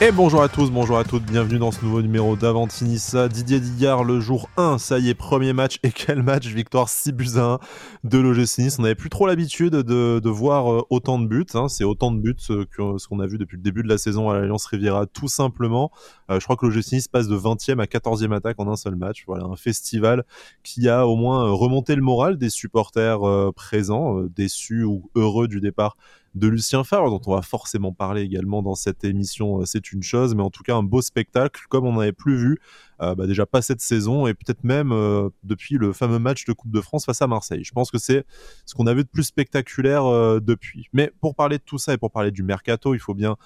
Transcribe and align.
Et 0.00 0.12
bonjour 0.12 0.42
à 0.42 0.48
tous, 0.48 0.70
bonjour 0.70 0.96
à 0.96 1.02
toutes, 1.02 1.24
bienvenue 1.24 1.58
dans 1.58 1.72
ce 1.72 1.84
nouveau 1.84 2.02
numéro 2.02 2.36
d'Avantinissa. 2.36 3.28
Didier 3.28 3.58
Digard, 3.58 4.04
le 4.04 4.20
jour 4.20 4.48
1, 4.56 4.78
ça 4.78 5.00
y 5.00 5.08
est, 5.08 5.14
premier 5.14 5.52
match. 5.52 5.80
Et 5.82 5.90
quel 5.90 6.22
match, 6.22 6.46
victoire 6.46 6.88
6 6.88 7.10
buts 7.10 7.30
à 7.34 7.54
1 7.54 7.58
de 8.04 8.18
l'OGC 8.18 8.58
Nice. 8.58 8.78
On 8.78 8.82
n'avait 8.82 8.94
plus 8.94 9.10
trop 9.10 9.26
l'habitude 9.26 9.72
de, 9.72 10.28
voir 10.28 10.72
euh, 10.72 10.86
autant 10.90 11.18
de 11.18 11.26
buts. 11.26 11.44
Hein. 11.54 11.66
C'est 11.66 11.82
autant 11.82 12.12
de 12.12 12.20
buts 12.20 12.36
euh, 12.50 12.64
que 12.70 12.96
ce 12.96 13.08
qu'on 13.08 13.18
a 13.18 13.26
vu 13.26 13.38
depuis 13.38 13.56
le 13.56 13.62
début 13.64 13.82
de 13.82 13.88
la 13.88 13.98
saison 13.98 14.30
à 14.30 14.38
l'Alliance 14.38 14.66
Riviera, 14.66 15.06
tout 15.06 15.26
simplement. 15.26 15.90
Euh, 16.30 16.38
je 16.38 16.44
crois 16.44 16.54
que 16.54 16.64
l'OGC 16.64 17.10
passe 17.10 17.26
de 17.26 17.36
20e 17.36 17.82
à 17.82 17.86
14e 17.86 18.32
attaque 18.32 18.60
en 18.60 18.70
un 18.70 18.76
seul 18.76 18.94
match. 18.94 19.24
Voilà, 19.26 19.46
un 19.46 19.56
festival 19.56 20.24
qui 20.62 20.88
a 20.88 21.08
au 21.08 21.16
moins 21.16 21.50
remonté 21.50 21.96
le 21.96 22.02
moral 22.02 22.38
des 22.38 22.50
supporters 22.50 23.18
présents, 23.56 24.22
déçus 24.36 24.84
ou 24.84 25.10
heureux 25.16 25.48
du 25.48 25.60
départ 25.60 25.96
de 26.38 26.48
Lucien 26.48 26.84
Favre, 26.84 27.10
dont 27.10 27.20
on 27.26 27.34
va 27.34 27.42
forcément 27.42 27.92
parler 27.92 28.22
également 28.22 28.62
dans 28.62 28.74
cette 28.74 29.04
émission, 29.04 29.60
euh, 29.60 29.64
c'est 29.66 29.92
une 29.92 30.02
chose, 30.02 30.34
mais 30.34 30.42
en 30.42 30.50
tout 30.50 30.62
cas 30.62 30.76
un 30.76 30.82
beau 30.82 31.02
spectacle 31.02 31.62
comme 31.68 31.84
on 31.84 31.94
n'avait 31.94 32.12
plus 32.12 32.36
vu 32.36 32.60
euh, 33.00 33.14
bah 33.14 33.28
déjà 33.28 33.46
pas 33.46 33.62
cette 33.62 33.80
saison 33.80 34.26
et 34.26 34.34
peut-être 34.34 34.64
même 34.64 34.90
euh, 34.90 35.28
depuis 35.44 35.76
le 35.76 35.92
fameux 35.92 36.18
match 36.18 36.44
de 36.46 36.52
Coupe 36.52 36.72
de 36.72 36.80
France 36.80 37.04
face 37.04 37.22
à 37.22 37.26
Marseille. 37.26 37.62
Je 37.62 37.72
pense 37.72 37.90
que 37.90 37.98
c'est 37.98 38.24
ce 38.66 38.74
qu'on 38.74 38.86
a 38.86 38.94
vu 38.94 39.04
de 39.04 39.08
plus 39.08 39.24
spectaculaire 39.24 40.04
depuis. 40.40 40.88
Mais 40.92 41.12
pour 41.20 41.34
parler 41.34 41.58
de 41.58 41.62
tout 41.62 41.78
ça 41.78 41.92
et 41.92 41.96
pour 41.96 42.10
parler 42.10 42.30
du 42.30 42.42
mercato, 42.42 42.94
il 42.94 42.98
faut 42.98 43.14
bien 43.14 43.36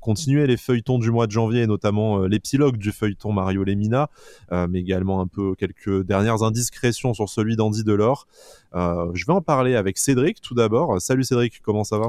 continuer 0.00 0.46
les 0.46 0.56
feuilletons 0.56 0.98
du 0.98 1.10
mois 1.10 1.26
de 1.26 1.32
janvier 1.32 1.62
et 1.62 1.66
notamment 1.66 2.22
l'épilogue 2.22 2.76
du 2.76 2.92
feuilleton 2.92 3.32
Mario 3.32 3.64
Lemina, 3.64 4.10
mais 4.50 4.80
également 4.80 5.20
un 5.20 5.26
peu 5.26 5.54
quelques 5.54 6.04
dernières 6.04 6.42
indiscrétions 6.42 7.14
sur 7.14 7.28
celui 7.28 7.56
d'Andy 7.56 7.84
Delors. 7.84 8.26
je 8.74 9.26
vais 9.26 9.32
en 9.32 9.42
parler 9.42 9.76
avec 9.76 9.98
Cédric 9.98 10.40
tout 10.40 10.54
d'abord. 10.54 11.00
Salut 11.00 11.24
Cédric, 11.24 11.60
comment 11.62 11.84
ça 11.84 11.98
va? 11.98 12.08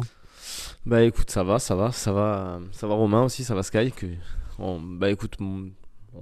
Bah 0.86 1.04
écoute, 1.04 1.30
ça 1.30 1.44
va, 1.44 1.60
ça 1.60 1.76
va, 1.76 1.92
ça 1.92 2.12
va, 2.12 2.60
ça 2.72 2.88
va 2.88 2.94
Romain 2.94 3.24
aussi, 3.24 3.44
ça 3.44 3.56
va 3.56 3.64
Sky. 3.64 3.92
Que... 3.92 4.08
bah 4.98 5.10
écoute, 5.10 5.38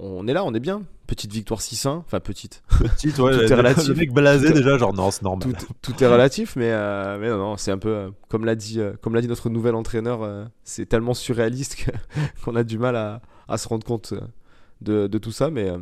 on 0.00 0.26
est 0.26 0.32
là, 0.32 0.44
on 0.44 0.54
est 0.54 0.60
bien. 0.60 0.82
Petite 1.06 1.32
victoire 1.32 1.60
6-1, 1.60 1.88
enfin 1.88 2.20
petite. 2.20 2.62
Petite, 2.78 3.18
ouais. 3.18 3.32
tout 3.46 3.52
est 3.52 3.54
relatif. 3.54 3.88
Le 3.88 3.94
mec 3.94 4.12
blasé 4.12 4.52
déjà, 4.52 4.76
genre 4.76 4.92
non, 4.92 5.10
c'est 5.10 5.22
normal. 5.22 5.48
Tout, 5.80 6.04
est 6.04 6.06
relatif, 6.06 6.54
mais, 6.56 6.70
euh, 6.70 7.18
mais 7.18 7.30
non, 7.30 7.38
non 7.38 7.56
c'est 7.56 7.70
un 7.70 7.78
peu 7.78 7.88
euh, 7.88 8.10
comme 8.28 8.44
l'a 8.44 8.54
dit, 8.54 8.78
euh, 8.78 8.92
comme 9.00 9.14
l'a 9.14 9.22
dit 9.22 9.28
notre 9.28 9.48
nouvel 9.48 9.74
entraîneur. 9.74 10.48
c'est 10.64 10.86
tellement 10.86 11.14
surréaliste 11.14 11.86
qu'on 12.44 12.56
a 12.56 12.62
du 12.62 12.78
mal 12.78 12.96
à, 12.96 13.22
à 13.48 13.56
se 13.56 13.66
rendre 13.68 13.86
compte 13.86 14.12
de, 14.82 15.06
de, 15.06 15.18
tout 15.18 15.32
ça, 15.32 15.50
mais 15.50 15.72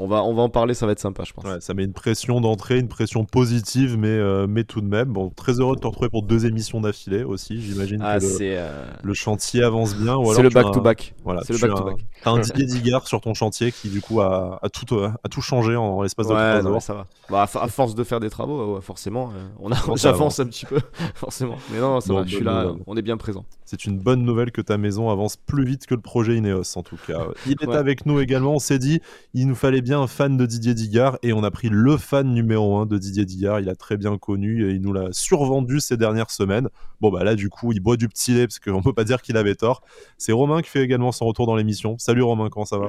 on 0.00 0.06
va, 0.06 0.24
on 0.24 0.34
va 0.34 0.42
en 0.42 0.48
parler, 0.48 0.72
ça 0.72 0.86
va 0.86 0.92
être 0.92 1.00
sympa, 1.00 1.24
je 1.24 1.32
pense. 1.32 1.44
ça 1.60 1.74
met 1.74 1.84
une 1.84 1.92
pression 1.92 2.40
d'entrée, 2.40 2.78
une 2.78 2.88
pression 2.88 3.24
positive, 3.24 3.98
mais, 3.98 4.08
euh, 4.08 4.46
mais 4.48 4.64
tout 4.64 4.80
de 4.80 4.86
même. 4.86 5.08
Bon, 5.12 5.30
très 5.30 5.60
heureux 5.60 5.76
de 5.76 5.80
te 5.80 5.86
retrouver 5.86 6.08
pour 6.08 6.22
deux 6.22 6.46
émissions 6.46 6.80
d'affilée 6.80 7.22
aussi. 7.22 7.60
J'imagine 7.60 8.00
ah, 8.02 8.18
que 8.18 8.24
le, 8.24 8.38
euh, 8.40 8.84
le, 9.02 9.14
chantier 9.14 9.62
avance 9.62 9.94
bien. 9.94 10.16
C'est 10.34 10.42
le 10.42 10.48
back-to-back. 10.48 11.14
Voilà, 11.22 11.42
c'est 11.44 11.52
le 11.52 11.58
back-to-back. 11.58 11.96
T'as 12.22 12.30
un 12.30 12.38
Didier 12.40 12.64
Digard 12.64 13.06
sur 13.06 13.20
ton 13.20 13.34
chantier 13.34 13.72
qui, 13.72 13.88
du 13.88 14.00
coup, 14.00 14.20
a, 14.22 14.58
a 14.62 14.68
tout, 14.70 14.94
euh, 14.94 15.10
a 15.22 15.28
tout 15.28 15.42
changé 15.42 15.76
en, 15.76 16.02
l'espace 16.02 16.26
de 16.28 16.32
trois 16.32 16.80
ça 16.80 16.94
va. 16.94 17.06
Bah, 17.28 17.42
à, 17.42 17.68
force 17.68 17.94
de 17.94 18.02
faire 18.02 18.20
des 18.20 18.30
travaux, 18.30 18.80
forcément, 18.80 19.30
on, 19.60 19.70
a, 19.70 19.76
j'avance 19.96 20.40
un 20.40 20.46
petit 20.46 20.64
peu, 20.64 20.80
forcément. 21.14 21.56
Mais 21.72 21.78
non, 21.78 22.00
ça 22.00 22.14
va, 22.14 22.24
je 22.24 22.36
suis 22.36 22.44
là, 22.44 22.72
on 22.86 22.96
est 22.96 23.02
bien 23.02 23.18
présent. 23.18 23.44
C'est 23.70 23.84
une 23.84 24.00
bonne 24.00 24.24
nouvelle 24.24 24.50
que 24.50 24.60
ta 24.60 24.78
maison 24.78 25.10
avance 25.10 25.36
plus 25.36 25.64
vite 25.64 25.86
que 25.86 25.94
le 25.94 26.00
projet 26.00 26.34
Ineos, 26.36 26.76
en 26.76 26.82
tout 26.82 26.98
cas. 27.06 27.28
Il 27.46 27.54
est 27.60 27.72
avec 27.72 28.04
nous 28.04 28.18
également. 28.18 28.54
On 28.54 28.58
s'est 28.58 28.80
dit, 28.80 29.00
il 29.32 29.46
nous 29.46 29.54
fallait 29.54 29.80
bien 29.80 30.00
un 30.00 30.08
fan 30.08 30.36
de 30.36 30.44
Didier 30.44 30.74
Digard 30.74 31.18
et 31.22 31.32
on 31.32 31.44
a 31.44 31.52
pris 31.52 31.68
le 31.70 31.96
fan 31.96 32.34
numéro 32.34 32.78
1 32.78 32.86
de 32.86 32.98
Didier 32.98 33.24
Digard. 33.24 33.60
Il 33.60 33.68
a 33.68 33.76
très 33.76 33.96
bien 33.96 34.18
connu 34.18 34.68
et 34.68 34.72
il 34.72 34.80
nous 34.80 34.92
l'a 34.92 35.12
survendu 35.12 35.78
ces 35.78 35.96
dernières 35.96 36.32
semaines. 36.32 36.68
Bon, 37.00 37.12
bah 37.12 37.22
là, 37.22 37.36
du 37.36 37.48
coup, 37.48 37.70
il 37.70 37.78
boit 37.78 37.96
du 37.96 38.08
petit 38.08 38.32
lait 38.32 38.48
parce 38.48 38.58
qu'on 38.58 38.82
peut 38.82 38.92
pas 38.92 39.04
dire 39.04 39.22
qu'il 39.22 39.36
avait 39.36 39.54
tort. 39.54 39.84
C'est 40.18 40.32
Romain 40.32 40.62
qui 40.62 40.68
fait 40.68 40.82
également 40.82 41.12
son 41.12 41.26
retour 41.26 41.46
dans 41.46 41.54
l'émission. 41.54 41.96
Salut 41.96 42.22
Romain, 42.22 42.48
comment 42.50 42.66
ça 42.66 42.78
va? 42.78 42.88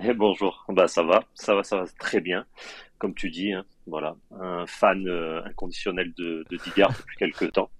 Et 0.00 0.10
eh, 0.10 0.14
bonjour, 0.14 0.64
bah 0.68 0.86
ça 0.86 1.02
va, 1.02 1.24
ça 1.34 1.56
va, 1.56 1.64
ça 1.64 1.78
va 1.78 1.84
très 1.98 2.20
bien, 2.20 2.46
comme 2.98 3.14
tu 3.14 3.30
dis, 3.30 3.52
hein, 3.52 3.64
voilà, 3.86 4.16
un 4.32 4.66
fan 4.66 5.06
euh, 5.06 5.42
inconditionnel 5.44 6.12
de, 6.16 6.44
de 6.50 6.56
Digard 6.56 6.92
depuis 6.92 7.16
quelques 7.18 7.52
temps. 7.52 7.70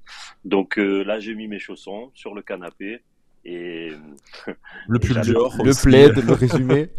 Donc 0.45 0.79
euh, 0.79 1.03
là, 1.03 1.19
j'ai 1.21 1.35
mis 1.35 1.49
mes 1.49 1.59
chaussons 1.59 2.11
sur 2.15 2.35
le 2.35 2.43
canapé 2.43 3.03
et 3.45 3.91
le 4.89 4.99
pull 4.99 5.21
dur, 5.21 5.55
le 5.63 5.83
plaid, 5.83 6.17
le 6.17 6.33
résumé. 6.35 6.91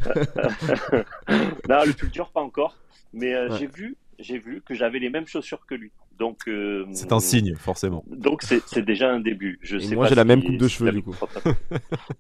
non, 1.67 1.83
le 1.85 1.93
pull 1.93 2.09
dur 2.09 2.29
pas 2.31 2.41
encore, 2.41 2.77
mais 3.13 3.33
euh, 3.33 3.55
j'ai 3.57 3.67
vu, 3.67 3.97
j'ai 4.19 4.37
vu 4.37 4.61
que 4.65 4.73
j'avais 4.73 4.99
les 4.99 5.09
mêmes 5.09 5.27
chaussures 5.27 5.65
que 5.65 5.75
lui. 5.75 5.91
Donc 6.19 6.49
euh, 6.49 6.85
c'est 6.91 7.13
un 7.13 7.21
signe 7.21 7.55
forcément. 7.55 8.03
Donc 8.07 8.43
c'est 8.43 8.81
déjà 8.81 9.09
un 9.09 9.21
début. 9.21 9.57
Je 9.61 9.77
sais 9.77 9.95
moi 9.95 10.07
j'ai 10.07 10.15
la 10.15 10.25
même 10.25 10.43
coupe 10.43 10.57
de 10.57 10.67
cheveux 10.67 10.91
du 10.91 11.01
coup. 11.01 11.15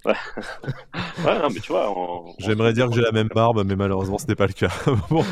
ouais. 0.05 0.13
non 1.25 1.49
mais 1.53 1.59
tu 1.59 1.73
vois. 1.73 1.93
J'aimerais 2.37 2.71
dire 2.71 2.87
que 2.87 2.95
j'ai 2.95 3.01
la 3.01 3.11
même 3.11 3.27
barbe, 3.27 3.61
mais 3.65 3.75
malheureusement 3.75 4.17
ce 4.17 4.25
n'est 4.27 4.35
pas 4.35 4.47
le 4.47 4.53
cas. 4.53 4.71
bon, 5.09 5.25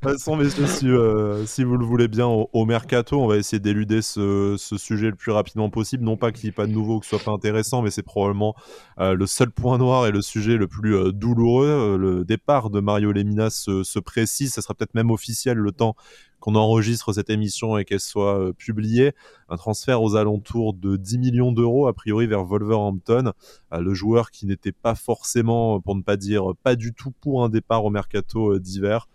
passons 0.00 0.36
messieurs 0.36 0.66
si, 0.66 0.88
euh, 0.88 1.44
si, 1.44 1.64
vous 1.64 1.76
le 1.76 1.84
voulez 1.84 2.06
bien 2.06 2.28
au, 2.28 2.64
mercato, 2.64 3.20
on 3.20 3.26
va 3.26 3.36
essayer 3.36 3.58
d'éluder 3.58 4.00
ce, 4.00 4.54
ce, 4.58 4.78
sujet 4.78 5.10
le 5.10 5.16
plus 5.16 5.32
rapidement 5.32 5.68
possible. 5.68 6.04
Non 6.04 6.16
pas 6.16 6.30
qu'il 6.30 6.44
n'y 6.44 6.50
ait 6.50 6.52
pas 6.52 6.68
de 6.68 6.72
nouveau, 6.72 7.00
que 7.00 7.06
ce 7.06 7.16
soit 7.16 7.24
pas 7.24 7.32
intéressant, 7.32 7.82
mais 7.82 7.90
c'est 7.90 8.04
probablement 8.04 8.54
euh, 9.00 9.14
le 9.14 9.26
seul 9.26 9.50
point 9.50 9.76
noir 9.76 10.06
et 10.06 10.12
le 10.12 10.22
sujet 10.22 10.56
le 10.56 10.68
plus 10.68 11.12
douloureux. 11.12 11.98
le 12.00 12.24
départ 12.24 12.70
de 12.70 12.78
Mario 12.78 13.10
Lemina 13.10 13.50
se, 13.50 13.82
se 13.82 13.98
précise, 13.98 14.52
ça 14.52 14.62
sera 14.62 14.74
peut-être 14.74 14.94
même 14.94 15.10
officiel 15.10 15.58
le 15.58 15.72
temps 15.72 15.96
qu'on 16.44 16.56
enregistre 16.56 17.14
cette 17.14 17.30
émission 17.30 17.78
et 17.78 17.86
qu'elle 17.86 18.00
soit 18.00 18.38
euh, 18.38 18.52
publiée. 18.52 19.12
Un 19.48 19.56
transfert 19.56 20.02
aux 20.02 20.14
alentours 20.14 20.74
de 20.74 20.96
10 20.98 21.16
millions 21.16 21.52
d'euros, 21.52 21.86
a 21.86 21.94
priori 21.94 22.26
vers 22.26 22.44
Wolverhampton. 22.44 23.32
Euh, 23.72 23.80
le 23.80 23.94
joueur 23.94 24.30
qui 24.30 24.44
n'était 24.44 24.70
pas 24.70 24.94
forcément, 24.94 25.80
pour 25.80 25.96
ne 25.96 26.02
pas 26.02 26.18
dire 26.18 26.52
pas 26.62 26.76
du 26.76 26.92
tout 26.92 27.12
pour 27.22 27.44
un 27.44 27.48
départ 27.48 27.86
au 27.86 27.88
mercato 27.88 28.52
euh, 28.52 28.60
d'hiver. 28.60 29.08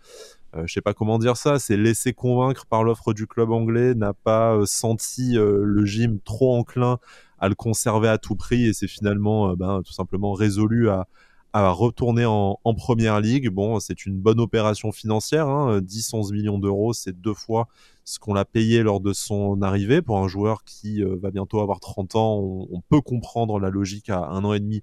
Je 0.56 0.66
je 0.66 0.72
sais 0.72 0.80
pas 0.80 0.92
comment 0.92 1.20
dire 1.20 1.36
ça, 1.36 1.60
c'est 1.60 1.76
laissé 1.76 2.12
convaincre 2.12 2.66
par 2.66 2.82
l'offre 2.82 3.12
du 3.12 3.28
club 3.28 3.52
anglais, 3.52 3.94
n'a 3.94 4.12
pas 4.12 4.58
senti 4.66 5.34
le 5.34 5.84
gym 5.84 6.18
trop 6.18 6.56
enclin 6.56 6.98
à 7.38 7.48
le 7.48 7.54
conserver 7.54 8.08
à 8.08 8.18
tout 8.18 8.34
prix 8.34 8.66
et 8.66 8.72
c'est 8.72 8.88
finalement 8.88 9.54
ben, 9.54 9.82
tout 9.86 9.92
simplement 9.92 10.32
résolu 10.32 10.90
à, 10.90 11.06
à 11.52 11.70
retourner 11.70 12.24
en, 12.26 12.58
première 12.76 13.20
ligue. 13.20 13.48
Bon, 13.48 13.80
c'est 13.80 14.06
une 14.06 14.18
bonne 14.18 14.40
opération 14.40 14.92
financière, 14.92 15.46
10-11 15.46 16.28
hein. 16.28 16.34
millions 16.34 16.58
d'euros, 16.58 16.92
c'est 16.92 17.18
deux 17.18 17.34
fois 17.34 17.68
ce 18.10 18.18
qu'on 18.18 18.34
l'a 18.34 18.44
payé 18.44 18.82
lors 18.82 19.00
de 19.00 19.12
son 19.12 19.62
arrivée. 19.62 20.02
Pour 20.02 20.18
un 20.18 20.28
joueur 20.28 20.64
qui 20.64 21.02
euh, 21.02 21.16
va 21.20 21.30
bientôt 21.30 21.60
avoir 21.60 21.80
30 21.80 22.16
ans, 22.16 22.38
on, 22.70 22.80
peut 22.88 23.00
comprendre 23.00 23.60
la 23.60 23.70
logique 23.70 24.10
à 24.10 24.26
un 24.26 24.44
an 24.44 24.52
et 24.52 24.60
demi 24.60 24.82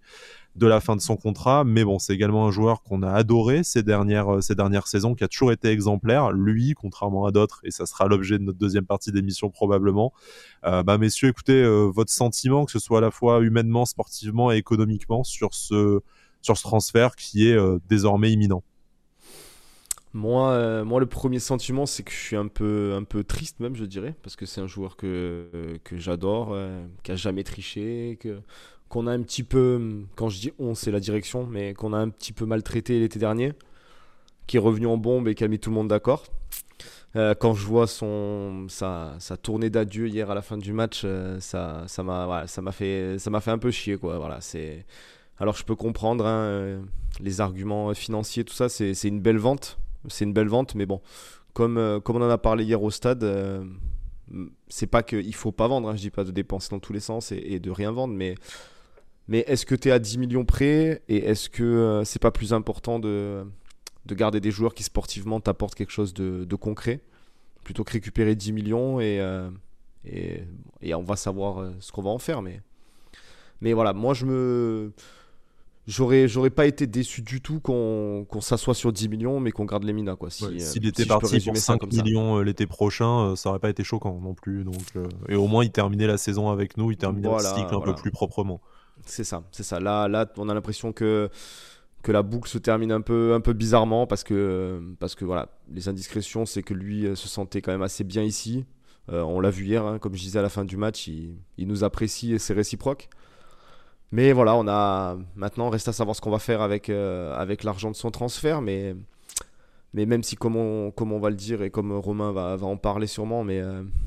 de 0.56 0.66
la 0.66 0.79
fin 0.79 0.95
de 0.95 1.01
son 1.01 1.17
contrat, 1.17 1.63
mais 1.66 1.83
bon, 1.83 2.00
c'est 2.00 2.13
également 2.13 2.47
un 2.47 2.51
joueur 2.51 2.81
qu'on 2.81 3.03
a 3.03 3.11
adoré 3.11 3.63
ces 3.63 3.83
dernières, 3.83 4.35
euh, 4.35 4.41
ces 4.41 4.56
dernières 4.56 4.88
saisons, 4.88 5.13
qui 5.13 5.23
a 5.23 5.27
toujours 5.27 5.51
été 5.51 5.67
exemplaire. 5.67 6.31
Lui, 6.31 6.73
contrairement 6.73 7.25
à 7.25 7.31
d'autres, 7.31 7.59
et 7.63 7.72
ça 7.72 7.85
sera 7.85 8.07
l'objet 8.07 8.39
de 8.39 8.44
notre 8.44 8.57
deuxième 8.57 8.85
partie 8.85 9.11
d'émission 9.11 9.50
probablement. 9.50 10.13
Euh, 10.66 10.83
bah, 10.83 10.97
messieurs, 10.97 11.29
écoutez, 11.29 11.63
votre 11.94 12.11
sentiment, 12.11 12.66
que 12.66 12.72
ce 12.72 12.79
soit 12.79 13.00
à 13.00 13.01
la 13.01 13.11
fois 13.11 13.41
humainement, 13.41 13.85
sportivement 13.85 14.51
et 14.51 14.56
économiquement, 14.56 15.23
sur 15.23 15.53
ce, 15.53 16.00
sur 16.47 16.58
ce 16.58 16.63
transfert 16.63 17.16
qui 17.16 17.50
est 17.50 17.53
euh, 17.53 17.80
désormais 17.90 18.31
imminent 18.31 18.63
moi, 20.13 20.52
euh, 20.52 20.84
moi, 20.84 21.00
le 21.00 21.06
premier 21.06 21.38
sentiment, 21.38 21.85
c'est 21.85 22.02
que 22.02 22.12
je 22.12 22.18
suis 22.18 22.35
un 22.35 22.47
peu, 22.47 22.96
un 22.96 23.03
peu 23.03 23.24
triste 23.24 23.59
même, 23.59 23.75
je 23.75 23.85
dirais, 23.85 24.16
parce 24.24 24.35
que 24.35 24.47
c'est 24.47 24.62
un 24.62 24.66
joueur 24.66 24.96
que, 24.96 25.80
que 25.84 25.97
j'adore, 25.97 26.53
euh, 26.53 26.84
qui 27.03 27.12
a 27.12 27.16
jamais 27.16 27.44
triché, 27.44 28.18
que 28.19 28.40
qu'on 28.90 29.06
a 29.06 29.12
un 29.12 29.22
petit 29.22 29.44
peu, 29.44 30.06
quand 30.16 30.30
je 30.30 30.40
dis 30.40 30.53
on, 30.57 30.74
c'est 30.74 30.91
la 30.91 31.02
direction, 31.02 31.46
mais 31.46 31.75
qu'on 31.75 31.94
a 31.94 31.97
un 31.97 32.09
petit 32.09 32.31
peu 32.31 32.46
maltraité 32.46 33.00
l'été 33.00 33.19
dernier, 33.19 33.52
qui 34.47 34.57
est 34.57 34.62
revenu 34.62 34.88
en 34.88 34.97
bombe 34.97 35.28
et 35.28 35.36
qui 35.36 35.44
a 35.44 35.47
mis 35.50 35.59
tout 35.59 35.69
le 35.69 35.75
monde 35.75 35.90
d'accord. 35.90 36.24
quand 37.13 37.53
je 37.53 37.66
vois 37.66 37.86
son, 37.86 38.66
sa, 38.69 39.16
sa 39.19 39.38
tournée 39.38 39.69
d'adieu 39.69 40.07
hier 40.07 40.31
à 40.31 40.36
la 40.36 40.42
fin 40.42 40.57
du 40.57 40.74
match, 40.74 41.06
ça, 41.39 41.83
ça 41.86 42.04
m'a, 42.04 42.25
voilà, 42.25 42.48
ça 42.48 42.62
m'a 42.63 42.71
fait, 42.71 43.19
ça 43.19 43.30
m'a 43.30 43.42
fait 43.42 43.51
un 43.51 43.60
peu 43.60 43.71
chier, 43.71 43.98
quoi. 43.98 44.18
Voilà, 44.18 44.42
c'est 44.42 44.86
alors 45.39 45.56
je 45.56 45.63
peux 45.63 45.75
comprendre 45.75 46.25
hein, 46.25 46.42
euh, 46.44 46.81
les 47.19 47.42
arguments 47.42 47.94
financiers, 47.94 48.44
tout 48.44 48.54
ça, 48.54 48.69
c'est 48.69 49.04
une 49.04 49.22
belle 49.22 49.38
vente. 49.38 49.78
C'est 50.10 50.25
une 50.25 50.34
belle 50.34 50.48
vente, 50.48 50.75
mais 50.75 50.86
bon, 50.86 51.01
comme, 51.54 51.78
euh, 51.78 52.00
on 52.07 52.22
en 52.22 52.30
a 52.30 52.38
parlé 52.38 52.63
hier 52.63 52.81
au 52.81 52.92
stade, 52.92 53.24
euh, 53.24 53.66
c'est 54.68 54.88
pas 54.88 55.04
qu'il 55.04 55.36
faut 55.36 55.51
pas 55.51 55.68
vendre, 55.68 55.89
hein, 55.89 55.95
je 55.95 56.01
dis 56.01 56.10
pas 56.10 56.24
de 56.24 56.31
dépenser 56.31 56.69
dans 56.72 56.80
tous 56.80 56.94
les 56.94 57.00
sens 57.00 57.31
et, 57.31 57.60
de 57.60 57.72
rien 57.72 57.92
vendre, 57.92 58.13
mais, 58.13 58.36
est-ce 59.31 59.66
que 59.66 59.75
tu 59.75 59.89
es 59.89 59.92
à 59.92 60.00
10 60.00 60.18
millions 60.19 60.45
près 60.45 61.01
et 61.10 61.18
est-ce 61.18 61.50
que 61.50 62.01
c'est 62.06 62.22
pas 62.22 62.31
plus 62.31 62.54
important 62.54 63.00
de, 63.00 63.45
de 64.06 64.16
garder 64.16 64.40
des 64.40 64.51
joueurs 64.51 64.74
qui 64.74 64.83
sportivement 64.83 65.42
t'apportent 65.42 65.75
quelque 65.75 65.92
chose 65.92 66.13
de, 66.13 66.56
concret 66.56 67.01
plutôt 67.66 67.83
que 67.83 67.92
récupérer 67.92 68.36
10 68.36 68.54
millions 68.54 69.01
et, 69.01 69.22
on 70.94 71.04
va 71.04 71.16
savoir 71.18 71.74
ce 71.80 71.92
qu'on 71.92 72.04
va 72.04 72.12
en 72.12 72.19
faire, 72.19 72.42
mais 72.42 73.74
voilà, 73.74 73.92
moi 73.92 74.13
je 74.13 74.25
me 74.25 74.94
J'aurais, 75.88 76.28
j'aurais 76.28 76.50
pas 76.50 76.66
été 76.66 76.86
déçu 76.86 77.22
du 77.22 77.39
tout 77.39 77.62
qu'on, 77.62 78.25
s'assoit 78.42 78.75
sur 78.75 78.92
10 78.92 79.07
millions, 79.07 79.39
mais 79.39 79.51
qu'on 79.51 79.66
garde 79.66 79.86
les 79.86 79.94
minas. 79.94 80.18
Quoi. 80.18 80.30
Si, 80.30 80.44
euh, 80.44 80.60
s'il 80.60 80.86
était 80.86 81.06
parti 81.06 81.39
pour 81.39 81.56
5 81.56 81.88
millions 81.92 82.38
euh, 82.38 82.44
l'été 82.44 82.68
prochain, 82.68 83.30
euh, 83.31 83.36
ça 83.38 83.50
aurait 83.50 83.60
pas 83.60 83.69
été 83.69 83.86
choquant 83.86 84.19
non 84.22 84.34
plus. 84.34 84.66
Donc, 84.66 84.75
et 85.30 85.36
au 85.36 85.48
moins, 85.48 85.63
il 85.63 85.72
terminait 85.72 86.07
la 86.07 86.18
saison 86.18 86.50
avec 86.50 86.78
nous, 86.78 86.92
il 86.92 86.98
terminait 86.98 87.30
le 87.30 87.39
cycle 87.39 87.74
un 87.74 87.80
peu 87.80 87.95
plus 87.95 88.12
proprement. 88.12 88.62
C'est 89.06 89.24
ça, 89.24 89.44
c'est 89.51 89.63
ça. 89.63 89.80
Là, 89.80 90.07
là, 90.07 90.30
on 90.38 90.50
a 90.50 90.54
l'impression 90.54 90.92
que 90.92 91.30
que 92.04 92.12
la 92.12 92.22
boucle 92.22 92.50
se 92.50 92.57
termine 92.57 92.92
un 92.92 93.01
peu, 93.01 93.33
un 93.33 93.42
peu 93.42 93.54
bizarrement 93.54 94.07
parce 94.07 94.24
que, 94.24 94.80
parce 95.00 95.16
que 95.16 95.25
voilà, 95.25 95.50
les 95.69 95.90
indiscrétions, 95.90 96.45
c'est 96.45 96.63
que 96.63 96.74
lui 96.74 97.04
se 97.16 97.28
sentait 97.28 97.62
quand 97.62 97.72
même 97.72 97.81
assez 97.81 98.04
bien 98.04 98.24
ici. 98.24 98.66
Euh, 99.10 99.22
on 99.22 99.40
l'a 99.40 99.50
vu 99.50 99.66
hier, 99.66 99.86
hein, 99.86 100.00
comme 100.00 100.16
je 100.16 100.22
disais 100.22 100.40
à 100.40 100.42
la 100.42 100.50
fin 100.50 100.66
du 100.66 100.78
match, 100.78 101.07
il, 101.07 101.38
il 101.57 101.68
nous 101.68 101.83
apprécie 101.83 102.33
et 102.33 102.40
c'est 102.40 102.54
réciproque. 102.54 103.10
Mais 104.12 104.31
voilà, 104.31 104.56
on 104.56 104.68
a 104.68 105.18
maintenant 105.36 105.69
reste 105.69 105.88
à 105.88 105.94
savoir 105.94 106.15
ce 106.15 106.21
qu'on 106.21 106.31
va 106.31 106.39
faire 106.39 106.62
avec, 106.62 106.89
euh, 106.89 107.56
l'argent 107.63 107.92
de 107.92 107.95
son 107.95 108.12
transfert. 108.12 108.62
Mais, 108.62 108.95
même 109.94 110.24
si, 110.24 110.36
comme 110.36 110.56
on, 110.56 111.19
va 111.19 111.30
le 111.30 111.36
dire 111.36 111.62
et 111.62 111.69
comme 111.69 111.92
Romain 111.92 112.31
va, 112.31 112.56
va 112.56 112.68
en 112.68 112.77
parler 112.77 113.07
sûrement, 113.07 113.44
mais, 113.44 113.62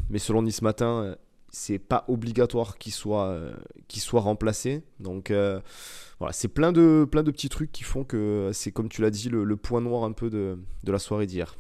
mais 0.09 0.19
selon 0.19 0.43
Nice 0.43 0.63
Matin, 0.63 1.17
c'est 1.51 1.79
pas 1.79 2.05
obligatoire 2.09 2.79
qu'il 2.79 2.93
soit, 2.93 3.53
remplacé. 4.13 4.83
Donc 5.01 5.31
voilà, 6.19 6.33
c'est 6.33 6.49
plein 6.49 6.73
de, 6.73 7.07
petits 7.11 7.49
trucs 7.49 7.73
qui 7.73 7.83
font 7.83 8.05
que 8.05 8.51
c'est, 8.53 8.73
comme 8.73 8.89
tu 8.89 9.03
l'as 9.03 9.11
dit, 9.11 9.29
le, 9.29 9.57
point 9.57 9.81
noir 9.81 10.05
un 10.05 10.13
peu 10.13 10.31
de 10.31 10.59
la 10.87 10.99
soirée 10.99 11.27
d'hier. 11.27 11.57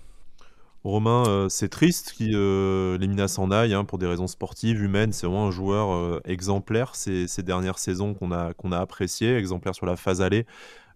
Romain, 0.82 1.24
euh, 1.28 1.48
c'est 1.50 1.68
triste 1.68 2.14
que 2.18 2.24
euh, 2.24 2.96
Lemina 2.96 3.28
s'en 3.28 3.50
aille 3.50 3.74
hein, 3.74 3.84
pour 3.84 3.98
des 3.98 4.06
raisons 4.06 4.26
sportives, 4.26 4.82
humaines. 4.82 5.12
C'est 5.12 5.26
vraiment 5.26 5.48
un 5.48 5.50
joueur 5.50 5.92
euh, 5.92 6.20
exemplaire 6.24 6.96
ces, 6.96 7.28
ces, 7.28 7.42
dernières 7.42 7.78
saisons 7.78 8.14
qu'on 8.14 8.32
a, 8.32 8.78
apprécié, 8.78 9.36
exemplaire 9.36 9.74
sur 9.74 9.84
la 9.84 9.96
phase 9.96 10.22
allée 10.22 10.46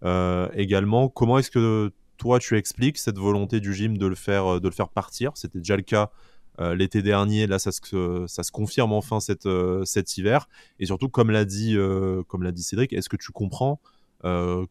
euh, 0.03 0.49
également. 0.55 1.07
Comment 1.07 1.37
est-ce 1.37 1.51
que 1.51 1.91
toi 2.17 2.39
tu 2.39 2.57
expliques 2.57 2.97
cette 2.97 3.19
volonté 3.19 3.59
du 3.59 3.75
gym 3.75 3.97
de 3.99 4.07
le 4.07 4.15
faire, 4.15 4.59
le 4.59 4.85
partir? 4.87 5.33
C'était 5.35 5.59
déjà 5.59 5.75
le 5.75 5.83
cas 5.83 6.09
l'été 6.59 7.01
dernier. 7.03 7.45
Là, 7.47 7.59
ça 7.59 7.71
se, 7.71 8.51
confirme 8.51 8.93
enfin 8.93 9.19
cet, 9.19 10.17
hiver. 10.17 10.47
Et 10.79 10.87
surtout, 10.87 11.09
comme 11.09 11.29
l'a 11.29 11.45
dit, 11.45 11.77
comme 12.27 12.43
l'a 12.43 12.53
dit 12.53 12.63
Cédric, 12.63 12.93
est-ce 12.93 13.09
que 13.09 13.17
tu 13.17 13.31
comprends 13.31 13.81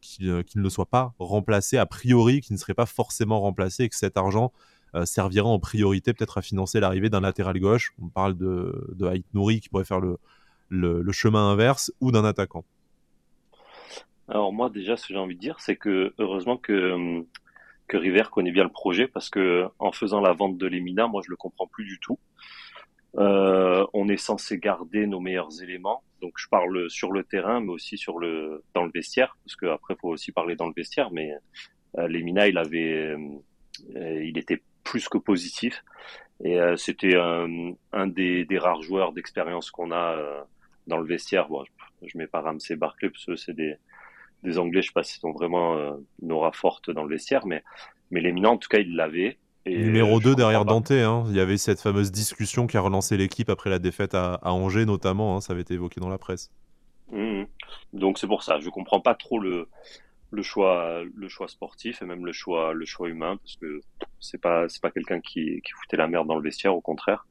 qu'il 0.01 0.43
ne 0.55 0.69
soit 0.69 0.87
pas 0.87 1.13
remplacé 1.19 1.77
a 1.77 1.85
priori, 1.85 2.41
qu'il 2.41 2.55
ne 2.55 2.59
serait 2.59 2.73
pas 2.73 2.87
forcément 2.87 3.39
remplacé 3.39 3.83
et 3.83 3.89
que 3.89 3.95
cet 3.95 4.17
argent 4.17 4.51
servira 5.03 5.49
en 5.49 5.59
priorité 5.59 6.13
peut-être 6.13 6.37
à 6.37 6.41
financer 6.41 6.79
l'arrivée 6.79 7.09
d'un 7.09 7.21
latéral 7.21 7.59
gauche. 7.59 7.93
On 8.01 8.07
parle 8.07 8.37
de, 8.37 8.87
de 8.95 9.05
Haït 9.05 9.25
Nouri 9.33 9.59
qui 9.59 9.69
pourrait 9.69 9.83
faire 9.85 9.99
le, 9.99 10.17
le, 10.69 11.11
chemin 11.11 11.51
inverse 11.51 11.91
ou 12.01 12.11
d'un 12.11 12.23
attaquant. 12.23 12.63
Alors 14.27 14.53
moi 14.53 14.69
déjà 14.69 14.97
ce 14.97 15.07
que 15.07 15.13
j'ai 15.13 15.19
envie 15.19 15.35
de 15.35 15.39
dire 15.39 15.59
c'est 15.59 15.75
que 15.75 16.13
heureusement 16.17 16.57
que 16.57 16.93
hum, 16.93 17.25
que 17.87 17.97
River 17.97 18.23
connaît 18.31 18.51
bien 18.51 18.63
le 18.63 18.71
projet 18.71 19.07
parce 19.07 19.29
que 19.29 19.65
en 19.77 19.91
faisant 19.91 20.21
la 20.21 20.33
vente 20.33 20.57
de 20.57 20.65
Lemina, 20.65 21.07
moi 21.07 21.21
je 21.23 21.29
le 21.29 21.35
comprends 21.35 21.67
plus 21.67 21.85
du 21.85 21.99
tout. 21.99 22.17
Euh, 23.17 23.85
on 23.93 24.09
est 24.09 24.17
censé 24.17 24.57
garder 24.57 25.07
nos 25.07 25.19
meilleurs 25.19 25.61
éléments, 25.61 26.03
donc 26.21 26.33
je 26.37 26.47
parle 26.49 26.89
sur 26.89 27.11
le 27.11 27.23
terrain, 27.23 27.61
mais 27.61 27.71
aussi 27.71 27.97
sur 27.97 28.19
le 28.19 28.63
dans 28.73 28.83
le 28.83 28.91
vestiaire, 28.93 29.37
parce 29.45 29.55
que 29.55 29.67
après 29.67 29.95
faut 29.95 30.09
aussi 30.09 30.31
parler 30.31 30.55
dans 30.55 30.67
le 30.67 30.73
vestiaire. 30.75 31.11
Mais 31.11 31.31
euh, 31.97 32.07
Lemina, 32.07 32.47
il 32.47 32.57
avait, 32.57 33.15
euh, 33.15 34.23
il 34.23 34.37
était 34.37 34.61
plus 34.85 35.09
que 35.09 35.17
positif, 35.17 35.83
et 36.43 36.59
euh, 36.59 36.77
c'était 36.77 37.17
un, 37.17 37.73
un 37.91 38.07
des, 38.07 38.45
des, 38.45 38.57
rares 38.57 38.81
joueurs 38.81 39.11
d'expérience 39.11 39.71
qu'on 39.71 39.91
a 39.91 40.15
euh, 40.15 40.41
dans 40.87 40.97
le 40.97 41.05
vestiaire. 41.05 41.49
Bon, 41.49 41.63
je, 41.65 42.07
je 42.07 42.17
mets 42.17 42.27
pas 42.27 42.41
Ramsey 42.41 42.77
Barclay 42.77 43.09
parce 43.09 43.25
que 43.25 43.35
c'est 43.35 43.53
des 43.53 43.75
des 44.45 44.57
Anglais, 44.57 44.81
je 44.81 44.87
sais 44.87 44.93
pas 44.93 45.03
s'ils 45.03 45.19
sont 45.19 45.31
vraiment 45.31 45.75
euh, 45.75 45.91
une 46.21 46.31
aura 46.31 46.51
forte 46.51 46.89
dans 46.89 47.03
le 47.03 47.09
vestiaire, 47.09 47.45
mais, 47.45 47.63
mais 48.11 48.21
l'éminent, 48.21 48.53
en 48.53 48.57
tout 48.57 48.69
cas, 48.69 48.79
il 48.79 48.95
l'avait. 48.95 49.37
Numéro 49.65 50.19
2 50.19 50.35
derrière 50.35 50.63
Dante, 50.63 50.91
hein. 50.91 51.23
il 51.27 51.35
y 51.35 51.39
avait 51.39 51.57
cette 51.57 51.81
fameuse 51.81 52.11
discussion 52.11 52.67
qui 52.67 52.77
a 52.77 52.81
relancé 52.81 53.17
l'équipe 53.17 53.49
après 53.49 53.71
la 53.71 53.79
défaite 53.79 54.13
à, 54.13 54.39
Angers 54.43 54.85
notamment, 54.85 55.35
hein. 55.35 55.41
ça 55.41 55.53
avait 55.53 55.63
été 55.63 55.73
évoqué 55.73 55.99
dans 55.99 56.09
la 56.09 56.19
presse. 56.19 56.51
Mmh. 57.11 57.45
Donc 57.91 58.19
c'est 58.19 58.27
pour 58.27 58.43
ça, 58.43 58.59
je 58.59 58.69
comprends 58.69 58.99
pas 58.99 59.15
trop 59.15 59.39
le, 59.39 59.67
le 60.35 60.43
choix 60.43 61.03
le 61.15 61.27
choix 61.27 61.47
sportif 61.47 62.01
et 62.01 62.05
même 62.05 62.25
le 62.25 62.31
choix 62.31 62.73
le 62.73 62.85
choix 62.85 63.09
humain 63.09 63.37
parce 63.37 63.55
que 63.57 63.81
c'est 64.19 64.41
pas 64.41 64.67
c'est 64.69 64.81
pas 64.81 64.91
quelqu'un 64.91 65.21
qui, 65.21 65.61
foutait 65.81 65.97
la 65.97 66.07
merde 66.07 66.27
dans 66.27 66.37
le 66.37 66.43
vestiaire 66.43 66.75
au 66.75 66.81
contraire 66.81 67.25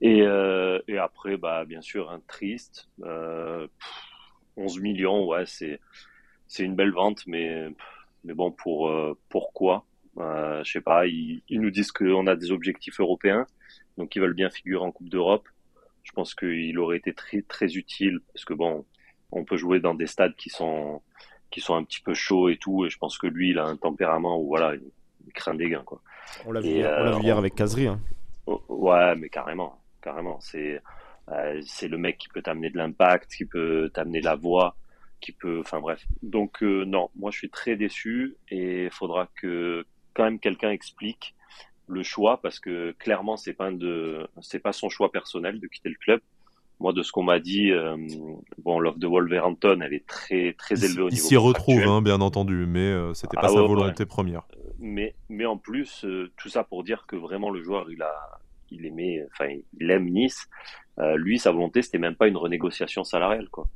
et, 0.00 0.22
euh, 0.22 0.80
et 0.88 0.98
après 0.98 1.36
bah 1.36 1.64
bien 1.64 1.82
sûr 1.82 2.10
un 2.10 2.20
triste 2.20 2.88
euh, 3.02 3.66
11 4.56 4.80
millions 4.80 5.26
ouais 5.26 5.46
c'est 5.46 5.80
c'est 6.50 6.64
une 6.64 6.74
belle 6.74 6.90
vente, 6.90 7.22
mais, 7.28 7.68
mais 8.24 8.34
bon, 8.34 8.50
pour 8.50 8.88
euh, 8.88 9.16
pourquoi? 9.28 9.86
Euh, 10.18 10.62
Je 10.64 10.72
sais 10.72 10.80
pas. 10.80 11.06
Ils, 11.06 11.42
ils 11.48 11.60
nous 11.60 11.70
disent 11.70 11.92
qu'on 11.92 12.26
a 12.26 12.34
des 12.34 12.50
objectifs 12.50 12.98
européens, 13.00 13.46
donc 13.96 14.16
ils 14.16 14.20
veulent 14.20 14.34
bien 14.34 14.50
figurer 14.50 14.84
en 14.84 14.90
Coupe 14.90 15.08
d'Europe. 15.08 15.48
Je 16.02 16.10
pense 16.10 16.34
qu'il 16.34 16.76
aurait 16.80 16.96
été 16.96 17.14
très 17.14 17.42
très 17.42 17.76
utile 17.76 18.18
parce 18.34 18.44
que 18.44 18.54
bon, 18.54 18.84
on 19.30 19.44
peut 19.44 19.56
jouer 19.56 19.78
dans 19.78 19.94
des 19.94 20.08
stades 20.08 20.34
qui 20.34 20.50
sont 20.50 21.02
qui 21.50 21.60
sont 21.60 21.74
un 21.74 21.84
petit 21.84 22.00
peu 22.00 22.14
chauds 22.14 22.48
et 22.48 22.56
tout, 22.56 22.84
et 22.84 22.90
je 22.90 22.98
pense 22.98 23.18
que 23.18 23.26
lui, 23.26 23.50
il 23.50 23.58
a 23.58 23.64
un 23.64 23.76
tempérament 23.76 24.40
où 24.40 24.46
voilà, 24.48 24.74
il, 24.74 25.32
craint 25.32 25.54
des 25.54 25.68
gains 25.68 25.84
quoi. 25.84 26.00
On 26.44 26.52
l'a 26.52 26.60
vu, 26.60 26.82
euh, 26.82 27.16
vu, 27.16 27.22
hier 27.22 27.38
avec 27.38 27.54
Kazri. 27.54 27.86
Hein. 27.86 28.00
Oh, 28.46 28.62
ouais, 28.68 29.14
mais 29.16 29.28
carrément, 29.28 29.80
carrément. 30.02 30.38
C'est 30.40 30.80
euh, 31.28 31.60
c'est 31.64 31.88
le 31.88 31.98
mec 31.98 32.18
qui 32.18 32.28
peut 32.28 32.42
t'amener 32.42 32.70
de 32.70 32.76
l'impact, 32.76 33.32
qui 33.32 33.44
peut 33.44 33.90
t'amener 33.94 34.20
la 34.20 34.34
voix 34.34 34.74
qui 35.20 35.32
peut, 35.32 35.60
enfin 35.60 35.80
bref. 35.80 36.04
Donc 36.22 36.62
euh, 36.62 36.84
non, 36.84 37.10
moi 37.16 37.30
je 37.30 37.38
suis 37.38 37.50
très 37.50 37.76
déçu 37.76 38.36
et 38.48 38.84
il 38.84 38.90
faudra 38.90 39.28
que 39.40 39.84
quand 40.14 40.24
même 40.24 40.38
quelqu'un 40.38 40.70
explique 40.70 41.34
le 41.86 42.02
choix 42.02 42.40
parce 42.40 42.58
que 42.58 42.92
clairement 42.92 43.36
c'est 43.36 43.52
pas 43.52 43.70
de, 43.70 44.26
c'est 44.40 44.58
pas 44.58 44.72
son 44.72 44.88
choix 44.88 45.12
personnel 45.12 45.60
de 45.60 45.66
quitter 45.66 45.90
le 45.90 45.96
club. 45.96 46.20
Moi, 46.80 46.92
de 46.92 47.02
ce 47.02 47.12
qu'on 47.12 47.22
m'a 47.22 47.38
dit, 47.38 47.70
euh, 47.70 47.96
bon, 48.58 48.80
l'offre 48.80 48.98
de 48.98 49.06
Wolverhampton, 49.06 49.80
elle 49.82 49.92
est 49.92 50.06
très 50.06 50.54
très 50.54 50.84
élevée 50.84 51.02
au 51.02 51.10
niveau. 51.10 51.16
Il 51.16 51.18
s'y 51.18 51.36
retrouve, 51.36 51.82
hein, 51.82 52.02
bien 52.02 52.20
entendu, 52.20 52.64
mais 52.66 52.80
euh, 52.80 53.14
c'était 53.14 53.36
pas 53.36 53.46
ah 53.46 53.48
sa 53.48 53.62
volonté 53.62 54.06
première. 54.06 54.42
Mais 54.78 55.14
mais 55.28 55.44
en 55.44 55.58
plus, 55.58 56.06
tout 56.36 56.48
ça 56.48 56.64
pour 56.64 56.82
dire 56.84 57.04
que 57.06 57.16
vraiment 57.16 57.50
le 57.50 57.62
joueur, 57.62 57.90
il 57.90 58.00
a, 58.02 58.40
il 58.70 58.86
aimait, 58.86 59.26
enfin, 59.30 59.52
il 59.78 59.90
aime 59.90 60.08
Nice. 60.08 60.48
lui, 61.16 61.38
sa 61.38 61.52
volonté, 61.52 61.82
c'était 61.82 61.98
même 61.98 62.16
pas 62.16 62.28
une 62.28 62.38
renégociation 62.38 63.04
salariale, 63.04 63.48
quoi. 63.50 63.68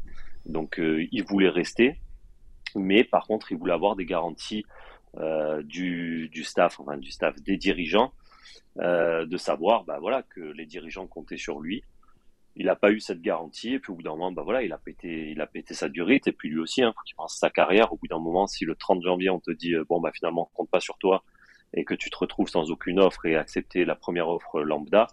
Donc 0.47 0.79
euh, 0.79 1.07
il 1.11 1.25
voulait 1.25 1.49
rester, 1.49 1.99
mais 2.75 3.05
par 3.05 3.27
contre 3.27 3.53
il 3.53 3.59
voulait 3.59 3.73
avoir 3.73 3.97
des 3.97 4.05
garanties 4.05 4.65
euh, 5.17 5.63
du, 5.63 6.29
du, 6.31 6.45
staff, 6.45 6.81
enfin 6.81 6.97
du 6.97 7.11
staff 7.11 7.41
des 7.43 7.57
dirigeants, 7.57 8.13
euh, 8.79 9.25
de 9.27 9.37
savoir 9.37 9.85
bah, 9.85 9.99
voilà, 10.01 10.23
que 10.23 10.41
les 10.41 10.67
dirigeants 10.67 11.07
comptaient 11.07 11.37
sur 11.37 11.61
lui. 11.61 11.83
Il 12.57 12.67
n'a 12.67 12.77
pas 12.77 12.91
eu 12.91 13.01
cette 13.01 13.21
garantie, 13.21 13.75
et 13.75 13.79
puis 13.81 13.93
au 13.93 13.97
bout 13.97 14.03
d'un 14.03 14.11
moment, 14.11 14.31
bah, 14.31 14.43
voilà, 14.43 14.63
il, 14.63 14.73
a 14.73 14.79
pété, 14.79 15.31
il 15.31 15.41
a 15.41 15.47
pété 15.47 15.75
sa 15.75 15.89
durite, 15.89 16.29
et 16.29 16.33
puis 16.33 16.49
lui 16.49 16.61
aussi, 16.61 16.81
il 16.81 16.85
hein, 16.85 16.93
faut 16.95 17.03
qu'il 17.05 17.17
pense 17.17 17.37
sa 17.37 17.51
carrière. 17.51 17.93
Au 17.93 17.97
bout 17.97 18.07
d'un 18.07 18.21
moment, 18.21 18.47
si 18.47 18.65
le 18.65 18.77
30 18.77 19.03
janvier 19.03 19.31
on 19.31 19.41
te 19.41 19.51
dit 19.51 19.75
bon 19.89 20.01
bah 20.01 20.11
finalement 20.15 20.49
on 20.53 20.57
compte 20.57 20.71
pas 20.71 20.81
sur 20.81 20.97
toi, 20.99 21.25
et 21.73 21.85
que 21.85 21.95
tu 21.95 22.11
te 22.11 22.17
retrouves 22.17 22.49
sans 22.49 22.71
aucune 22.71 23.01
offre 23.01 23.27
et 23.27 23.37
accepter 23.37 23.85
la 23.85 23.97
première 23.97 24.29
offre 24.29 24.63
lambda, 24.63 25.09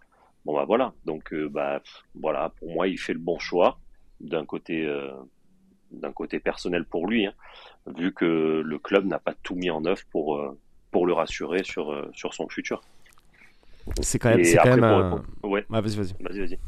bon 0.45 0.55
bah 0.55 0.65
voilà. 0.65 0.93
Donc 1.05 1.33
bah 1.33 1.81
voilà, 2.15 2.49
pour 2.59 2.71
moi 2.71 2.87
il 2.87 2.99
fait 2.99 3.13
le 3.13 3.19
bon 3.19 3.39
choix 3.39 3.79
d'un 4.23 4.45
côté, 4.45 4.85
euh, 4.85 5.11
d'un 5.91 6.11
côté 6.11 6.39
personnel 6.39 6.85
pour 6.85 7.07
lui, 7.07 7.25
hein, 7.25 7.33
vu 7.87 8.13
que 8.13 8.61
le 8.63 8.79
club 8.79 9.05
n'a 9.05 9.19
pas 9.19 9.33
tout 9.43 9.55
mis 9.55 9.69
en 9.69 9.83
œuvre 9.85 10.01
pour, 10.11 10.37
euh, 10.37 10.57
pour 10.91 11.05
le 11.05 11.13
rassurer 11.13 11.63
sur, 11.63 11.91
euh, 11.91 12.09
sur 12.13 12.33
son 12.33 12.47
futur. 12.47 12.81
C'est 14.01 14.19
quand 14.19 14.29
même. 14.29 14.43
C'est 14.43 14.57
quand 14.57 14.69
même 14.69 14.83
un... 14.83 15.23
ouais. 15.43 15.65
Ah, 15.71 15.81
vas-y, 15.81 15.95
vas-y. 15.95 16.13
Vas-y, 16.19 16.39
vas-y. 16.39 16.59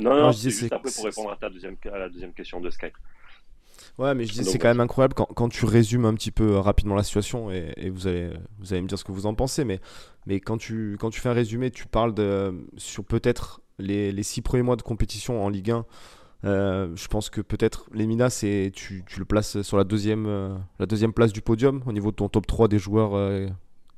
Non, 0.00 0.14
non, 0.14 0.32
je 0.32 0.38
dis, 0.38 0.50
juste 0.50 0.72
après 0.72 0.90
pour 0.90 1.04
répondre 1.04 1.30
à, 1.30 1.36
ta 1.36 1.48
deuxième, 1.48 1.76
à 1.92 1.98
la 1.98 2.08
deuxième 2.08 2.32
question 2.32 2.60
de 2.60 2.70
Skype. 2.70 2.96
Ouais, 3.98 4.14
mais 4.14 4.26
je 4.26 4.32
dis, 4.32 4.44
c'est 4.44 4.58
quand 4.58 4.68
même 4.68 4.80
incroyable 4.80 5.14
quand, 5.14 5.26
quand, 5.26 5.48
tu 5.48 5.64
résumes 5.64 6.04
un 6.04 6.14
petit 6.14 6.30
peu 6.30 6.58
rapidement 6.58 6.94
la 6.94 7.02
situation 7.02 7.50
et, 7.50 7.72
et, 7.76 7.88
vous, 7.88 8.06
allez, 8.06 8.30
vous 8.58 8.72
allez 8.72 8.82
me 8.82 8.88
dire 8.88 8.98
ce 8.98 9.04
que 9.04 9.12
vous 9.12 9.24
en 9.24 9.34
pensez, 9.34 9.64
mais, 9.64 9.80
mais 10.26 10.38
quand, 10.40 10.58
tu, 10.58 10.96
quand 11.00 11.08
tu 11.08 11.20
fais 11.20 11.30
un 11.30 11.34
résumé, 11.34 11.70
tu 11.70 11.86
parles 11.86 12.12
de, 12.12 12.54
sur 12.76 13.04
peut-être 13.04 13.62
les, 13.78 14.12
les 14.12 14.22
six 14.22 14.42
premiers 14.42 14.62
mois 14.62 14.76
de 14.76 14.82
compétition 14.82 15.44
en 15.44 15.48
Ligue 15.48 15.70
1 15.70 15.86
euh, 16.44 16.88
je 16.94 17.08
pense 17.08 17.30
que 17.30 17.40
peut-être 17.40 17.88
Lemina, 17.92 18.28
tu, 18.30 18.72
tu, 18.72 19.18
le 19.18 19.24
places 19.24 19.62
sur 19.62 19.76
la 19.76 19.84
deuxième, 19.84 20.26
euh, 20.26 20.56
la 20.78 20.86
deuxième 20.86 21.12
place 21.12 21.32
du 21.32 21.40
podium 21.40 21.82
au 21.86 21.92
niveau 21.92 22.10
de 22.10 22.16
ton 22.16 22.28
top 22.28 22.46
3 22.46 22.68
des 22.68 22.78
joueurs 22.78 23.14
euh, 23.14 23.48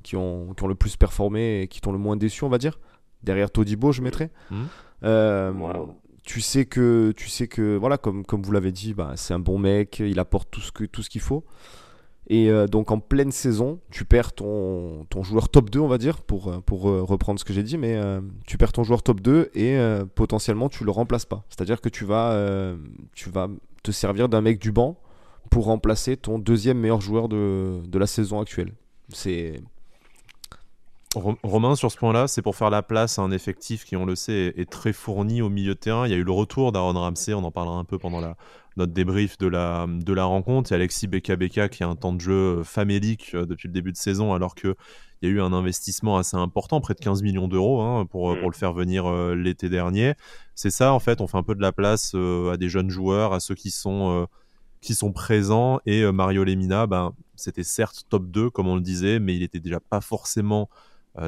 qui, 0.03 0.15
ont, 0.15 0.53
qui 0.55 0.63
ont 0.63 0.67
le 0.67 0.75
plus 0.75 0.95
performé 0.95 1.61
et 1.61 1.67
qui 1.67 1.81
t'ont 1.81 1.91
le 1.91 1.97
moins 1.97 2.15
déçu, 2.15 2.43
on 2.43 2.49
va 2.49 2.57
dire. 2.57 2.79
Derrière 3.23 3.51
Todibo, 3.51 3.91
je 3.91 4.01
mettrais. 4.01 4.31
Mmh. 4.49 4.63
Tu 5.01 6.41
sais 6.41 6.65
que, 6.65 7.11
tu 7.17 7.27
sais 7.27 7.47
que 7.47 7.75
voilà, 7.75 7.97
comme, 7.97 8.23
comme 8.23 8.43
vous 8.43 8.51
l'avez 8.51 8.71
dit, 8.71 8.93
bah, 8.93 9.13
c'est 9.15 9.33
un 9.33 9.39
bon 9.39 9.57
mec, 9.57 9.99
il 9.99 10.19
apporte 10.19 10.51
tout 10.51 10.61
ce 10.61 10.71
qu'il 10.71 10.87
tout 10.87 11.01
ce 11.01 11.09
qu'il 11.09 11.21
faut. 11.21 11.43
Et 12.29 12.51
euh, 12.51 12.67
donc 12.67 12.91
en 12.91 12.99
pleine 12.99 13.31
saison, 13.31 13.79
tu 13.89 14.05
perds 14.05 14.33
ton, 14.33 15.05
ton, 15.09 15.23
joueur 15.23 15.49
top 15.49 15.71
2, 15.71 15.79
on 15.79 15.87
va 15.87 15.97
dire, 15.97 16.21
pour, 16.21 16.47
euh, 16.47 16.59
pour 16.59 16.87
euh, 16.87 17.01
reprendre 17.01 17.39
ce 17.39 17.45
que 17.45 17.53
j'ai 17.53 17.63
dit, 17.63 17.77
mais 17.77 17.99
tu 18.45 18.57
perds 18.57 18.71
ton 18.71 18.83
joueur 18.83 19.01
top 19.01 19.19
2 19.19 19.49
et 19.55 19.77
potentiellement 20.15 20.69
tu 20.69 20.83
le 20.83 20.91
remplaces 20.91 21.25
pas. 21.25 21.43
C'est-à-dire 21.49 21.81
que 21.81 21.89
tu 21.89 22.05
vas, 22.05 22.75
tu 23.13 23.29
vas 23.29 23.47
te 23.83 23.91
servir 23.91 24.29
d'un 24.29 24.41
mec 24.41 24.59
du 24.59 24.71
banc 24.71 24.99
pour 25.49 25.65
remplacer 25.65 26.15
ton 26.15 26.37
deuxième 26.37 26.77
meilleur 26.77 27.01
joueur 27.01 27.27
de, 27.27 27.81
de 27.87 27.99
la 27.99 28.05
saison 28.05 28.39
actuelle. 28.39 28.73
C'est 29.11 29.61
Romain, 31.15 31.75
sur 31.75 31.91
ce 31.91 31.97
point-là, 31.97 32.27
c'est 32.27 32.43
pour 32.43 32.55
faire 32.55 32.69
la 32.69 32.83
place 32.83 33.17
à 33.17 33.23
un 33.23 33.31
effectif 33.31 33.83
qui, 33.83 33.95
on 33.95 34.05
le 34.05 34.15
sait, 34.15 34.53
est, 34.55 34.69
très 34.69 34.93
fourni 34.93 35.41
au 35.41 35.49
milieu 35.49 35.73
de 35.73 35.79
terrain. 35.79 36.05
Il 36.05 36.11
y 36.11 36.13
a 36.13 36.17
eu 36.17 36.23
le 36.23 36.31
retour 36.31 36.71
d'Aaron 36.71 36.93
Ramsey, 36.93 37.33
on 37.33 37.43
en 37.43 37.49
parlera 37.49 37.77
un 37.77 37.83
peu 37.83 37.97
pendant 37.97 38.21
la, 38.21 38.37
notre 38.77 38.93
débrief 38.93 39.39
de 39.39 39.47
la, 39.47 39.87
de 39.87 40.13
la 40.13 40.25
rencontre. 40.25 40.69
Il 40.69 40.73
y 40.73 40.75
a 40.75 40.77
Alexis 40.77 41.07
Beka 41.07 41.35
Beka 41.35 41.67
qui 41.69 41.83
a 41.83 41.87
un 41.87 41.95
temps 41.95 42.13
de 42.13 42.21
jeu 42.21 42.61
famélique 42.63 43.35
depuis 43.35 43.67
le 43.67 43.73
début 43.73 43.91
de 43.91 43.97
saison, 43.97 44.35
alors 44.35 44.53
qu'il 44.53 44.75
y 45.23 45.25
a 45.25 45.29
eu 45.29 45.41
un 45.41 45.51
investissement 45.51 46.17
assez 46.17 46.37
important, 46.37 46.79
près 46.79 46.93
de 46.93 46.99
15 46.99 47.23
millions 47.23 47.47
d'euros, 47.47 47.81
hein, 47.81 48.05
pour, 48.05 48.35
mm. 48.35 48.39
pour 48.41 48.51
le 48.51 48.55
faire 48.55 48.73
venir 48.73 49.11
l'été 49.33 49.67
dernier. 49.67 50.13
C'est 50.53 50.69
ça, 50.69 50.93
en 50.93 50.99
fait, 50.99 51.21
on 51.21 51.27
fait 51.27 51.37
un 51.37 51.43
peu 51.43 51.55
de 51.55 51.61
la 51.61 51.71
place 51.71 52.13
à 52.13 52.55
des 52.57 52.69
jeunes 52.69 52.91
joueurs, 52.91 53.33
à 53.33 53.39
ceux 53.39 53.55
qui 53.55 53.71
sont 53.71 54.27
qui 54.81 54.95
sont 54.95 55.11
présents. 55.11 55.79
Et 55.85 56.01
euh, 56.03 56.11
Mario 56.11 56.43
Lemina, 56.43 56.87
ben, 56.87 57.13
c'était 57.35 57.63
certes 57.63 58.05
top 58.09 58.29
2, 58.29 58.49
comme 58.49 58.67
on 58.67 58.75
le 58.75 58.81
disait, 58.81 59.19
mais 59.19 59.35
il 59.35 59.43
était 59.43 59.59
déjà 59.59 59.79
pas 59.79 60.01
forcément 60.01 60.69
euh, 60.71 60.75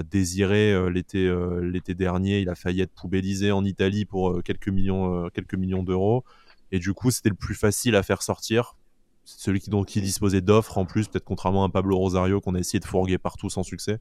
désiré 0.04 0.72
euh, 0.72 0.90
l'été 0.90 1.32
l'été 1.62 1.94
dernier. 1.94 2.40
Il 2.40 2.50
a 2.50 2.56
failli 2.56 2.82
être 2.82 2.94
poubellisé 2.94 3.52
en 3.52 3.66
Italie 3.66 4.06
pour 4.06 4.42
quelques 4.44 4.70
millions, 4.70 5.30
quelques 5.30 5.56
d'euros. 5.56 6.24
Et 6.72 6.80
du 6.80 6.94
coup, 6.94 7.12
c'était 7.12 7.30
le 7.30 7.36
plus 7.36 7.56
facile 7.56 7.96
à 7.96 8.04
faire 8.04 8.22
sortir. 8.22 8.76
Celui 9.24 9.60
qui, 9.60 10.02
disposait 10.02 10.42
d'offres 10.42 10.78
en 10.78 10.86
plus, 10.86 11.08
peut-être 11.08 11.26
contrairement 11.26 11.64
à 11.64 11.70
Pablo 11.70 11.98
Rosario 11.98 12.42
qu'on 12.42 12.56
a 12.56 12.60
essayé 12.60 12.80
de 12.80 12.86
fourguer 12.86 13.18
partout 13.18 13.50
sans 13.50 13.64
succès. 13.64 14.00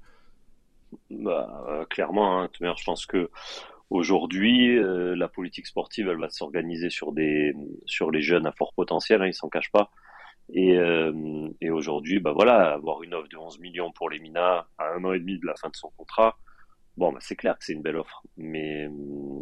Bah, 1.10 1.87
clairement, 1.90 2.42
hein, 2.42 2.49
je 2.60 2.84
pense 2.84 3.06
que 3.06 3.30
Aujourd'hui, 3.90 4.78
euh, 4.78 5.16
la 5.16 5.26
politique 5.26 5.66
sportive, 5.66 6.08
elle 6.08 6.20
va 6.20 6.30
s'organiser 6.30 6.90
sur 6.90 7.12
des 7.12 7.54
sur 7.87 8.12
les 8.12 8.22
jeunes 8.22 8.46
à 8.46 8.52
fort 8.52 8.72
potentiel, 8.72 9.20
hein, 9.20 9.26
ils 9.26 9.34
s'en 9.34 9.49
cachent 9.49 9.72
pas. 9.72 9.90
Et, 10.52 10.76
euh, 10.76 11.49
et 11.61 11.71
aujourd'hui, 11.71 12.21
bah 12.21 12.33
voilà, 12.33 12.73
avoir 12.73 13.02
une 13.02 13.14
offre 13.14 13.28
de 13.28 13.37
11 13.37 13.61
millions 13.61 13.92
pour 13.92 14.11
les 14.11 14.19
Mina 14.19 14.69
à 14.78 14.88
un 14.95 15.04
an 15.04 15.12
et 15.12 15.21
demi 15.21 15.38
de 15.38 15.47
la 15.47 15.54
fin 15.57 15.69
de 15.69 15.76
son 15.76 15.90
contrat, 15.90 16.38
bon, 16.97 17.12
bah 17.12 17.19
c'est 17.21 17.37
clair 17.37 17.57
que 17.59 17.64
c'est 17.64 17.73
une 17.73 17.83
belle 17.83 17.97
offre. 17.97 18.23
Mais 18.37 18.87
euh, 18.87 19.40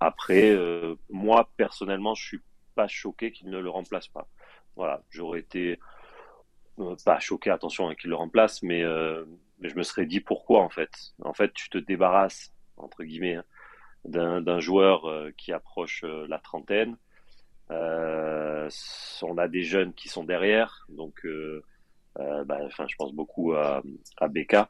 après, 0.00 0.56
moi 1.10 1.50
personnellement, 1.56 2.14
je 2.14 2.24
suis 2.24 2.40
pas 2.74 2.88
choqué 2.88 3.32
qu'il 3.32 3.50
ne 3.50 3.58
le 3.58 3.70
remplace 3.70 4.08
pas. 4.08 4.28
Voilà, 4.76 5.02
j'aurais 5.10 5.40
été 5.40 5.78
pas 7.04 7.18
choqué, 7.18 7.50
attention, 7.50 7.88
hein, 7.88 7.94
qu'il 7.94 8.10
le 8.10 8.16
remplace, 8.16 8.62
mais 8.62 8.84
mais 9.60 9.68
je 9.68 9.76
me 9.76 9.82
serais 9.82 10.06
dit 10.06 10.20
pourquoi 10.20 10.62
en 10.62 10.68
fait. 10.70 10.90
En 11.24 11.34
fait, 11.34 11.52
tu 11.54 11.68
te 11.70 11.78
débarrasses 11.78 12.52
entre 12.76 13.04
guillemets. 13.04 13.36
Hein, 13.36 13.44
d'un 14.04 14.60
joueur 14.60 15.08
euh, 15.08 15.30
qui 15.36 15.52
approche 15.52 16.02
euh, 16.04 16.26
la 16.28 16.38
trentaine. 16.38 16.96
Euh, 17.70 18.68
on 19.22 19.38
a 19.38 19.48
des 19.48 19.62
jeunes 19.62 19.92
qui 19.94 20.08
sont 20.08 20.24
derrière, 20.24 20.86
donc 20.88 21.26
bah, 22.16 22.58
enfin, 22.64 22.86
je 22.88 22.96
pense 22.96 23.12
beaucoup 23.12 23.52
à, 23.52 23.82
à 24.18 24.28
Becca. 24.28 24.68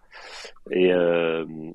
Et, 0.70 0.90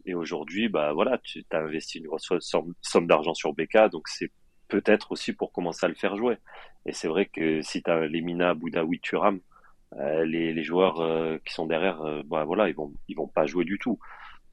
et 0.05 0.13
aujourd'hui, 0.13 0.69
bah 0.69 0.93
voilà, 0.93 1.17
tu 1.19 1.43
as 1.51 1.59
investi 1.59 1.99
une 1.99 2.07
grosse 2.07 2.31
somme, 2.39 3.07
d'argent 3.07 3.33
sur 3.33 3.53
Becca, 3.53 3.89
donc 3.89 4.07
c'est 4.07 4.31
peut-être 4.67 5.11
aussi 5.11 5.33
pour 5.33 5.51
commencer 5.51 5.85
à 5.85 5.89
le 5.89 5.95
faire 5.95 6.15
jouer. 6.15 6.37
Et 6.85 6.93
c'est 6.93 7.07
vrai 7.07 7.25
que 7.25 7.61
si 7.61 7.81
tu 7.81 7.89
as 7.89 8.07
Lemina, 8.07 8.53
Boudaoui, 8.53 8.99
Turam, 8.99 9.39
les, 9.97 10.53
les, 10.53 10.63
joueurs 10.63 11.39
qui 11.43 11.53
sont 11.53 11.65
derrière, 11.65 12.23
bah, 12.25 12.43
voilà, 12.45 12.69
ils 12.69 12.75
vont 12.75 12.93
ils 13.07 13.15
vont 13.15 13.27
pas 13.27 13.45
jouer 13.45 13.65
du 13.65 13.79
tout. 13.79 13.99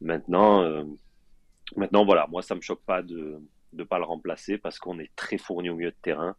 Maintenant, 0.01 0.85
Maintenant, 1.77 2.05
voilà, 2.05 2.27
moi, 2.29 2.43
ça 2.43 2.55
me 2.55 2.61
choque 2.61 2.83
pas 2.85 3.03
de 3.03 3.41
ne 3.73 3.85
pas 3.85 3.99
le 3.99 4.05
remplacer 4.05 4.59
parce 4.59 4.79
qu'on 4.79 4.99
est 4.99 5.15
très 5.15 5.39
fourni 5.39 5.71
au 5.71 5.77
milieu 5.77 5.91
de 5.91 5.97
terrain. 6.03 6.35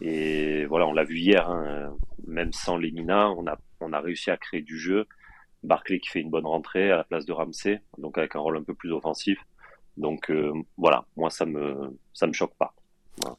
Et 0.00 0.66
voilà, 0.66 0.86
on 0.86 0.92
l'a 0.92 1.04
vu 1.04 1.18
hier, 1.18 1.48
hein, 1.50 1.94
même 2.26 2.52
sans 2.52 2.76
Lemina, 2.76 3.30
on 3.30 3.46
a, 3.46 3.58
on 3.80 3.92
a 3.92 4.00
réussi 4.00 4.30
à 4.30 4.36
créer 4.36 4.62
du 4.62 4.78
jeu. 4.78 5.06
Barclay 5.64 5.98
qui 5.98 6.08
fait 6.08 6.20
une 6.20 6.30
bonne 6.30 6.46
rentrée 6.46 6.90
à 6.90 6.96
la 6.96 7.04
place 7.04 7.24
de 7.24 7.32
Ramsey, 7.32 7.80
donc 7.98 8.16
avec 8.16 8.36
un 8.36 8.38
rôle 8.38 8.56
un 8.56 8.62
peu 8.62 8.74
plus 8.74 8.92
offensif. 8.92 9.38
Donc 9.96 10.30
euh, 10.30 10.52
voilà, 10.76 11.04
moi 11.16 11.30
ça 11.30 11.44
me 11.44 11.98
ça 12.12 12.26
me 12.26 12.32
choque 12.32 12.54
pas. 12.56 12.74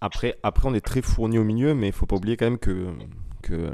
Après, 0.02 0.36
après 0.44 0.68
on 0.68 0.74
est 0.74 0.86
très 0.86 1.02
fourni 1.02 1.38
au 1.38 1.46
milieu, 1.46 1.74
mais 1.74 1.88
il 1.88 1.94
faut 1.94 2.06
pas 2.06 2.18
oublier 2.18 2.36
quand 2.36 2.46
même 2.46 2.60
que, 2.60 2.90
que 3.42 3.72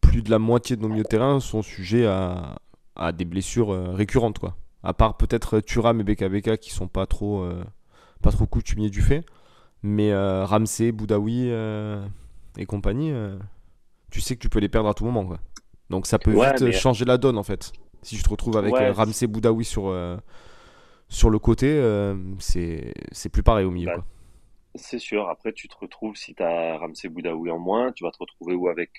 plus 0.00 0.22
de 0.22 0.30
la 0.30 0.38
moitié 0.38 0.76
de 0.76 0.82
nos 0.82 0.88
milieux 0.88 1.02
de 1.02 1.08
terrain 1.08 1.40
sont 1.40 1.62
sujets 1.62 2.06
à, 2.06 2.60
à 2.94 3.10
des 3.10 3.24
blessures 3.24 3.72
euh, 3.72 3.90
récurrentes 3.90 4.38
quoi. 4.38 4.56
À 4.82 4.94
part 4.94 5.16
peut-être 5.16 5.60
Thuram 5.60 6.00
et 6.00 6.04
BKBK 6.04 6.58
qui 6.58 6.70
sont 6.70 6.88
pas 6.88 7.06
trop, 7.06 7.42
euh, 7.42 7.64
pas 8.22 8.30
trop 8.30 8.46
coutumiers 8.46 8.90
du 8.90 9.02
fait. 9.02 9.24
Mais 9.82 10.12
euh, 10.12 10.44
Ramsey, 10.44 10.92
Boudaoui 10.92 11.50
euh, 11.50 12.04
et 12.56 12.66
compagnie, 12.66 13.12
tu 14.10 14.20
sais 14.20 14.34
que 14.36 14.40
tu 14.40 14.48
peux 14.48 14.58
les 14.58 14.68
perdre 14.68 14.88
à 14.88 14.94
tout 14.94 15.04
moment. 15.04 15.24
Quoi. 15.24 15.38
Donc 15.88 16.06
ça 16.06 16.18
peut 16.18 16.32
vite 16.32 16.72
changer 16.72 17.04
la 17.04 17.18
donne 17.18 17.38
en 17.38 17.42
fait. 17.42 17.72
Si 18.02 18.16
tu 18.16 18.22
te 18.22 18.28
retrouves 18.28 18.56
avec 18.56 18.74
Ramsey, 18.96 19.26
Boudaoui 19.26 19.64
sur, 19.64 19.94
sur 21.08 21.30
le 21.30 21.38
côté, 21.38 21.80
c'est 22.38 23.28
plus 23.30 23.42
pareil 23.42 23.64
au 23.64 23.70
milieu. 23.70 23.96
Bah, 23.96 24.04
c'est 24.74 24.98
sûr. 24.98 25.28
Après, 25.28 25.52
tu 25.52 25.68
te 25.68 25.76
retrouves, 25.76 26.16
si 26.16 26.34
tu 26.34 26.42
as 26.42 26.78
Ramsey 26.78 27.08
Boudaoui 27.08 27.50
en 27.50 27.58
moins, 27.58 27.92
tu 27.92 28.04
vas 28.04 28.10
te 28.10 28.18
retrouver 28.18 28.54
ou 28.54 28.68
avec 28.68 28.92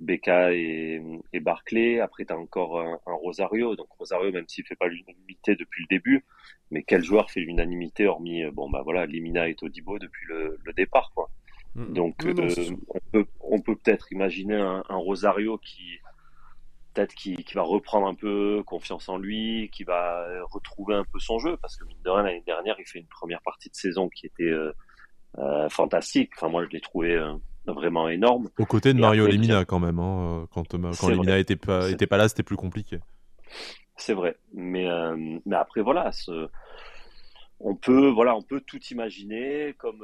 Becca 0.00 0.52
et, 0.52 1.02
et 1.32 1.40
Barclay. 1.40 2.00
Après, 2.00 2.24
tu 2.24 2.32
as 2.32 2.38
encore 2.38 2.80
un, 2.80 2.98
Rosario. 3.06 3.76
Donc 3.76 3.88
Rosario, 3.98 4.32
même 4.32 4.48
s'il 4.48 4.64
fait 4.64 4.76
pas 4.76 4.88
l'unanimité 4.88 5.56
depuis 5.56 5.82
le 5.82 5.96
début, 5.96 6.24
mais 6.70 6.82
quel 6.82 7.02
joueur 7.02 7.30
fait 7.30 7.40
l'unanimité 7.40 8.06
hormis 8.06 8.42
euh, 8.42 8.50
bon 8.50 8.68
bah 8.68 8.82
voilà 8.82 9.06
Limina 9.06 9.48
et 9.48 9.54
Todibo 9.54 9.98
depuis 9.98 10.26
le, 10.26 10.58
départ 10.76 11.12
quoi. 11.14 11.30
Mm. 11.74 11.92
Donc 11.92 12.24
euh, 12.24 12.46
on 12.88 12.98
peut 13.12 13.26
on 13.40 13.60
peut 13.60 13.76
peut-être 13.76 14.12
imaginer 14.12 14.56
un, 14.56 14.82
Rosario 14.88 15.58
qui 15.58 15.98
peut-être 16.94 17.14
qui, 17.14 17.36
qui, 17.36 17.54
va 17.54 17.62
reprendre 17.62 18.06
un 18.06 18.14
peu 18.14 18.62
confiance 18.64 19.08
en 19.08 19.18
lui, 19.18 19.70
qui 19.72 19.84
va 19.84 20.26
retrouver 20.50 20.94
un 20.94 21.04
peu 21.04 21.18
son 21.18 21.38
jeu 21.38 21.56
parce 21.58 21.76
que 21.76 21.84
mine 21.84 21.98
de 22.04 22.10
rien 22.10 22.22
l'année 22.22 22.44
dernière 22.46 22.76
il 22.78 22.86
fait 22.86 23.00
une 23.00 23.08
première 23.08 23.42
partie 23.42 23.68
de 23.68 23.74
saison 23.74 24.08
qui 24.08 24.26
était 24.26 24.52
euh, 25.38 25.68
fantastique. 25.68 26.30
Enfin 26.36 26.48
moi 26.48 26.64
je 26.64 26.70
l'ai 26.70 26.80
trouvé 26.80 27.18
vraiment 27.72 28.08
énorme. 28.08 28.50
Aux 28.58 28.66
côtés 28.66 28.92
de 28.92 28.98
Mario 28.98 29.26
Lemina 29.26 29.64
quand 29.64 29.80
même, 29.80 29.98
hein, 29.98 30.42
euh, 30.42 30.46
quand, 30.52 30.74
euh, 30.74 30.92
quand 30.98 31.08
Lemina 31.08 31.38
était 31.38 31.56
pas, 31.56 31.90
était 31.90 32.06
pas 32.06 32.16
là, 32.16 32.28
c'était 32.28 32.42
plus 32.42 32.56
compliqué. 32.56 33.00
C'est 33.96 34.14
vrai, 34.14 34.36
mais, 34.52 34.88
euh, 34.88 35.38
mais 35.46 35.56
après 35.56 35.80
voilà, 35.80 36.10
ce... 36.12 36.48
on 37.60 37.76
peut 37.76 38.08
voilà, 38.08 38.36
on 38.36 38.42
peut 38.42 38.60
tout 38.60 38.80
imaginer 38.90 39.74
comme 39.78 40.00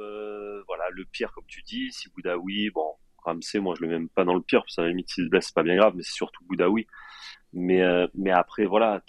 voilà 0.67 0.85
le 0.91 1.05
pire 1.05 1.31
comme 1.33 1.45
tu 1.47 1.61
dis, 1.61 1.91
si 1.91 2.09
Boudaoui, 2.09 2.69
bon 2.71 2.93
Ramsey, 3.23 3.59
moi 3.59 3.75
je 3.77 3.81
le 3.83 3.87
mets 3.89 3.99
même 3.99 4.09
pas 4.09 4.23
dans 4.23 4.33
le 4.33 4.41
pire, 4.41 4.61
parce 4.61 4.75
que 4.75 4.81
à 4.81 4.83
la 4.85 4.89
limite 4.89 5.09
s'il 5.09 5.25
se 5.25 5.29
blesse 5.29 5.47
c'est 5.47 5.55
pas 5.55 5.63
bien 5.63 5.75
grave, 5.75 5.93
mais 5.95 6.03
c'est 6.03 6.13
surtout 6.13 6.43
Boudaoui. 6.45 6.87
Mais 7.53 7.83
mais 8.15 8.31
après 8.31 8.65
voilà, 8.65 9.01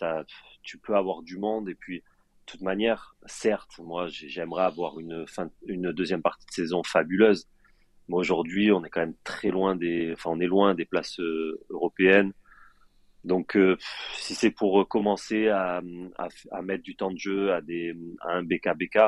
tu 0.63 0.79
peux 0.79 0.97
avoir 0.97 1.23
du 1.23 1.39
monde 1.39 1.69
et 1.69 1.75
puis 1.75 1.99
de 2.01 2.05
toute 2.47 2.63
manière, 2.63 3.15
certes, 3.27 3.79
moi 3.79 4.09
j'aimerais 4.09 4.65
avoir 4.65 4.99
une 4.99 5.27
fin, 5.27 5.51
une 5.67 5.93
deuxième 5.93 6.23
partie 6.23 6.47
de 6.47 6.53
saison 6.53 6.83
fabuleuse, 6.83 7.47
aujourd'hui, 8.13 8.73
on 8.73 8.85
est 8.85 8.91
quand 8.91 9.01
même 9.01 9.17
très 9.25 9.49
loin 9.49 9.77
des, 9.77 10.13
enfin, 10.13 10.31
on 10.33 10.41
est 10.41 10.47
loin 10.47 10.75
des 10.75 10.85
places 10.85 11.19
euh, 11.21 11.61
européennes. 11.71 12.33
Donc, 13.25 13.57
euh, 13.57 13.77
si 14.15 14.35
c'est 14.35 14.51
pour 14.51 14.89
commencer 14.89 15.49
à, 15.49 15.81
à, 16.51 16.63
mettre 16.63 16.83
du 16.83 16.97
temps 16.97 17.13
de 17.13 17.19
jeu 17.19 17.53
à 17.53 17.61
des, 17.61 17.95
à 18.21 18.33
un 18.33 18.43
BKBK, 18.43 18.99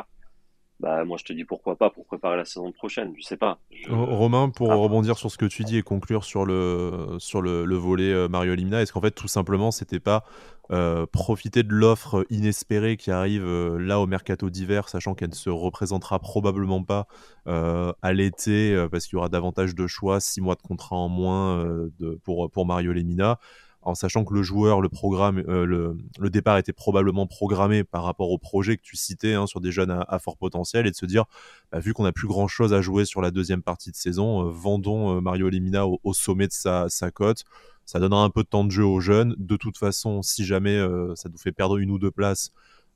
bah, 0.81 1.05
moi 1.05 1.17
je 1.19 1.25
te 1.25 1.33
dis 1.33 1.45
pourquoi 1.45 1.77
pas 1.77 1.91
pour 1.91 2.05
préparer 2.05 2.37
la 2.37 2.45
saison 2.45 2.73
prochaine, 2.73 3.15
je 3.17 3.23
sais 3.23 3.37
pas. 3.37 3.59
Romain, 3.89 4.49
pour 4.51 4.73
ah. 4.73 4.75
rebondir 4.75 5.17
sur 5.19 5.31
ce 5.31 5.39
que 5.39 5.47
tu 5.47 5.65
dis 5.65 5.79
et 5.79 5.83
conclure 5.83 6.25
sur 6.25 6.45
le, 6.45 7.17
sur 7.19 7.43
le, 7.43 7.65
le 7.65 7.77
volet 7.77 8.13
euh, 8.13 8.29
Mario 8.29 8.55
Limina, 8.55 8.83
est-ce 8.83 8.93
qu'en 8.93 9.01
fait 9.01 9.13
tout 9.13 9.29
simplement 9.29 9.71
c'était 9.71 10.01
pas 10.01 10.25
euh, 10.73 11.07
profiter 11.07 11.63
de 11.63 11.73
l'offre 11.73 12.27
inespérée 12.29 12.97
qui 12.97 13.11
arrive 13.11 13.45
euh, 13.45 13.79
là 13.79 14.01
au 14.01 14.07
mercato 14.07 14.51
d'hiver, 14.51 14.89
sachant 14.89 15.15
qu'elle 15.15 15.31
ne 15.31 15.35
se 15.35 15.51
représentera 15.51 16.19
probablement 16.19 16.83
pas 16.83 17.07
à 17.47 18.13
l'été 18.15 18.87
parce 18.91 19.07
qu'il 19.07 19.17
y 19.17 19.19
aura 19.19 19.29
davantage 19.29 19.75
de 19.75 19.87
choix, 19.87 20.19
six 20.19 20.41
mois 20.41 20.55
de 20.55 20.63
contrat 20.63 20.97
en 20.97 21.11
moins 21.11 21.63
de, 21.99 22.19
pour, 22.25 22.51
pour 22.51 22.65
Mario 22.65 22.95
Lemina 22.95 23.39
en 23.85 23.95
sachant 23.95 24.25
que 24.25 24.35
le 24.35 24.43
joueur, 24.43 24.81
euh, 24.81 25.67
le, 25.67 26.31
départ 26.31 26.59
était 26.59 26.73
probablement 26.73 27.27
programmé 27.27 27.85
par 27.85 28.05
rapport 28.05 28.31
au 28.31 28.39
projet 28.39 28.77
que 28.77 28.83
tu 28.83 28.97
citais 28.97 29.35
hein, 29.35 29.47
sur 29.47 29.61
des 29.61 29.73
jeunes 29.73 30.05
à, 30.09 30.19
fort 30.19 30.37
potentiel 30.37 30.87
et 30.87 30.91
de 30.91 30.97
se 30.97 31.07
dire, 31.07 31.25
bah, 31.71 31.81
vu 31.81 31.93
qu'on 31.93 32.05
n'a 32.05 32.13
plus 32.13 32.27
grand 32.27 32.49
chose 32.49 32.73
à 32.73 32.81
jouer 32.81 33.05
sur 33.05 33.21
la 33.21 33.31
deuxième 33.31 33.63
partie 33.63 33.91
de 33.91 33.97
saison, 33.97 34.47
euh, 34.47 34.51
vendons 34.51 35.17
euh, 35.17 35.21
Mario 35.21 35.49
Lemina 35.51 35.87
au, 35.87 36.13
sommet 36.15 36.47
de 36.47 36.53
sa, 36.53 36.89
cote. 37.13 37.45
Ça 37.85 38.01
donnera 38.01 38.25
un 38.25 38.31
peu 38.31 38.43
de 38.43 38.49
temps 38.49 38.65
de 38.65 38.71
jeu 38.71 38.85
aux 38.85 39.01
jeunes. 39.01 39.35
De 39.39 39.57
toute 39.57 39.77
façon, 39.77 40.23
si 40.23 40.45
jamais 40.47 40.79
ça 41.17 41.29
nous 41.29 41.37
fait 41.37 41.53
perdre 41.53 41.77
une 41.77 41.91
ou 41.91 41.99
deux 41.99 42.11
places, 42.11 42.51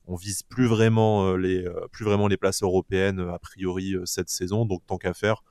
on 0.07 0.16
vise 0.16 0.42
plus 0.42 0.66
vraiment 0.66 1.37
les 1.37 1.68
plus 1.92 2.07
vraiment 2.07 2.26
les 2.26 2.38
places 2.38 2.62
européennes 2.62 3.21
a 3.21 3.38
priori 3.38 3.97
cette 4.07 4.30
saison. 4.30 4.64
Donc 4.64 4.80
tant 4.87 4.97
qu'à 4.97 5.12
faire, 5.12 5.42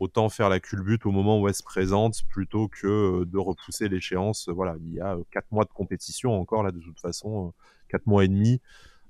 autant 0.00 0.28
faire 0.28 0.48
la 0.48 0.60
culbute 0.60 1.06
au 1.06 1.10
moment 1.10 1.40
où 1.40 1.48
elle 1.48 1.54
se 1.54 1.62
présente 1.62 2.22
plutôt 2.28 2.68
que 2.68 2.86
euh, 2.86 3.24
de 3.24 3.38
repousser 3.38 3.88
l'échéance. 3.88 4.48
Voilà, 4.48 4.76
il 4.80 4.94
y 4.94 5.00
a 5.00 5.16
4 5.30 5.44
euh, 5.44 5.46
mois 5.52 5.64
de 5.64 5.72
compétition 5.72 6.38
encore 6.38 6.62
là 6.62 6.72
de 6.72 6.80
toute 6.80 7.00
façon, 7.00 7.52
4 7.88 8.00
euh, 8.00 8.02
mois 8.06 8.24
et 8.24 8.28
demi. 8.28 8.60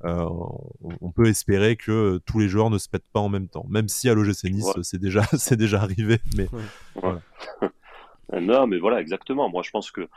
on 0.03 1.12
peut 1.14 1.26
espérer 1.26 1.76
que 1.76 2.21
tous 2.26 2.38
les 2.38 2.49
joueurs 2.49 2.71
ne 2.71 2.79
se 2.79 2.88
pètent 2.88 3.11
pas 3.12 3.21
en 3.21 3.29
même 3.29 3.49
temps, 3.49 3.67
même 3.69 3.88
si 3.88 4.09
à 4.09 4.14
l'OGC 4.14 4.45
Nice 4.50 4.73
c'est 4.83 5.00
déjà 5.00 5.23
c'est 5.38 5.57
déjà 5.57 5.81
arrivé. 5.81 6.19
Mais 6.37 6.49
non, 8.41 8.67
mais 8.67 8.79
voilà 8.79 9.00
exactement. 9.00 9.49
Moi 9.49 9.62
je 9.62 9.71
pense 9.71 9.91
que 9.91 10.09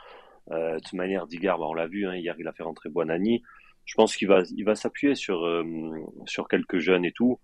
de 0.50 0.78
toute 0.78 0.94
manière, 0.94 1.26
Digard, 1.26 1.58
bah, 1.58 1.66
on 1.68 1.74
l'a 1.74 1.86
vu 1.86 2.06
hein, 2.06 2.14
hier, 2.14 2.34
il 2.38 2.48
a 2.48 2.52
fait 2.52 2.62
rentrer 2.62 2.88
Buonani 2.88 3.42
je 3.84 3.94
pense 3.94 4.16
qu'il 4.16 4.28
va, 4.28 4.42
il 4.54 4.66
va 4.66 4.74
s'appuyer 4.74 5.14
sur, 5.14 5.48
sur 6.26 6.46
quelques 6.46 6.76
jeunes 6.76 7.06
et 7.06 7.12
tout. 7.12 7.40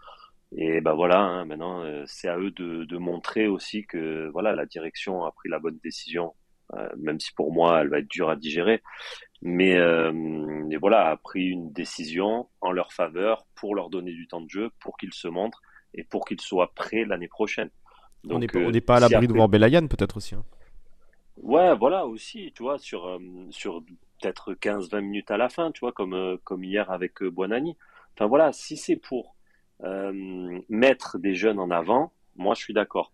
Et 0.56 0.80
ben 0.80 0.94
voilà, 0.94 1.18
hein, 1.20 1.44
maintenant 1.44 1.84
c'est 2.06 2.28
à 2.28 2.38
eux 2.38 2.52
de, 2.52 2.84
de, 2.84 2.96
montrer 2.96 3.48
aussi 3.48 3.86
que 3.86 4.28
voilà 4.32 4.54
la 4.54 4.66
direction 4.66 5.24
a 5.24 5.32
pris 5.32 5.48
la 5.48 5.58
bonne 5.58 5.78
décision, 5.82 6.32
même 6.96 7.18
si 7.18 7.32
pour 7.34 7.52
moi 7.52 7.80
elle 7.80 7.88
va 7.88 7.98
être 7.98 8.08
dure 8.08 8.30
à 8.30 8.36
digérer. 8.36 8.80
Mais, 9.42 9.76
mais 10.12 10.76
voilà, 10.76 11.10
a 11.10 11.16
pris 11.16 11.46
une 11.46 11.72
décision 11.72 12.48
en 12.60 12.70
leur 12.70 12.92
faveur 12.92 13.46
pour 13.56 13.74
leur 13.74 13.90
donner 13.90 14.12
du 14.12 14.28
temps 14.28 14.40
de 14.40 14.48
jeu, 14.48 14.70
pour 14.80 14.96
qu'ils 14.96 15.12
se 15.12 15.26
montrent 15.26 15.60
et 15.92 16.04
pour 16.04 16.24
qu'ils 16.24 16.40
soient 16.40 16.72
prêts 16.74 17.04
l'année 17.04 17.28
prochaine. 17.28 17.70
Donc, 18.24 18.50
on 18.54 18.70
n'est 18.70 18.80
pas 18.80 18.96
à 18.96 19.00
l'abri 19.00 19.26
de 19.26 19.32
voir 19.32 19.48
Belayan 19.48 19.86
peut-être 19.86 20.16
aussi. 20.16 20.34
Hein. 20.34 20.44
Ouais, 21.36 21.74
voilà 21.76 22.06
aussi, 22.06 22.52
tu 22.54 22.62
vois, 22.62 22.78
sur, 22.78 23.06
euh, 23.06 23.18
sur 23.50 23.82
peut-être 24.20 24.54
15-20 24.54 25.00
minutes 25.00 25.30
à 25.30 25.36
la 25.36 25.48
fin, 25.48 25.72
tu 25.72 25.80
vois, 25.80 25.92
comme, 25.92 26.14
euh, 26.14 26.36
comme 26.44 26.64
hier 26.64 26.90
avec 26.90 27.22
euh, 27.22 27.30
Buonani. 27.30 27.76
Enfin 28.14 28.26
voilà, 28.26 28.52
si 28.52 28.76
c'est 28.76 28.96
pour 28.96 29.33
mettre 30.68 31.18
des 31.18 31.34
jeunes 31.34 31.58
en 31.58 31.70
avant, 31.70 32.12
moi 32.36 32.54
je 32.54 32.62
suis 32.62 32.74
d'accord. 32.74 33.12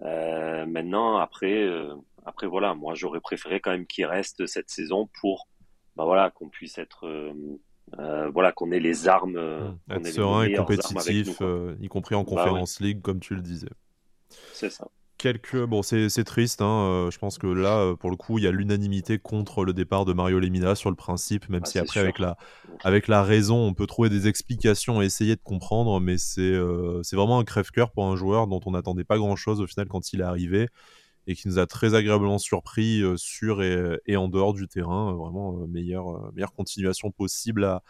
maintenant, 0.00 1.16
après, 1.18 1.68
après 2.24 2.46
voilà, 2.46 2.74
moi 2.74 2.94
j'aurais 2.94 3.20
préféré 3.20 3.60
quand 3.60 3.70
même 3.70 3.86
qu'il 3.86 4.06
reste 4.06 4.46
cette 4.46 4.70
saison 4.70 5.08
pour, 5.20 5.48
bah 5.96 6.04
voilà, 6.04 6.30
qu'on 6.30 6.48
puisse 6.48 6.78
être, 6.78 7.32
voilà, 7.96 8.52
qu'on 8.52 8.72
ait 8.72 8.80
les 8.80 9.08
armes, 9.08 9.38
mmh. 9.88 9.92
être 9.92 10.06
serein 10.06 10.44
et 10.44 10.54
compétitif, 10.54 11.42
y 11.80 11.88
compris 11.88 12.14
en 12.14 12.24
bah 12.24 12.30
conférence 12.30 12.80
league, 12.80 13.02
comme 13.02 13.20
tu 13.20 13.34
le 13.34 13.42
disais. 13.42 13.70
C'est 14.52 14.70
ça. 14.70 14.88
Quelques... 15.20 15.62
Bon, 15.66 15.82
c'est 15.82 16.24
triste. 16.24 16.62
Hein, 16.62 16.88
euh, 16.88 17.10
je 17.10 17.18
pense 17.18 17.36
que 17.36 17.46
là, 17.46 17.76
euh, 17.80 17.94
pour 17.94 18.08
le 18.08 18.16
coup, 18.16 18.38
il 18.38 18.44
y 18.44 18.46
a 18.46 18.50
l'unanimité 18.50 19.18
contre 19.18 19.66
le 19.66 19.74
départ 19.74 20.06
de 20.06 20.14
Mario 20.14 20.40
Lemina 20.40 20.74
sur 20.74 20.88
le 20.88 20.96
principe, 20.96 21.46
même 21.50 21.60
ah, 21.62 21.68
si 21.68 21.78
après, 21.78 22.00
avec 22.00 22.18
la, 22.18 22.38
avec 22.84 23.06
la 23.06 23.22
raison, 23.22 23.58
on 23.58 23.74
peut 23.74 23.86
trouver 23.86 24.08
des 24.08 24.28
explications 24.28 25.02
et 25.02 25.04
essayer 25.04 25.36
de 25.36 25.42
comprendre. 25.42 26.00
Mais 26.00 26.16
c'est 26.16 26.40
euh, 26.40 27.02
vraiment 27.12 27.38
un 27.38 27.44
crève-cœur 27.44 27.92
pour 27.92 28.06
un 28.06 28.16
joueur 28.16 28.46
dont 28.46 28.60
on 28.64 28.70
n'attendait 28.70 29.04
pas 29.04 29.18
grand-chose 29.18 29.60
au 29.60 29.66
final 29.66 29.88
quand 29.88 30.14
il 30.14 30.20
est 30.20 30.24
arrivé 30.24 30.68
et 31.26 31.34
qui 31.34 31.48
nous 31.48 31.58
a 31.58 31.66
très 31.66 31.94
agréablement 31.94 32.38
surpris 32.38 33.02
sur 33.16 33.62
et, 33.62 33.98
et, 34.06 34.16
en 34.16 34.28
dehors 34.28 34.54
du 34.54 34.68
terrain. 34.68 35.12
Vraiment, 35.12 35.52
meilleure, 35.66 36.32
meilleure 36.32 36.54
continuation 36.54 37.10
possible 37.10 37.64
à, 37.64 37.82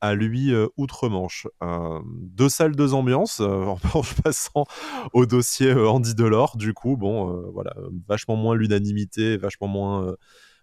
à 0.00 0.14
lui 0.14 0.52
euh, 0.52 0.68
outre-Manche. 0.76 1.46
Euh, 1.62 2.00
deux 2.06 2.48
salles, 2.48 2.74
deux 2.74 2.94
ambiances, 2.94 3.40
euh, 3.40 3.64
en 3.94 4.02
passant 4.22 4.64
au 5.12 5.26
dossier 5.26 5.72
Andy 5.72 6.14
Delors, 6.14 6.56
du 6.56 6.74
coup, 6.74 6.96
bon, 6.96 7.50
voilà, 7.52 7.74
vachement 8.08 8.36
moins 8.36 8.54
l'unanimité, 8.54 9.36
vachement 9.36 9.68
moins, 9.68 10.14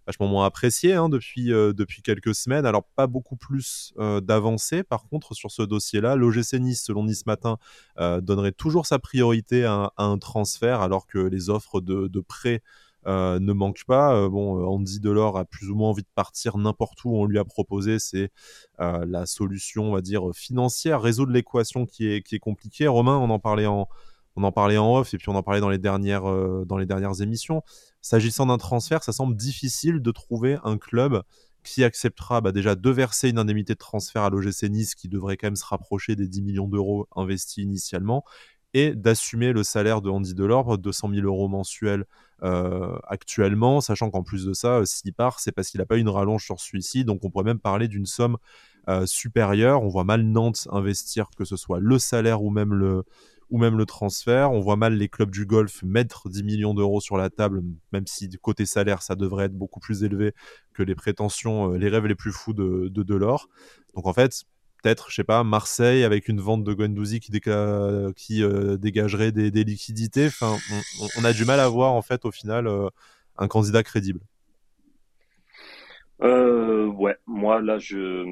vachement 0.05 0.27
moins 0.27 0.45
apprécié 0.45 0.93
hein, 0.93 1.09
depuis, 1.09 1.51
quelques 2.03 2.35
semaines. 2.35 2.65
Alors, 2.65 2.83
pas 2.95 3.07
beaucoup 3.07 3.35
plus 3.35 3.93
d'avancées, 4.21 4.83
par 4.83 5.07
contre, 5.07 5.33
sur 5.33 5.51
ce 5.51 5.61
dossier-là. 5.61 6.15
L'OGC 6.15 6.53
Nice, 6.59 6.83
selon 6.83 7.03
Nice 7.03 7.25
Matin, 7.25 7.57
donnerait 7.97 8.51
toujours 8.51 8.85
sa 8.85 8.99
priorité 8.99 9.65
à, 9.65 9.91
un 9.97 10.17
transfert, 10.17 10.81
alors 10.81 11.07
que 11.07 11.19
les 11.19 11.49
offres 11.49 11.81
de, 11.81 12.07
de 12.07 12.19
prêt 12.19 12.61
euh, 13.05 13.39
ne 13.39 13.53
manque 13.53 13.83
pas. 13.85 14.15
Euh, 14.15 14.29
bon, 14.29 14.59
euh, 14.59 14.65
Andy 14.65 14.99
Delors 14.99 15.37
a 15.37 15.45
plus 15.45 15.69
ou 15.69 15.75
moins 15.75 15.89
envie 15.89 16.03
de 16.03 16.09
partir 16.15 16.57
n'importe 16.57 17.03
où 17.05 17.15
on 17.15 17.25
lui 17.25 17.39
a 17.39 17.45
proposé, 17.45 17.99
c'est 17.99 18.31
la 18.79 19.25
solution, 19.25 19.89
on 19.89 19.93
va 19.93 20.01
dire, 20.01 20.23
financière, 20.33 21.01
résoudre 21.01 21.31
l'équation 21.31 21.85
qui 21.85 22.07
est, 22.07 22.21
qui 22.21 22.35
est 22.35 22.39
compliquée. 22.39 22.87
Romain, 22.87 23.17
on 23.17 23.29
en 23.29 23.39
parlait 23.39 23.65
en, 23.65 23.87
on 24.35 24.43
en 24.43 24.51
parlait 24.51 24.77
en 24.77 24.95
off 24.95 25.13
et 25.13 25.17
puis 25.17 25.29
on 25.29 25.35
en 25.35 25.43
parlait 25.43 25.61
dans 25.61 25.69
les 25.69 25.77
dernières, 25.77 26.23
dans 26.65 26.77
les 26.77 26.85
dernières 26.85 27.21
émissions. 27.21 27.63
S'agissant 28.01 28.45
d'un 28.45 28.57
transfert, 28.57 29.03
ça 29.03 29.13
semble 29.13 29.35
difficile 29.35 30.01
de 30.01 30.11
trouver 30.11 30.57
un 30.63 30.77
club 30.77 31.23
qui 31.63 31.83
acceptera 31.83 32.39
bah, 32.39 32.51
déjà 32.51 32.75
de 32.75 32.89
verser 32.89 33.29
une 33.29 33.39
indemnité 33.39 33.73
de 33.73 33.79
transfert 33.79 34.23
à 34.23 34.29
l'OGC 34.29 34.69
Nice 34.69 34.95
qui 34.95 35.09
devrait 35.09 35.37
quand 35.37 35.47
même 35.47 35.55
se 35.55 35.65
rapprocher 35.65 36.15
des 36.15 36.27
10 36.27 36.41
millions 36.41 36.67
d'euros 36.67 37.07
investis 37.15 37.63
initialement 37.63 38.23
et 38.73 38.95
d'assumer 38.95 39.53
le 39.53 39.63
salaire 39.63 40.01
de 40.01 40.09
Andy 40.09 40.33
Delors, 40.33 40.77
200 40.77 41.09
000 41.13 41.25
euros 41.25 41.47
mensuels 41.47 42.05
actuellement, 42.41 43.81
sachant 43.81 44.09
qu'en 44.09 44.23
plus 44.23 44.45
de 44.45 44.53
ça, 44.53 44.79
euh, 44.79 44.85
s'il 44.85 45.13
part, 45.13 45.39
c'est 45.39 45.51
parce 45.51 45.69
qu'il 45.69 45.79
n'a 45.79 45.85
pas 45.85 45.97
une 45.97 46.09
rallonge 46.09 46.43
sur 46.43 46.59
celui-ci, 46.59 47.05
donc 47.05 47.23
on 47.23 47.29
pourrait 47.29 47.45
même 47.45 47.59
parler 47.59 47.87
d'une 47.87 48.05
somme 48.05 48.37
euh, 48.89 49.05
supérieure. 49.05 49.83
On 49.83 49.89
voit 49.89 50.03
mal 50.03 50.21
Nantes 50.23 50.67
investir 50.71 51.29
que 51.35 51.45
ce 51.45 51.55
soit 51.57 51.79
le 51.79 51.99
salaire 51.99 52.43
ou 52.43 52.51
même 52.51 52.73
le, 52.73 53.03
ou 53.49 53.57
même 53.57 53.77
le 53.77 53.85
transfert. 53.85 54.51
On 54.51 54.59
voit 54.59 54.75
mal 54.75 54.93
les 54.93 55.09
clubs 55.09 55.31
du 55.31 55.45
golf 55.45 55.83
mettre 55.83 56.29
10 56.29 56.43
millions 56.43 56.73
d'euros 56.73 57.01
sur 57.01 57.17
la 57.17 57.29
table, 57.29 57.63
même 57.91 58.07
si 58.07 58.29
côté 58.41 58.65
salaire, 58.65 59.01
ça 59.01 59.15
devrait 59.15 59.45
être 59.45 59.57
beaucoup 59.57 59.79
plus 59.79 60.03
élevé 60.03 60.33
que 60.73 60.83
les 60.83 60.95
prétentions, 60.95 61.71
les 61.71 61.89
rêves 61.89 62.05
les 62.05 62.15
plus 62.15 62.31
fous 62.31 62.53
de 62.53 62.89
Delors. 62.89 63.49
Donc 63.95 64.05
en 64.05 64.13
fait, 64.13 64.45
je 65.09 65.15
sais 65.15 65.23
pas, 65.23 65.43
Marseille 65.43 66.03
avec 66.03 66.27
une 66.27 66.39
vente 66.39 66.63
de 66.63 66.73
Guendouzi 66.73 67.19
qui, 67.19 67.31
euh, 67.47 68.77
dégagerait 68.77 69.31
des, 69.31 69.63
liquidités. 69.63 70.27
Enfin, 70.27 70.55
on, 71.17 71.23
a 71.23 71.33
du 71.33 71.45
mal 71.45 71.59
à 71.59 71.67
voir 71.67 71.93
en 71.93 72.01
fait 72.01 72.25
au 72.25 72.31
final 72.31 72.67
euh, 72.67 72.89
un 73.37 73.47
candidat 73.47 73.83
crédible. 73.83 74.21
Euh, 76.21 76.87
ouais, 76.87 77.15
moi 77.27 77.61
là 77.61 77.77
je, 77.77 78.23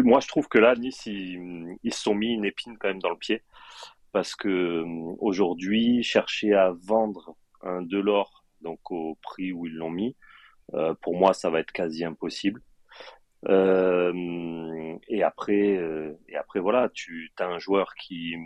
moi 0.00 0.20
je 0.20 0.28
trouve 0.28 0.48
que 0.48 0.58
là 0.58 0.76
Nice 0.76 1.06
ils, 1.06 1.92
sont 1.92 2.14
mis 2.14 2.32
une 2.32 2.44
épine 2.44 2.76
quand 2.78 2.88
même 2.88 3.02
dans 3.02 3.10
le 3.10 3.16
pied 3.16 3.42
parce 4.12 4.36
que 4.36 4.84
aujourd'hui 5.18 6.04
chercher 6.04 6.54
à 6.54 6.72
vendre 6.84 7.34
un 7.62 7.82
Delors 7.82 8.44
donc 8.60 8.78
au 8.92 9.18
prix 9.22 9.52
où 9.52 9.66
ils 9.66 9.74
l'ont 9.74 9.90
mis, 9.90 10.14
pour 11.00 11.16
moi 11.16 11.34
ça 11.34 11.50
va 11.50 11.60
être 11.60 11.72
quasi 11.72 12.04
impossible. 12.04 12.62
Et 15.08 15.22
après, 15.22 15.76
euh, 15.76 16.14
et 16.28 16.36
après 16.36 16.60
voilà, 16.60 16.88
tu 16.92 17.32
as 17.38 17.46
un 17.46 17.58
joueur 17.58 17.94
qui, 17.94 18.36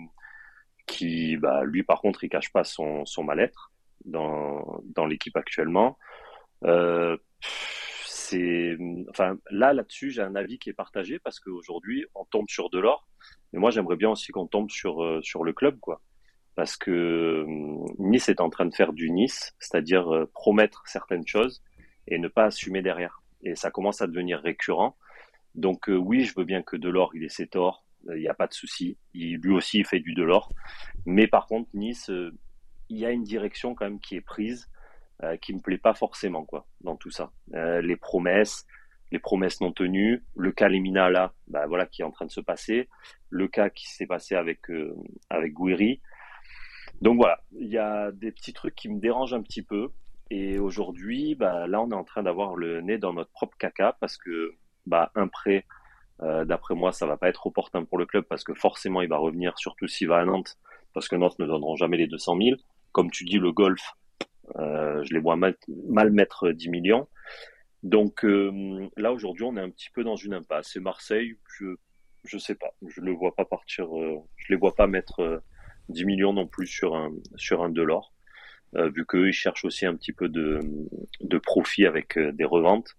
qui, 0.87 1.37
bah, 1.37 1.64
lui 1.64 1.83
par 1.83 2.01
contre, 2.01 2.25
il 2.25 2.29
cache 2.29 2.53
pas 2.53 2.64
son, 2.64 3.05
son 3.07 3.25
mal-être 3.25 3.73
dans, 4.05 4.83
dans 4.85 5.07
l'équipe 5.07 5.37
actuellement. 5.37 5.99
Euh, 6.64 7.16
c'est, 8.07 8.77
enfin, 9.09 9.38
là, 9.51 9.73
là-dessus, 9.73 10.11
j'ai 10.11 10.23
un 10.23 10.37
avis 10.37 10.59
qui 10.59 10.70
est 10.70 10.75
partagé 10.75 11.18
parce 11.18 11.40
qu'aujourd'hui, 11.40 12.07
on 12.14 12.25
tombe 12.25 12.49
sur 12.49 12.70
de 12.70 12.79
l'or. 12.79 13.09
Mais 13.53 13.59
moi, 13.59 13.70
j'aimerais 13.70 13.96
bien 13.96 14.11
aussi 14.11 14.31
qu'on 14.31 14.46
tombe 14.46 14.70
sur, 14.70 15.03
euh, 15.03 15.20
sur 15.23 15.42
le 15.42 15.53
club, 15.53 15.81
quoi. 15.81 16.01
Parce 16.55 16.77
que 16.77 17.44
Nice 17.99 18.29
est 18.29 18.40
en 18.40 18.51
train 18.51 18.66
de 18.66 18.75
faire 18.75 18.92
du 18.92 19.11
Nice, 19.11 19.55
c'est-à-dire 19.59 20.27
promettre 20.35 20.83
certaines 20.87 21.27
choses 21.27 21.62
et 22.07 22.18
ne 22.18 22.29
pas 22.29 22.44
assumer 22.44 22.83
derrière 22.83 23.20
et 23.42 23.55
ça 23.55 23.70
commence 23.70 24.03
à 24.03 24.07
devenir 24.07 24.40
récurrent. 24.40 24.96
Donc 25.55 25.89
euh, 25.89 25.97
oui, 25.97 26.25
je 26.25 26.35
veux 26.37 26.45
bien 26.45 26.63
que 26.63 26.77
Delors 26.77 27.15
il 27.15 27.25
ait 27.25 27.29
ses 27.29 27.47
torts, 27.47 27.85
il 28.09 28.21
n'y 28.21 28.29
a 28.29 28.35
pas 28.35 28.47
de 28.47 28.55
souci. 28.55 28.99
Il, 29.15 29.39
lui 29.39 29.53
aussi 29.53 29.79
il 29.79 29.87
fait 29.87 30.01
du 30.01 30.15
Delors, 30.15 30.53
mais 31.07 31.27
par 31.27 31.47
contre 31.47 31.69
Nice, 31.75 32.11
euh, 32.11 32.37
il 32.89 32.99
y 32.99 33.07
a 33.07 33.11
une 33.11 33.25
direction 33.25 33.75
quand 33.75 33.85
même 33.85 34.01
qui 34.01 34.17
est 34.17 34.21
prise, 34.21 34.69
euh, 35.23 35.37
qui 35.37 35.55
me 35.55 35.61
plaît 35.61 35.79
pas 35.79 35.95
forcément 35.95 36.45
quoi 36.45 36.67
dans 36.81 36.97
tout 36.97 37.11
ça. 37.11 37.33
les 37.53 37.97
promesses, 37.97 38.67
les 39.13 39.19
promesses 39.19 39.61
non 39.61 39.73
tenues, 39.73 40.25
le 40.37 40.53
cas 40.53 40.69
Lemina 40.69 41.11
là, 41.11 41.35
bah 41.49 41.67
voilà 41.67 41.87
qui 41.87 42.03
est 42.03 42.05
en 42.05 42.11
train 42.11 42.27
de 42.27 42.31
se 42.31 42.41
passer, 42.41 42.89
le 43.29 43.49
cas 43.49 43.71
qui 43.71 43.89
s'est 43.89 44.07
passé 44.07 44.35
avec 44.35 44.61
avec 45.31 45.55
Guiri. 45.55 46.01
Donc 47.01 47.17
voilà, 47.17 47.41
il 47.59 47.69
y 47.69 47.79
a 47.79 48.13
des 48.13 48.31
petits 48.31 48.53
trucs 48.53 48.75
qui 48.75 48.89
me 48.89 49.01
dérangent 49.01 49.35
un 49.35 49.43
petit 49.43 49.63
peu. 49.63 49.91
Et 50.31 50.59
aujourd'hui, 50.59 51.35
bah, 51.35 51.67
là, 51.67 51.83
on 51.83 51.91
est 51.91 51.95
en 51.95 52.05
train 52.05 52.23
d'avoir 52.23 52.55
le 52.55 52.81
nez 52.83 52.99
dans 52.99 53.13
notre 53.13 53.33
propre 53.33 53.57
caca 53.59 53.97
parce 54.01 54.17
que 54.17 54.55
bah, 54.87 55.11
un 55.14 55.29
prêt, 55.29 55.66
euh, 56.23 56.45
d'après 56.45 56.75
moi, 56.75 56.93
ça 56.93 57.07
va 57.07 57.16
pas 57.16 57.29
être 57.29 57.47
opportun 57.47 57.85
pour 57.85 57.99
le 57.99 58.07
club 58.07 58.25
parce 58.25 58.45
que 58.45 58.55
forcément, 58.55 59.03
il 59.03 59.09
va 59.09 59.16
revenir, 59.16 59.59
surtout 59.59 59.87
s'il 59.87 60.09
va 60.09 60.19
à 60.19 60.25
Nantes, 60.25 60.59
parce 60.93 61.09
que 61.09 61.16
Nantes 61.16 61.38
ne 61.38 61.47
donneront 61.47 61.77
jamais 61.77 61.97
les 61.97 62.07
200 62.07 62.37
000. 62.40 62.57
Comme 62.93 63.11
tu 63.11 63.25
dis, 63.25 63.38
le 63.38 63.53
golf, 63.53 63.95
euh, 64.57 65.03
je 65.05 65.14
les 65.14 65.21
vois 65.21 65.37
mal, 65.37 65.57
mal, 65.88 66.11
mettre 66.11 66.51
10 66.51 66.69
millions. 66.69 67.09
Donc 67.83 68.25
euh, 68.25 68.88
là, 68.97 69.12
aujourd'hui, 69.12 69.45
on 69.45 69.57
est 69.57 69.61
un 69.61 69.71
petit 69.71 69.90
peu 69.90 70.05
dans 70.05 70.16
une 70.16 70.35
impasse. 70.35 70.77
Et 70.77 70.81
Marseille, 70.81 71.37
je 71.59 71.66
je 72.25 72.37
sais 72.37 72.55
pas, 72.55 72.75
je 72.87 73.01
le 73.01 73.12
vois 73.12 73.35
pas 73.35 73.47
partir, 73.47 73.88
je 74.37 74.53
les 74.53 74.57
vois 74.57 74.75
pas 74.75 74.87
mettre 74.87 75.43
10 75.88 76.05
millions 76.05 76.35
non 76.35 76.47
plus 76.47 76.66
sur 76.66 76.95
un 76.95 77.12
sur 77.37 77.64
un 77.64 77.73
vu 78.75 79.07
qu'eux, 79.07 79.29
ils 79.29 79.33
cherchent 79.33 79.64
aussi 79.64 79.87
un 79.87 79.97
petit 79.97 80.12
peu 80.12 80.29
de, 80.29 80.61
de 81.23 81.38
profit 81.38 81.87
avec 81.87 82.19
des 82.19 82.45
reventes. 82.45 82.95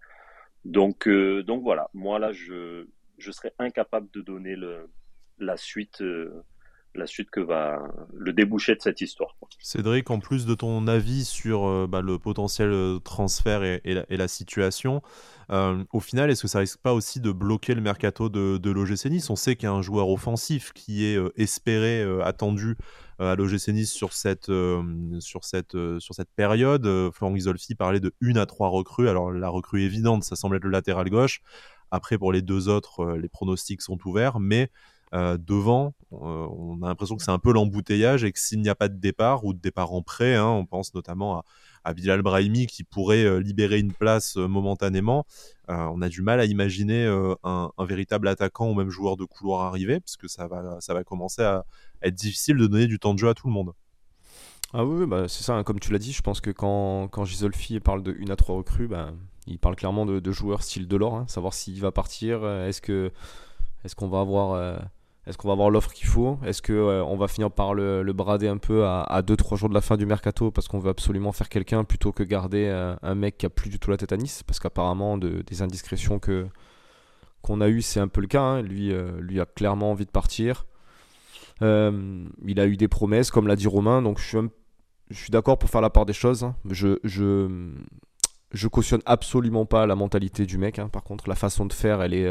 Donc, 0.66 1.08
euh, 1.08 1.44
donc 1.44 1.64
voilà, 1.64 1.90
moi 1.94 2.20
là, 2.20 2.32
je, 2.32 2.88
je 3.18 3.32
serais 3.32 3.54
incapable 3.60 4.10
de 4.12 4.22
donner 4.22 4.56
le, 4.56 4.90
la 5.40 5.58
suite 5.58 6.02
la 6.96 7.08
suite 7.08 7.30
que 7.30 7.40
va 7.40 7.82
le 8.14 8.34
déboucher 8.34 8.76
de 8.76 8.82
cette 8.82 9.02
histoire. 9.02 9.36
Cédric, 9.60 10.10
en 10.10 10.20
plus 10.20 10.46
de 10.46 10.54
ton 10.56 10.88
avis 10.88 11.26
sur 11.26 11.88
bah, 11.88 12.02
le 12.02 12.20
potentiel 12.20 13.00
transfert 13.04 13.64
et, 13.64 13.82
la, 14.10 14.28
situation, 14.28 15.02
au 15.50 16.00
final, 16.00 16.30
est-ce 16.30 16.42
que 16.44 16.48
ça 16.48 16.60
risque 16.60 16.80
pas 16.80 16.94
aussi 16.94 17.20
de 17.20 17.32
bloquer 17.32 17.76
le 17.76 17.82
mercato 17.82 18.30
de, 18.30 18.58
de 18.58 18.72
l'OGC 18.72 19.06
Nice? 19.06 19.30
On 19.30 19.36
sait 19.36 19.56
qu'il 19.56 19.66
y 19.66 19.72
a 19.72 19.74
un 19.74 19.82
joueur 19.82 20.10
offensif 20.10 20.74
qui 20.74 21.06
est 21.06 21.20
espéré, 21.38 22.06
attendu 22.24 22.76
euh, 23.22 23.34
à 23.34 23.36
l'OGC 23.36 23.68
Nice 23.70 24.02
euh, 24.04 24.38
euh, 24.50 25.20
sur 25.20 25.44
cette 25.44 26.30
période. 26.36 27.12
Florent 27.14 27.36
Isolfi 27.36 27.76
parlait 27.76 28.00
de 28.00 28.14
une 28.20 28.38
à 28.38 28.46
trois 28.48 28.70
recrues. 28.70 29.10
Alors 29.10 29.32
la 29.32 29.50
recrue 29.50 29.84
évidente, 29.84 30.24
ça 30.24 30.36
semble 30.36 30.56
être 30.56 30.64
le 30.64 30.72
latéral 30.72 31.10
gauche. 31.10 31.42
après, 31.92 32.18
pour 32.18 32.32
les 32.32 32.42
deux 32.42 32.68
autres, 32.70 33.18
les 33.18 33.30
pronostics 33.30 33.82
sont 33.82 33.98
ouverts, 34.06 34.40
mais 34.40 34.72
devant, 35.14 35.94
on 36.12 36.82
a 36.82 36.88
l'impression 36.88 37.16
que 37.16 37.24
c'est 37.24 37.32
un 37.32 37.40
peu 37.40 37.52
l'embouteillage 37.52 38.24
et 38.24 38.32
que 38.32 38.40
s'il 38.40 38.62
n'y 38.62 38.70
a 38.70 38.76
pas 38.76 38.88
de 38.88 38.98
départ 38.98 39.44
ou 39.46 39.54
de 39.54 39.60
départ 39.60 39.94
en 39.94 40.02
prêt, 40.02 40.36
hein, 40.36 40.48
on 40.48 40.66
pense 40.66 40.94
notamment 40.94 41.40
à, 41.40 41.46
à 41.84 41.94
Bilal 41.94 42.22
Brahimi 42.22 42.68
qui 42.68 42.84
pourrait 42.84 43.42
libérer 43.42 43.80
une 43.80 43.94
place 43.94 44.36
momentanément, 44.36 45.26
on 45.68 46.02
a 46.02 46.10
du 46.10 46.22
mal 46.22 46.40
à 46.40 46.46
imaginer 46.46 47.06
un, 47.44 47.72
véritable 47.80 48.28
attaquant 48.28 48.70
ou 48.70 48.74
même 48.74 48.90
joueur 48.90 49.18
de 49.18 49.26
couloir 49.26 49.62
arriver, 49.62 50.00
parce 50.00 50.18
que 50.18 50.28
ça 50.28 50.48
va, 50.48 50.78
ça 50.80 50.94
va 50.94 51.04
commencer 51.04 51.42
à 51.42 51.66
être 52.02 52.16
difficile 52.16 52.58
de 52.58 52.68
donner 52.68 52.88
du 52.88 53.00
temps 53.00 53.14
de 53.14 53.20
jeu 53.20 53.30
à 53.30 53.34
tout 53.34 53.48
le 53.48 53.54
monde. 53.54 53.74
Ah 54.74 54.86
oui, 54.86 55.06
bah 55.06 55.28
c'est 55.28 55.44
ça, 55.44 55.56
hein, 55.56 55.64
comme 55.64 55.80
tu 55.80 55.92
l'as 55.92 56.00
dit, 56.00 56.14
je 56.14 56.22
pense 56.22 56.40
que 56.40 56.50
quand, 56.50 57.10
quand 57.10 57.26
Gisolfi 57.26 57.80
parle 57.82 58.04
de 58.04 58.14
1 58.14 58.30
à 58.30 58.36
3 58.38 58.56
recrues, 58.56 58.88
bah, 58.88 59.12
il 59.46 59.60
parle 59.60 59.76
clairement 59.76 60.06
de, 60.06 60.32
joueurs 60.32 60.64
style 60.64 60.88
Delors, 60.88 61.16
hein, 61.16 61.26
savoir 61.28 61.54
s'il 61.54 61.80
va 61.82 61.92
partir, 61.92 62.48
est-ce 62.48 63.12
est-ce 63.84 63.96
qu'on 63.96 64.08
va 64.08 64.20
avoir 64.22 64.80
est-ce 65.28 65.38
qu'on 65.38 65.50
va 65.50 65.54
avoir 65.54 65.70
l'offre 65.70 65.94
qu'il 65.94 66.08
faut? 66.08 66.40
Est-ce 66.44 66.64
qu'on 66.64 66.74
euh, 66.74 67.04
on 67.04 67.16
va 67.16 67.28
finir 67.28 67.52
par 67.52 67.76
le, 67.76 68.04
brader 68.12 68.48
un 68.48 68.58
peu 68.58 68.86
à 68.88 69.22
2-3 69.22 69.56
jours 69.56 69.70
de 69.70 69.74
la 69.76 69.82
fin 69.82 69.96
du 69.96 70.08
mercato 70.08 70.50
parce 70.50 70.68
qu'on 70.68 70.80
veut 70.80 70.90
absolument 70.90 71.32
faire 71.32 71.48
quelqu'un 71.48 71.84
plutôt 71.84 72.12
que 72.12 72.24
garder 72.24 72.66
euh, 72.66 72.96
un 73.04 73.14
mec 73.14 73.38
qui 73.38 73.46
a 73.46 73.50
plus 73.50 73.70
du 73.70 73.78
tout 73.78 73.92
la 73.92 73.98
tête 73.98 74.12
à 74.14 74.18
Nice? 74.18 74.42
Parce 74.42 74.60
qu'apparemment, 74.60 75.20
de, 75.20 75.44
des 75.46 75.62
indiscrétions 75.62 76.18
que, 76.18 76.48
qu'on 77.44 77.62
a 77.62 77.70
eues, 77.70 77.84
c'est 77.84 78.00
un 78.00 78.08
peu 78.08 78.22
le 78.22 78.28
cas. 78.28 78.42
Hein. 78.42 78.62
Lui, 78.64 78.92
euh, 78.92 79.12
lui 79.22 79.40
a 79.40 79.46
clairement 79.46 79.92
envie 79.92 80.08
de 80.08 80.12
partir. 80.12 80.66
il 81.62 82.60
a 82.60 82.66
eu 82.66 82.76
des 82.76 82.88
promesses, 82.88 83.30
comme 83.30 83.48
l'a 83.48 83.56
dit 83.56 83.68
Romain, 83.68 84.02
donc 84.02 84.20
je 84.20 84.26
suis, 84.26 84.50
suis 85.12 85.30
d'accord 85.30 85.60
pour 85.60 85.70
faire 85.70 85.82
la 85.82 85.92
part 85.92 86.08
des 86.08 86.14
choses. 86.14 86.44
Hein. 86.44 86.56
Je, 86.68 86.98
je, 87.04 87.70
je 88.54 88.68
cautionne 88.68 89.02
absolument 89.06 89.68
pas 89.68 89.86
la 89.86 89.96
mentalité 89.96 90.48
du 90.48 90.58
mec. 90.58 90.80
Hein. 90.80 90.90
Par 90.90 91.04
contre, 91.04 91.30
la 91.30 91.36
façon 91.36 91.68
de 91.68 91.74
faire, 91.74 92.02
elle 92.02 92.16
est, 92.16 92.28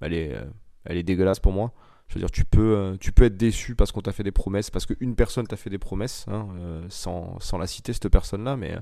elle 0.00 0.14
est, 0.14 0.36
elle 0.84 0.96
est 0.96 1.04
dégueulasse 1.04 1.38
pour 1.38 1.52
moi. 1.52 1.72
Je 2.08 2.14
veux 2.14 2.20
dire, 2.20 2.30
tu 2.30 2.44
peux, 2.44 2.76
euh, 2.76 2.96
tu 2.98 3.12
peux 3.12 3.24
être 3.24 3.36
déçu 3.36 3.74
parce 3.74 3.92
qu'on 3.92 4.00
t'a 4.00 4.12
fait 4.12 4.22
des 4.22 4.32
promesses, 4.32 4.70
parce 4.70 4.86
qu'une 4.86 5.14
personne 5.14 5.46
t'a 5.46 5.56
fait 5.56 5.68
des 5.68 5.78
promesses, 5.78 6.24
hein, 6.28 6.48
euh, 6.58 6.86
sans, 6.88 7.38
sans, 7.38 7.58
la 7.58 7.66
citer, 7.66 7.92
cette 7.92 8.08
personne-là, 8.08 8.56
mais, 8.56 8.74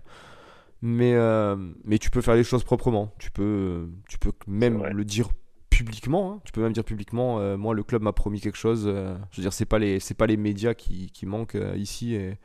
mais, 0.80 1.14
euh, 1.14 1.56
mais 1.84 1.98
tu 1.98 2.10
peux 2.10 2.20
faire 2.20 2.36
les 2.36 2.44
choses 2.44 2.62
proprement. 2.62 3.12
Tu 3.18 3.32
peux, 3.32 3.88
tu 4.08 4.18
peux 4.18 4.32
même 4.46 4.84
le 4.86 5.04
dire 5.04 5.28
publiquement. 5.70 6.34
Hein. 6.34 6.40
Tu 6.44 6.52
peux 6.52 6.62
même 6.62 6.72
dire 6.72 6.84
publiquement, 6.84 7.56
moi, 7.56 7.74
le 7.74 7.82
club 7.82 8.02
m'a 8.02 8.12
promis 8.12 8.40
quelque 8.40 8.58
chose. 8.58 8.84
je 8.84 9.36
veux 9.36 9.42
dire, 9.42 9.52
c'est 9.52 9.66
pas 9.66 9.80
les, 9.80 9.98
c'est 9.98 10.14
pas 10.14 10.26
les 10.26 10.36
médias 10.36 10.74
qui, 10.74 11.10
qui 11.10 11.26
manquent 11.26 11.58
ici 11.74 12.14
et, 12.14 12.38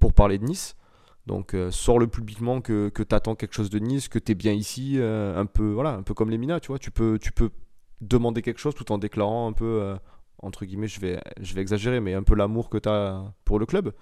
pour 0.00 0.12
parler 0.12 0.38
de 0.38 0.44
Nice. 0.44 0.76
Donc 1.26 1.56
sors-le 1.70 2.08
publiquement 2.08 2.60
que, 2.60 2.88
que 2.88 3.02
tu 3.04 3.14
attends 3.14 3.36
quelque 3.36 3.54
chose 3.54 3.70
de 3.70 3.78
Nice, 3.78 4.08
que 4.08 4.18
tu 4.18 4.32
es 4.32 4.34
bien 4.34 4.52
ici, 4.52 4.98
un 5.00 5.46
peu 5.46 5.70
voilà, 5.70 5.90
un 5.94 6.02
peu 6.02 6.12
comme 6.12 6.30
les 6.30 6.38
Minas, 6.38 6.58
tu 6.58 6.68
vois, 6.68 6.80
tu 6.80 6.90
peux 6.90 7.20
tu 7.20 7.30
peux 7.30 7.50
demander 8.00 8.42
quelque 8.42 8.60
chose 8.60 8.74
tout 8.74 8.90
en 8.90 8.98
déclarant 8.98 9.48
un 9.48 9.52
peu 9.52 9.96
entre 10.44 10.64
guillemets, 10.64 10.88
je 10.88 11.00
vais, 11.00 11.20
exagérer, 11.56 12.00
mais 12.00 12.14
un 12.14 12.22
peu 12.22 12.34
l'amour 12.34 12.68
que 12.68 12.78
tu 12.78 12.88
as 12.88 13.22
pour 13.44 13.58
le 13.58 13.66
club 13.66 13.92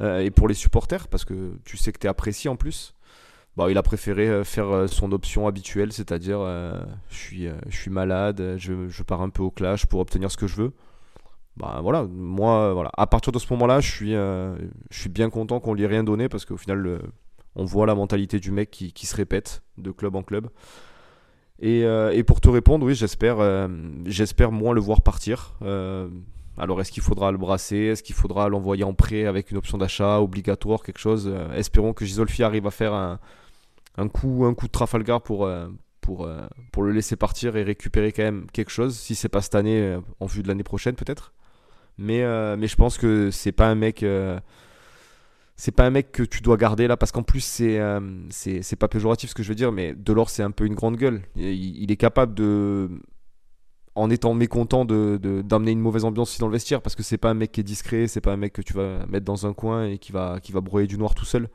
euh, 0.00 0.20
et 0.20 0.30
pour 0.30 0.48
les 0.48 0.54
supporters, 0.54 1.08
parce 1.08 1.24
que 1.24 1.58
tu 1.64 1.76
sais 1.76 1.92
que 1.92 1.98
tu 1.98 2.06
es 2.06 2.10
apprécié 2.10 2.48
en 2.48 2.56
plus. 2.56 2.94
Bah, 3.56 3.70
il 3.70 3.78
a 3.78 3.82
préféré 3.82 4.28
euh, 4.28 4.42
faire 4.42 4.68
euh, 4.68 4.86
son 4.86 5.12
option 5.12 5.46
habituelle, 5.46 5.92
c'est-à-dire 5.92 6.40
je, 7.08 7.16
suis, 7.70 7.90
malade, 7.90 8.56
je, 8.56 9.02
pars 9.02 9.22
un 9.22 9.30
peu 9.30 9.42
au 9.42 9.50
clash 9.50 9.86
pour 9.86 10.00
obtenir 10.00 10.30
ce 10.30 10.36
que 10.36 10.46
je 10.46 10.56
veux. 10.56 10.72
Bah 11.56 11.78
voilà, 11.82 12.04
moi, 12.04 12.72
voilà. 12.72 12.90
à 12.96 13.06
partir 13.06 13.32
de 13.32 13.38
ce 13.38 13.46
moment-là, 13.52 13.78
je 13.78 13.90
suis, 13.90 14.10
je 14.10 14.56
suis 14.90 15.08
bien 15.08 15.30
content 15.30 15.60
qu'on 15.60 15.74
lui 15.74 15.84
ait 15.84 15.88
rien 15.88 16.02
donné 16.02 16.28
parce 16.28 16.44
qu'au 16.44 16.56
final, 16.56 17.00
on 17.54 17.64
voit 17.64 17.86
la 17.86 17.94
mentalité 17.94 18.40
du 18.40 18.50
mec 18.50 18.70
qui 18.70 19.06
se 19.06 19.14
répète 19.14 19.62
de 19.78 19.92
club 19.92 20.16
en 20.16 20.24
club. 20.24 20.48
Euh, 21.64 22.10
et, 22.10 22.22
pour 22.22 22.40
te 22.40 22.48
répondre, 22.48 22.84
oui, 22.84 22.94
j'espère, 22.94 23.40
euh, 23.40 23.68
j'espère 24.06 24.52
moins 24.52 24.74
le 24.74 24.80
voir 24.80 25.02
partir. 25.02 25.54
Euh, 25.62 26.08
alors, 26.58 26.80
est-ce 26.80 26.92
qu'il 26.92 27.02
faudra 27.02 27.32
le 27.32 27.38
brasser? 27.38 27.76
Est-ce 27.76 28.02
qu'il 28.02 28.14
faudra 28.14 28.48
l'envoyer 28.48 28.84
en 28.84 28.94
prêt 28.94 29.24
avec 29.24 29.50
une 29.50 29.56
option 29.56 29.78
d'achat 29.78 30.20
obligatoire, 30.20 30.82
quelque 30.82 30.98
chose? 30.98 31.32
Espérons 31.56 31.92
que 31.92 32.04
Gisolfi 32.04 32.42
arrive 32.42 32.66
à 32.66 32.70
faire 32.70 32.92
un, 32.92 34.08
coup, 34.08 34.44
un 34.44 34.54
coup 34.54 34.66
de 34.66 34.72
Trafalgar 34.72 35.20
pour, 35.20 35.48
pour, 36.00 36.28
pour 36.70 36.82
le 36.82 36.92
laisser 36.92 37.16
partir 37.16 37.56
et 37.56 37.64
récupérer 37.64 38.12
quand 38.12 38.22
même 38.22 38.46
quelque 38.52 38.70
chose. 38.70 38.96
Si 38.96 39.14
c'est 39.16 39.28
pas 39.28 39.40
cette 39.40 39.56
année, 39.56 39.98
en 40.20 40.26
vue 40.26 40.42
de 40.44 40.48
l'année 40.48 40.62
prochaine 40.62 40.94
peut-être. 40.94 41.32
Mais, 41.98 42.22
mais 42.56 42.68
je 42.68 42.76
pense 42.76 42.98
que 42.98 43.32
c'est 43.32 43.52
pas 43.52 43.66
un 43.66 43.74
mec 43.74 44.04
c'est 45.56 45.72
pas 45.72 45.86
un 45.86 45.90
mec 45.90 46.12
que 46.12 46.22
tu 46.22 46.40
dois 46.40 46.56
garder 46.56 46.86
là 46.86 46.96
parce 46.96 47.12
qu'en 47.12 47.22
plus 47.22 47.58
euh, 47.60 48.00
c'est 48.30 48.62
c'est 48.62 48.76
pas 48.76 48.88
péjoratif 48.88 49.30
ce 49.30 49.34
que 49.34 49.42
je 49.42 49.48
veux 49.48 49.54
dire 49.54 49.72
mais 49.72 49.94
Delors 49.94 50.30
c'est 50.30 50.42
un 50.42 50.50
peu 50.50 50.66
une 50.66 50.74
grande 50.74 50.96
gueule 50.96 51.22
il, 51.36 51.90
est 51.90 51.96
capable 51.96 52.34
de 52.34 52.90
en 53.94 54.10
étant 54.10 54.34
mécontent 54.34 54.84
de 54.84 55.18
d'amener 55.42 55.70
une 55.70 55.80
mauvaise 55.80 56.04
ambiance 56.04 56.38
dans 56.38 56.48
le 56.48 56.52
vestiaire 56.52 56.82
parce 56.82 56.96
que 56.96 57.02
c'est 57.02 57.18
pas 57.18 57.30
un 57.30 57.34
mec 57.34 57.52
qui 57.52 57.60
est 57.60 57.64
discret 57.64 58.08
c'est 58.08 58.20
pas 58.20 58.32
un 58.32 58.36
mec 58.36 58.52
que 58.52 58.62
tu 58.62 58.72
vas 58.72 59.06
mettre 59.06 59.24
dans 59.24 59.46
un 59.46 59.52
coin 59.52 59.86
et 59.86 59.98
qui 59.98 60.12
va 60.12 60.40
qui 60.40 60.52
va 60.52 60.60
broyer 60.60 60.86
du 60.86 60.98
noir 60.98 61.14
tout 61.14 61.24
seul 61.24 61.48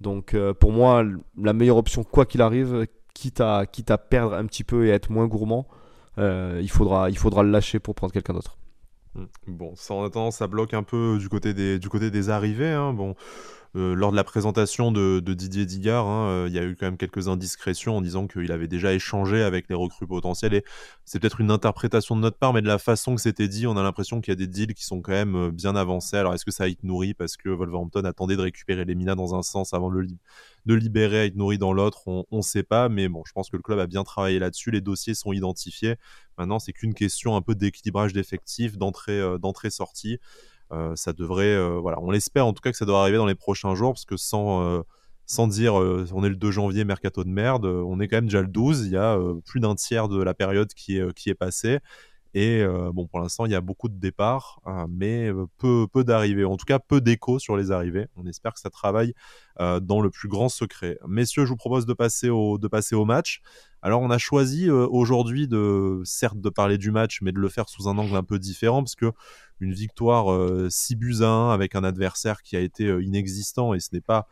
donc 0.00 0.34
euh, 0.34 0.54
pour 0.54 0.72
moi 0.72 1.04
la 1.36 1.52
meilleure 1.52 1.76
option 1.76 2.04
quoi 2.04 2.26
qu'il 2.26 2.42
arrive 2.42 2.86
quitte 3.14 3.40
à 3.40 3.66
quitte 3.66 3.90
à 3.90 3.98
perdre 3.98 4.34
un 4.34 4.46
petit 4.46 4.64
peu 4.64 4.86
et 4.86 4.90
être 4.90 5.10
moins 5.10 5.26
gourmand 5.26 5.66
euh, 6.18 6.60
il 6.62 6.70
faudra 6.70 7.10
il 7.10 7.18
faudra 7.18 7.42
le 7.42 7.50
lâcher 7.50 7.80
pour 7.80 7.94
prendre 7.94 8.12
quelqu'un 8.12 8.34
d'autre. 8.34 8.56
Bon, 9.46 9.74
ça 9.76 9.94
en 9.94 10.04
attendant, 10.04 10.30
ça 10.30 10.46
bloque 10.46 10.74
un 10.74 10.82
peu 10.82 11.18
du 11.18 11.28
côté 11.28 11.54
des, 11.54 11.78
du 11.78 11.88
côté 11.88 12.10
des 12.10 12.30
arrivées. 12.30 12.72
Hein. 12.72 12.92
Bon, 12.92 13.14
euh, 13.76 13.94
lors 13.94 14.12
de 14.12 14.16
la 14.16 14.22
présentation 14.22 14.92
de, 14.92 15.20
Didier 15.20 15.66
Digard, 15.66 16.06
hein, 16.06 16.28
euh, 16.28 16.44
il 16.48 16.54
y 16.54 16.60
a 16.60 16.64
eu 16.64 16.76
quand 16.76 16.86
même 16.86 16.96
quelques 16.96 17.26
indiscrétions 17.26 17.96
en 17.96 18.00
disant 18.00 18.28
qu'il 18.28 18.52
avait 18.52 18.68
déjà 18.68 18.92
échangé 18.92 19.42
avec 19.42 19.68
les 19.68 19.74
recrues 19.74 20.06
potentielles. 20.06 20.54
Et 20.54 20.64
c'est 21.04 21.18
peut-être 21.18 21.40
une 21.40 21.50
interprétation 21.50 22.14
de 22.14 22.20
notre 22.20 22.38
part, 22.38 22.52
mais 22.52 22.62
de 22.62 22.68
la 22.68 22.78
façon 22.78 23.16
que 23.16 23.20
c'était 23.20 23.48
dit, 23.48 23.66
on 23.66 23.76
a 23.76 23.82
l'impression 23.82 24.20
qu'il 24.20 24.30
y 24.30 24.36
a 24.36 24.36
des 24.36 24.46
deals 24.46 24.74
qui 24.74 24.84
sont 24.84 25.02
quand 25.02 25.12
même 25.12 25.34
euh, 25.34 25.50
bien 25.50 25.74
avancés. 25.74 26.16
Alors 26.16 26.34
est-ce 26.34 26.44
que 26.44 26.52
ça 26.52 26.64
a 26.64 26.66
été 26.68 26.86
nourri 26.86 27.14
parce 27.14 27.36
que 27.36 27.48
Wolverhampton 27.48 28.04
attendait 28.04 28.36
de 28.36 28.42
récupérer 28.42 28.84
les 28.84 28.94
Minas 28.94 29.16
dans 29.16 29.34
un 29.34 29.42
sens 29.42 29.74
avant 29.74 29.90
de, 29.90 29.98
le 29.98 30.06
de 30.66 30.74
libérer 30.74 31.32
nourri 31.34 31.58
dans 31.58 31.72
l'autre? 31.72 32.02
On 32.06 32.24
ne 32.30 32.42
sait 32.42 32.62
pas, 32.62 32.88
mais 32.88 33.08
bon, 33.08 33.22
je 33.26 33.32
pense 33.32 33.50
que 33.50 33.56
le 33.56 33.62
club 33.62 33.80
a 33.80 33.86
bien 33.88 34.04
travaillé 34.04 34.38
là-dessus. 34.38 34.70
Les 34.70 34.80
dossiers 34.80 35.14
sont 35.14 35.32
identifiés. 35.32 35.96
Maintenant, 36.38 36.58
c'est 36.58 36.72
qu'une 36.72 36.94
question 36.94 37.36
un 37.36 37.42
peu 37.42 37.54
d'équilibrage 37.54 38.12
d'effectifs, 38.12 38.76
d'entrée-sortie. 38.78 40.18
Ça 40.94 41.12
devrait, 41.12 41.54
euh, 41.54 41.78
voilà, 41.80 41.98
on 42.00 42.10
l'espère 42.10 42.46
en 42.46 42.52
tout 42.52 42.60
cas 42.60 42.70
que 42.70 42.76
ça 42.76 42.84
doit 42.84 43.00
arriver 43.00 43.16
dans 43.16 43.26
les 43.26 43.34
prochains 43.34 43.74
jours, 43.74 43.92
parce 43.92 44.04
que 44.04 44.16
sans, 44.16 44.62
euh, 44.62 44.82
sans 45.26 45.46
dire 45.48 45.74
on 45.74 46.24
est 46.24 46.28
le 46.28 46.36
2 46.36 46.50
janvier, 46.50 46.84
mercato 46.84 47.24
de 47.24 47.30
merde, 47.30 47.64
on 47.64 48.00
est 48.00 48.08
quand 48.08 48.16
même 48.16 48.26
déjà 48.26 48.42
le 48.42 48.48
12, 48.48 48.86
il 48.86 48.92
y 48.92 48.96
a 48.96 49.18
plus 49.44 49.60
d'un 49.60 49.74
tiers 49.74 50.08
de 50.08 50.22
la 50.22 50.34
période 50.34 50.72
qui 50.74 50.98
est, 50.98 51.12
qui 51.14 51.30
est 51.30 51.34
passée. 51.34 51.78
Et 52.34 52.64
bon, 52.92 53.06
pour 53.06 53.20
l'instant, 53.20 53.46
il 53.46 53.52
y 53.52 53.54
a 53.54 53.60
beaucoup 53.60 53.88
de 53.88 53.98
départs, 53.98 54.60
hein, 54.64 54.86
mais 54.90 55.30
peu, 55.56 55.86
peu 55.86 56.02
d'arrivées. 56.02 56.44
En 56.44 56.56
tout 56.56 56.66
cas, 56.66 56.80
peu 56.80 57.00
d'échos 57.00 57.38
sur 57.38 57.56
les 57.56 57.70
arrivées. 57.70 58.08
On 58.16 58.26
espère 58.26 58.52
que 58.52 58.60
ça 58.60 58.70
travaille 58.70 59.14
dans 59.58 60.00
le 60.00 60.10
plus 60.10 60.28
grand 60.28 60.48
secret. 60.48 60.98
Messieurs, 61.06 61.44
je 61.44 61.50
vous 61.50 61.56
propose 61.56 61.86
de 61.86 61.92
passer 61.92 62.30
au, 62.30 62.58
de 62.58 62.66
passer 62.66 62.96
au 62.96 63.04
match. 63.04 63.40
Alors, 63.82 64.00
on 64.00 64.10
a 64.10 64.18
choisi 64.18 64.68
aujourd'hui 64.68 65.46
de, 65.46 66.02
certes, 66.04 66.40
de 66.40 66.48
parler 66.48 66.76
du 66.76 66.90
match, 66.90 67.20
mais 67.22 67.30
de 67.30 67.38
le 67.38 67.48
faire 67.48 67.68
sous 67.68 67.86
un 67.88 67.96
angle 67.98 68.16
un 68.16 68.24
peu 68.24 68.40
différent, 68.40 68.82
parce 68.82 68.96
que 68.96 69.12
une 69.60 69.72
victoire 69.72 70.26
6 70.70 70.96
buts 70.96 71.16
à 71.20 71.28
1 71.28 71.50
avec 71.50 71.76
un 71.76 71.84
adversaire 71.84 72.42
qui 72.42 72.56
a 72.56 72.60
été 72.60 72.86
inexistant, 73.00 73.74
et 73.74 73.80
ce 73.80 73.90
n'est 73.92 74.00
pas 74.00 74.26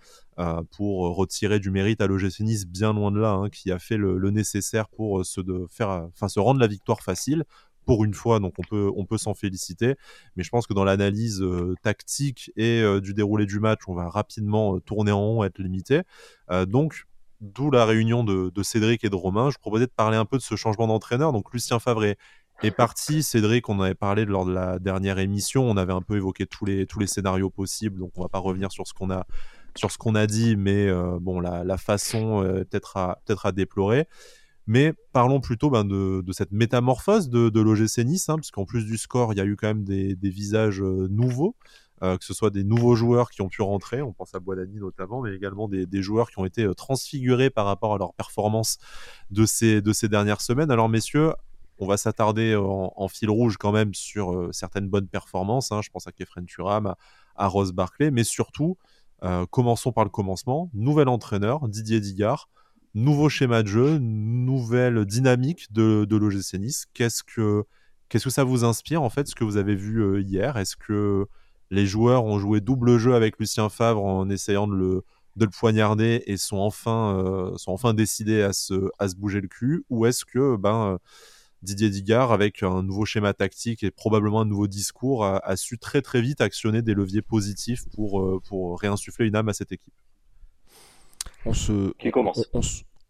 pour 0.77 1.15
retirer 1.15 1.61
du 1.61 1.71
mérite 1.71 2.01
à 2.01 2.09
l'OGC 2.09 2.43
bien 2.67 2.93
loin 2.93 3.13
de 3.13 3.21
là, 3.21 3.33
hein, 3.33 3.49
qui 3.49 3.71
a 3.71 3.79
fait 3.79 3.97
le, 3.97 4.31
nécessaire 4.31 4.89
pour 4.89 5.25
se, 5.25 5.41
faire, 5.71 6.09
se 6.27 6.41
rendre 6.41 6.59
la 6.59 6.67
victoire 6.67 7.01
facile 7.01 7.45
pour 7.85 8.05
une 8.05 8.15
fois, 8.15 8.41
donc 8.41 8.55
on 8.59 8.63
peut, 8.63 8.91
on 8.97 9.05
peut 9.05 9.19
s'en 9.19 9.35
féliciter. 9.35 9.97
Mais 10.37 10.43
je 10.43 10.51
pense 10.51 10.67
que 10.67 10.75
dans 10.75 10.85
l'analyse 10.85 11.41
euh, 11.43 11.75
tactique 11.83 12.53
et 12.57 12.81
euh, 12.81 13.01
du 13.01 13.15
déroulé 13.15 13.47
du 13.47 13.61
match, 13.61 13.81
on 13.89 13.95
va 13.95 14.09
rapidement 14.09 14.77
euh, 14.77 14.81
tourner 14.81 15.13
en 15.13 15.21
rond, 15.21 15.45
être 15.45 15.59
limité. 15.59 16.03
donc, 16.67 17.05
d'où 17.41 17.73
la 17.73 17.85
réunion 17.85 18.23
de, 18.23 18.63
Cédric 18.63 19.05
et 19.05 19.11
de 19.11 19.17
Romain. 19.17 19.51
Je 19.51 19.59
proposais 19.59 19.87
de 19.87 19.91
parler 19.91 20.17
un 20.17 20.25
peu 20.25 20.37
de 20.37 20.43
ce 20.43 20.55
changement 20.55 20.87
d'entraîneur. 20.87 21.33
Donc, 21.33 21.53
Lucien 21.53 21.81
Favre 21.81 22.05
est, 22.05 22.17
parti. 22.77 23.25
Cédric, 23.25 23.69
on 23.69 23.81
avait 23.81 23.97
parlé 23.97 24.25
lors 24.25 24.45
de 24.45 24.53
la 24.53 24.79
dernière 24.79 25.19
émission. 25.19 25.69
On 25.69 25.77
avait 25.77 25.93
un 25.93 26.03
peu 26.03 26.17
évoqué 26.17 26.47
tous 26.47 26.65
les, 26.65 26.87
tous 26.87 27.01
les 27.01 27.09
scénarios 27.09 27.51
possibles. 27.51 27.99
Donc, 27.99 28.13
on 28.15 28.23
va 28.23 28.29
pas 28.29 28.39
revenir 28.39 28.71
sur 28.71 28.87
ce 28.87 28.95
qu'on 28.95 29.11
a 29.11 29.27
sur 29.75 29.91
ce 29.91 29.97
qu'on 29.97 30.15
a 30.15 30.27
dit, 30.27 30.55
mais 30.55 30.93
bon, 31.19 31.41
la, 31.41 31.65
la 31.65 31.79
façon 31.79 32.43
peut-être 32.43 32.99
à, 32.99 33.23
peut 33.25 33.35
à 33.43 33.53
déplorer. 33.53 34.07
Mais 34.67 34.95
parlons 35.13 35.41
plutôt 35.41 35.71
ben, 35.71 35.85
de, 35.85 36.23
cette 36.33 36.53
métamorphose 36.53 37.29
de, 37.29 37.61
l'OGC 37.61 38.05
Nice, 38.05 38.29
hein, 38.29 38.37
puisqu'en 38.37 38.65
plus 38.65 38.85
du 38.85 38.97
score, 38.97 39.33
il 39.33 39.37
y 39.39 39.41
a 39.41 39.45
eu 39.45 39.57
quand 39.57 39.67
même 39.67 39.85
des, 39.85 40.17
visages 40.23 40.81
euh, 40.81 41.09
nouveaux, 41.11 41.57
euh, 42.03 42.17
que 42.17 42.25
ce 42.25 42.35
soit 42.35 42.51
des 42.51 42.65
nouveaux 42.65 42.95
joueurs 42.95 43.31
qui 43.31 43.43
ont 43.43 43.49
pu 43.49 43.63
rentrer, 43.63 44.03
on 44.03 44.13
pense 44.13 44.35
à 44.35 44.41
Boadani 44.41 44.79
notamment, 44.79 45.23
mais 45.23 45.35
également 45.35 45.69
des, 45.69 46.03
joueurs 46.03 46.31
qui 46.31 46.39
ont 46.39 46.45
été 46.45 46.65
euh, 46.65 46.75
transfigurés 46.75 47.51
par 47.51 47.67
rapport 47.67 47.95
à 47.95 47.99
leur 47.99 48.15
performance 48.15 48.79
de 49.31 49.47
ces, 49.47 49.83
de 49.83 49.93
ces 49.93 50.09
dernières 50.09 50.41
semaines. 50.41 50.71
Alors 50.71 50.89
messieurs, 50.89 51.33
on 51.79 51.87
va 51.87 51.97
s'attarder 51.97 52.55
en, 52.55 53.09
fil 53.09 53.29
rouge 53.29 53.57
quand 53.57 53.73
même 53.73 53.93
sur 53.93 54.51
certaines 54.53 54.89
bonnes 54.89 55.09
performances, 55.09 55.73
hein. 55.73 55.81
je 55.83 55.91
pense 55.91 56.07
à 56.07 56.13
Kefren 56.13 56.45
Turam, 56.45 56.87
à, 56.87 56.97
à 57.35 57.49
Rose 57.49 57.73
Barclay, 57.73 58.13
mais 58.13 58.23
surtout, 58.23 58.77
commençons 59.51 59.91
par 59.91 60.05
le 60.05 60.11
commencement, 60.11 60.71
nouvel 60.75 61.09
entraîneur, 61.09 61.69
Didier 61.69 61.99
Digard, 61.99 62.49
nouveau 62.95 63.29
schéma 63.29 63.63
de 63.63 63.69
jeu, 63.69 63.99
nouvelle 63.99 65.05
dynamique 65.05 65.73
de, 65.73 66.05
de 66.05 66.17
l'OGC 66.17 66.55
Nice. 66.59 66.87
Qu'est-ce 66.95 67.23
que, 67.23 67.65
que 68.09 68.19
ça 68.19 68.45
vous 68.45 68.65
inspire 68.65 69.03
en 69.03 69.11
fait, 69.11 69.27
ce 69.29 69.35
que 69.35 69.45
vous 69.45 69.57
avez 69.57 69.75
vu 69.75 70.23
hier? 70.23 70.57
Est-ce 70.57 70.77
que 70.77 71.27
les 71.71 71.87
joueurs 71.87 72.25
ont 72.25 72.39
joué 72.39 72.61
double 72.61 72.99
jeu 72.99 73.15
avec 73.15 73.39
Lucien 73.39 73.69
Favre 73.69 74.05
en 74.05 74.29
essayant 74.29 74.67
de 74.67 74.75
le, 74.75 75.05
de 75.37 75.45
le 75.45 75.51
poignarder 75.51 76.23
et 76.27 76.37
sont 76.37 76.59
enfin, 76.59 77.53
sont 77.57 77.73
enfin 77.73 77.95
décidés 77.95 78.43
à 78.43 78.53
se, 78.53 78.91
à 78.99 79.09
se 79.09 79.17
bouger 79.17 79.41
le 79.41 79.49
cul? 79.49 79.85
Ou 79.89 80.07
est-ce 80.07 80.25
que 80.25 80.57
ben, 80.57 80.99
Didier 81.63 81.91
Digard, 81.91 82.33
avec 82.33 82.63
un 82.65 82.83
nouveau 82.83 83.05
schéma 83.05 83.35
tactique 83.35 83.85
et 83.85 83.93
probablement 83.93 84.41
un 84.41 84.45
nouveau 84.45 84.67
discours, 84.67 85.25
a, 85.25 85.57
su 85.57 85.79
très 85.79 86.03
très 86.03 86.21
vite 86.21 86.41
actionner 86.41 86.83
des 86.83 86.93
leviers 86.93 87.23
positifs 87.23 87.85
pour, 87.95 88.21
euh, 88.21 88.41
pour 88.45 88.81
réinsuffler 88.81 89.27
une 89.27 89.37
âme 89.37 89.49
à 89.49 89.53
cette 89.53 89.71
équipe? 89.71 89.95
On 91.47 91.55
se. 91.55 91.93
Qui 91.99 92.11
commence 92.11 92.45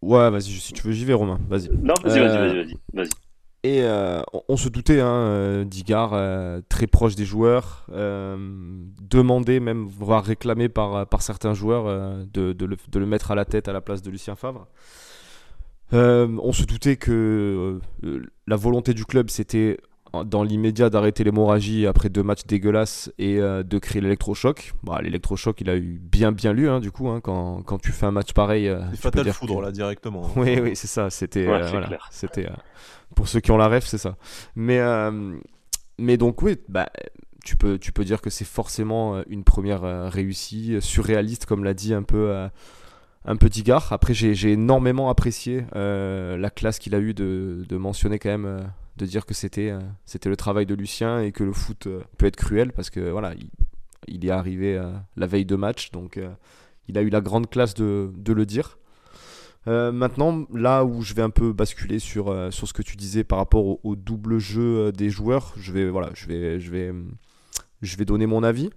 Ouais, 0.01 0.29
vas-y, 0.29 0.51
si 0.51 0.73
tu 0.73 0.85
veux, 0.85 0.93
j'y 0.93 1.05
vais, 1.05 1.13
Romain. 1.13 1.39
Vas-y. 1.47 1.69
Non, 1.69 1.93
vas-y, 2.03 2.19
vas-y, 2.19 2.37
vas-y, 2.37 2.77
vas-y. 2.93 3.09
Et 3.65 3.81
euh, 3.83 4.21
on, 4.49 4.57
se 4.57 4.67
doutait, 4.67 4.99
hein, 4.99 5.07
euh, 5.07 5.63
Digard, 5.63 6.11
très 6.67 6.87
proche 6.87 7.15
des 7.15 7.23
joueurs, 7.23 7.87
demandé, 7.89 9.61
même 9.61 9.85
voire 9.85 10.23
réclamé 10.23 10.67
par, 10.67 11.07
par 11.07 11.21
certains 11.21 11.53
joueurs 11.53 11.85
de, 12.25 12.51
de, 12.51 12.65
le, 12.65 12.75
de, 12.89 12.99
le, 12.99 13.05
mettre 13.05 13.31
à 13.31 13.35
la 13.35 13.45
tête 13.45 13.69
à 13.69 13.73
la 13.73 13.79
place 13.79 14.01
de 14.01 14.11
Lucien 14.11 14.35
Favre. 14.35 14.67
Euh, 15.93 16.27
on 16.41 16.53
se 16.53 16.63
doutait 16.63 16.95
que 16.95 17.79
euh, 18.03 18.21
la 18.47 18.55
volonté 18.55 18.93
du 18.93 19.05
club, 19.05 19.29
c'était 19.29 19.77
dans 20.25 20.43
l'immédiat 20.43 20.89
d'arrêter 20.89 21.23
l'hémorragie 21.23 21.87
après 21.87 22.09
deux 22.09 22.23
matchs 22.23 22.45
dégueulasses 22.45 23.11
et 23.17 23.39
euh, 23.39 23.63
de 23.63 23.79
créer 23.79 24.01
l'électrochoc. 24.01 24.73
Bah, 24.83 24.99
l'électrochoc, 25.01 25.59
il 25.61 25.69
a 25.69 25.75
eu 25.75 25.99
bien 26.01 26.31
bien 26.31 26.53
lu, 26.53 26.69
hein, 26.69 26.79
du 26.79 26.91
coup, 26.91 27.09
hein, 27.09 27.19
quand, 27.21 27.63
quand, 27.63 27.79
tu 27.79 27.91
fais 27.91 28.05
un 28.05 28.11
match 28.11 28.33
pareil. 28.33 28.71
c'est 28.91 29.01
fatal 29.01 29.31
foudre, 29.33 29.61
là, 29.61 29.71
directement. 29.71 30.29
Oui, 30.35 30.59
oui, 30.61 30.75
c'est 30.75 30.87
ça. 30.87 31.09
C'était, 31.09 31.47
c'était 32.11 32.47
pour 33.15 33.27
ceux 33.27 33.39
qui 33.39 33.51
ont 33.51 33.57
la 33.57 33.67
ref, 33.67 33.85
c'est 33.85 33.97
ça. 33.97 34.15
Mais, 34.55 34.79
mais 35.97 36.17
donc, 36.17 36.41
oui, 36.41 36.57
bah, 36.69 36.89
tu, 37.43 37.55
peux, 37.55 37.77
tu 37.79 37.91
peux 37.91 38.03
dire 38.03 38.21
que 38.21 38.29
c'est 38.29 38.45
forcément 38.45 39.21
une 39.27 39.43
première 39.43 40.11
réussie, 40.11 40.77
surréaliste, 40.79 41.45
comme 41.45 41.63
l'a 41.63 41.73
dit 41.73 41.93
un 41.93 42.03
peu 42.03 42.49
un 43.25 43.35
petit 43.35 43.63
gars. 43.63 43.83
Après, 43.91 44.13
j'ai 44.13 44.51
énormément 44.51 45.09
apprécié 45.09 45.65
euh, 45.75 46.37
la 46.37 46.49
classe 46.49 46.79
qu'il 46.79 46.95
a 46.95 46.99
eu 46.99 47.13
de, 47.13 47.65
mentionner 47.71 48.19
quand 48.19 48.29
même, 48.29 48.45
euh, 48.45 48.61
de 48.97 49.05
dire 49.05 49.25
que 49.25 49.33
c'était 49.33 49.69
euh, 49.69 49.79
c'était 50.05 50.29
le 50.29 50.37
travail 50.37 50.65
de 50.65 50.75
Lucien 50.75 51.21
et 51.21 51.31
que 51.31 51.43
le 51.43 51.53
foot 51.53 51.87
peut 52.17 52.25
être 52.25 52.35
cruel 52.35 52.71
parce 52.71 52.89
que 52.89 53.09
voilà, 53.09 53.33
il, 54.07 54.25
est 54.25 54.31
arrivé 54.31 54.81
la 55.15 55.27
veille 55.27 55.45
de 55.45 55.55
match, 55.55 55.91
donc 55.91 56.19
il 56.87 56.97
a 56.97 57.01
eu 57.01 57.09
la 57.09 57.21
grande 57.21 57.49
classe 57.49 57.73
de, 57.73 58.11
le 58.25 58.45
dire. 58.45 58.77
maintenant, 59.65 60.45
là 60.53 60.83
où 60.83 61.01
je 61.01 61.13
vais 61.13 61.21
un 61.21 61.29
peu 61.29 61.53
basculer 61.53 61.99
sur, 61.99 62.25
ce 62.51 62.73
que 62.73 62.81
tu 62.81 62.97
disais 62.97 63.23
par 63.23 63.37
rapport 63.37 63.85
au, 63.85 63.95
double 63.95 64.39
jeu 64.39 64.91
des 64.91 65.09
joueurs, 65.09 65.53
je 65.57 65.71
vais 65.71 65.89
donner 68.05 68.25
mon 68.25 68.43
avis. 68.43 68.69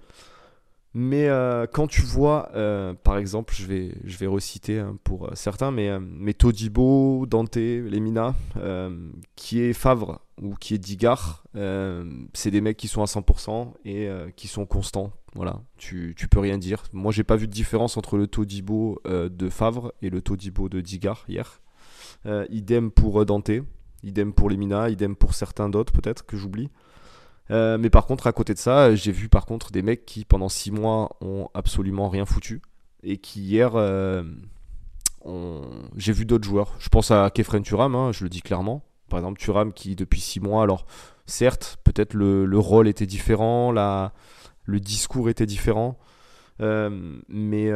Mais 0.99 1.29
euh, 1.29 1.67
quand 1.71 1.87
tu 1.89 2.01
vois, 2.01 2.49
euh, 2.55 2.95
par 2.95 3.19
exemple, 3.19 3.53
je 3.55 3.67
vais, 3.67 3.93
je 4.05 4.17
vais 4.17 4.27
reciter 4.27 4.79
hein, 4.79 4.97
pour 5.05 5.27
euh, 5.27 5.33
certains, 5.35 5.71
mais, 5.71 5.91
mais 6.01 6.33
Todibo, 6.33 7.27
Dante, 7.27 7.57
Lemina, 7.57 8.35
qui 9.35 9.61
est 9.61 9.75
Favre 9.75 10.23
ou 10.41 10.55
qui 10.55 10.73
est 10.73 10.79
Digard, 10.79 11.45
c'est 12.33 12.51
des 12.51 12.63
mecs 12.63 12.79
qui 12.79 12.89
sont 12.89 13.03
à 13.03 13.05
100% 13.05 13.75
et 13.85 14.09
qui 14.37 14.49
sont 14.49 14.65
constants. 14.65 15.13
Voilà, 15.35 15.61
tu, 15.77 16.15
tu 16.17 16.29
peux 16.29 16.41
rien 16.41 16.57
dire. 16.57 16.83
Moi, 16.95 17.13
j'ai 17.13 17.25
pas 17.25 17.37
vu 17.37 17.47
de 17.47 17.53
différence 17.53 17.99
entre 17.99 18.17
le 18.17 18.27
Todibo 18.27 18.99
de 19.05 19.49
Favre 19.51 19.93
et 20.01 20.09
le 20.09 20.23
Todibo 20.23 20.71
de 20.71 20.81
Digard 20.81 21.27
hier. 21.29 21.61
idem 22.49 22.91
pour 22.91 23.27
Dante, 23.27 23.51
idem 24.03 24.33
pour 24.33 24.49
Lemina, 24.49 24.89
idem 24.89 25.15
pour 25.15 25.35
certains 25.35 25.69
d'autres 25.69 25.93
peut-être 25.93 26.25
que 26.25 26.39
j'oublie. 26.39 26.71
Euh, 27.51 27.79
mais 27.79 27.91
par 27.91 28.07
contre, 28.07 28.27
à 28.27 28.33
côté 28.33 28.55
de 28.55 28.59
ça, 28.59 28.95
j'ai 28.95 29.13
vu 29.13 29.29
par 29.29 29.47
contre 29.47 29.71
des 29.71 29.83
mecs 29.83 30.05
qui 30.05 30.25
pendant 30.25 30.49
6 30.49 30.73
mois 30.73 31.17
ont 31.21 31.49
absolument 31.55 32.09
rien 32.09 32.25
foutu 32.25 32.61
et 33.03 33.19
qui 33.19 33.41
hier, 33.41 33.73
euh, 33.75 34.25
j'ai 35.97 36.13
vu 36.13 36.25
d'autres 36.25 36.47
joueurs. 36.47 36.75
Je 36.79 36.89
pense 36.89 37.11
à 37.11 37.31
Kefren 37.31 37.63
Turam, 37.63 37.95
hein, 37.95 38.13
je 38.13 38.25
le 38.25 38.31
dis 38.31 38.43
clairement. 38.43 38.83
Par 39.09 39.21
exemple, 39.21 39.39
Turam 39.39 39.73
qui 39.73 39.95
depuis 39.95 40.21
6 40.21 40.41
mois, 40.41 40.63
alors 40.63 40.87
certes, 41.27 41.79
peut-être 41.85 42.15
le, 42.15 42.59
rôle 42.59 42.89
était 42.89 43.07
différent, 43.07 43.71
la, 43.71 44.13
le 44.65 44.81
discours 44.81 45.29
était 45.29 45.47
différent, 45.47 45.99
euh, 46.61 47.19
mais, 47.29 47.71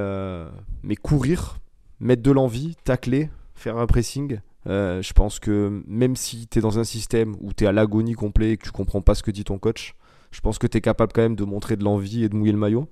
mais 0.82 0.96
courir, 0.96 1.58
mettre 2.00 2.22
de 2.22 2.32
l'envie, 2.32 2.74
tacler, 2.82 3.30
faire 3.54 3.76
un 3.76 3.86
pressing, 3.86 4.40
euh, 4.66 5.00
je 5.00 5.12
pense 5.12 5.38
que 5.38 5.82
même 5.86 6.16
si 6.16 6.46
tu 6.46 6.58
es 6.58 6.62
dans 6.62 6.78
un 6.78 6.84
système 6.84 7.34
où 7.40 7.52
tu 7.52 7.64
es 7.64 7.66
à 7.66 7.72
l'agonie 7.72 8.12
complet 8.12 8.52
et 8.52 8.56
que 8.56 8.64
tu 8.64 8.72
comprends 8.72 9.00
pas 9.00 9.14
ce 9.14 9.22
que 9.22 9.30
dit 9.30 9.44
ton 9.44 9.58
coach, 9.58 9.94
je 10.30 10.40
pense 10.40 10.58
que 10.58 10.66
tu 10.66 10.78
es 10.78 10.80
capable 10.80 11.12
quand 11.12 11.22
même 11.22 11.36
de 11.36 11.44
montrer 11.44 11.76
de 11.76 11.84
l'envie 11.84 12.24
et 12.24 12.28
de 12.28 12.36
mouiller 12.36 12.52
le 12.52 12.58
maillot. 12.58 12.88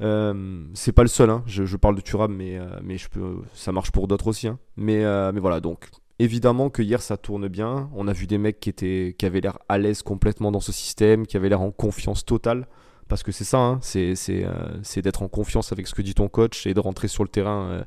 Euh, 0.00 0.64
c'est 0.72 0.92
pas 0.92 1.02
le 1.02 1.08
seul, 1.08 1.28
hein. 1.28 1.42
je, 1.46 1.76
parle 1.76 1.94
de 1.94 2.00
Turam, 2.00 2.34
mais, 2.34 2.58
euh, 2.58 3.36
ça 3.52 3.72
marche 3.72 3.90
pour 3.90 4.08
d'autres 4.08 4.28
aussi. 4.28 4.48
Hein. 4.48 4.58
Mais, 4.76 5.04
mais 5.32 5.40
voilà, 5.40 5.60
donc 5.60 5.90
évidemment 6.18 6.70
que 6.70 6.82
hier 6.82 7.02
ça 7.02 7.16
tourne 7.16 7.48
bien. 7.48 7.90
On 7.94 8.08
a 8.08 8.12
vu 8.12 8.26
des 8.26 8.38
mecs 8.38 8.60
qui 8.60 9.14
avaient 9.22 9.40
l'air 9.40 9.58
à 9.68 9.76
l'aise 9.76 10.02
complètement 10.02 10.50
dans 10.50 10.60
ce 10.60 10.72
système, 10.72 11.26
qui 11.26 11.36
avaient 11.36 11.50
l'air 11.50 11.60
en 11.60 11.70
confiance 11.70 12.24
totale. 12.24 12.66
Parce 13.08 13.24
que 13.24 13.32
c'est 13.32 13.44
ça, 13.44 13.58
hein. 13.58 13.80
c'est 13.82 15.02
d'être 15.02 15.22
en 15.22 15.28
confiance 15.28 15.72
avec 15.72 15.86
ce 15.88 15.94
que 15.94 16.00
dit 16.00 16.14
ton 16.14 16.28
coach 16.28 16.66
et 16.66 16.74
de 16.74 16.80
rentrer 16.80 17.08
sur 17.08 17.24
le 17.24 17.28
terrain 17.28 17.84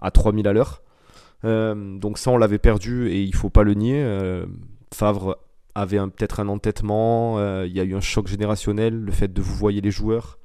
à 0.00 0.10
3000 0.10 0.46
à 0.46 0.52
l'heure. 0.52 0.83
Euh, 1.44 1.98
donc 1.98 2.18
ça, 2.18 2.30
on 2.30 2.36
l'avait 2.36 2.58
perdu 2.58 3.08
et 3.08 3.22
il 3.22 3.34
faut 3.34 3.50
pas 3.50 3.62
le 3.62 3.74
nier. 3.74 4.02
Euh, 4.02 4.46
Favre 4.92 5.38
avait 5.74 5.98
peut-être 5.98 6.40
un 6.40 6.48
entêtement, 6.48 7.38
euh, 7.38 7.66
il 7.66 7.74
y 7.74 7.80
a 7.80 7.84
eu 7.84 7.94
un 7.94 8.00
choc 8.00 8.28
générationnel, 8.28 8.94
le 8.94 9.12
fait 9.12 9.32
de 9.32 9.42
vous 9.42 9.54
voyer 9.54 9.80
les 9.80 9.90
joueurs. 9.90 10.38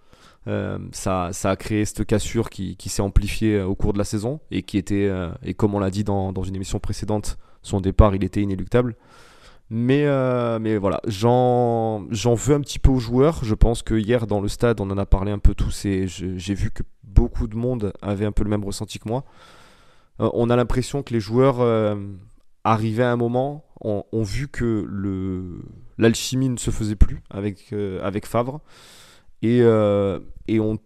ça, 0.92 1.30
a 1.44 1.56
créé 1.56 1.86
cette 1.86 2.06
cassure 2.06 2.50
qui, 2.50 2.76
s'est 2.88 3.02
amplifiée 3.02 3.62
au 3.62 3.76
cours 3.76 3.94
de 3.94 4.00
la 4.00 4.04
saison 4.04 4.40
et 4.50 4.64
qui 4.64 4.78
était, 4.80 5.10
et 5.44 5.54
comme 5.54 5.76
on 5.76 5.80
l'a 5.80 5.92
dit 5.92 6.04
dans, 6.04 6.34
dans, 6.34 6.44
une 6.44 6.56
émission 6.56 6.80
précédente, 6.80 7.38
son 7.62 7.80
départ 7.80 8.16
il 8.16 8.24
était 8.24 8.42
inéluctable. 8.42 8.96
Mais, 9.70 10.08
mais 10.60 10.78
voilà, 10.78 11.00
j'en 11.06 12.08
veux 12.10 12.56
un 12.56 12.62
petit 12.62 12.80
peu 12.80 12.90
aux 12.90 13.00
joueurs. 13.00 13.44
Je 13.44 13.54
pense 13.54 13.84
que 13.84 13.94
hier 13.94 14.26
dans 14.26 14.42
le 14.42 14.48
stade, 14.48 14.82
on 14.82 14.90
en 14.90 14.98
a 14.98 15.06
parlé 15.06 15.32
un 15.32 15.38
peu 15.38 15.54
tous 15.54 15.86
et 15.86 16.08
j'ai 16.08 16.56
vu 16.56 16.72
que 16.72 16.82
beaucoup 17.04 17.46
de 17.46 17.56
monde 17.56 17.94
avait 18.02 18.26
un 18.26 18.32
peu 18.32 18.44
le 18.44 18.50
même 18.50 18.64
ressenti 18.64 18.98
que 18.98 19.08
moi. 19.08 19.26
Euh, 20.20 20.30
on 20.34 20.50
a 20.50 20.56
l'impression 20.56 21.04
que 21.04 21.14
les 21.14 21.20
joueurs 21.20 21.62
euh, 21.62 21.96
arrivaient 22.64 23.04
à 23.04 23.12
un 23.12 23.16
moment, 23.16 23.66
ont, 23.82 24.04
vu 24.24 24.50
que 24.50 24.86
l'alchimie 25.98 26.50
ne 26.50 26.58
se 26.58 26.70
faisait 26.70 26.98
plus 26.98 27.22
avec, 27.30 27.72
euh, 27.72 28.20
Favre. 28.26 28.60
Et, 29.42 29.60
et 29.60 30.60
on, 30.60 30.78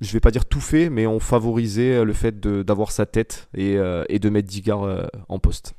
je 0.00 0.12
vais 0.12 0.20
pas 0.20 0.30
dire 0.30 0.46
tout 0.46 0.60
fait, 0.60 0.90
mais 0.90 1.08
on 1.08 1.18
favorisait 1.18 2.04
le 2.04 2.12
fait 2.12 2.38
d'avoir 2.38 2.92
sa 2.92 3.04
tête 3.04 3.48
et, 3.54 3.74
de 3.74 4.28
mettre 4.28 4.48
Digard 4.48 5.10
en 5.28 5.38
poste. 5.40 5.74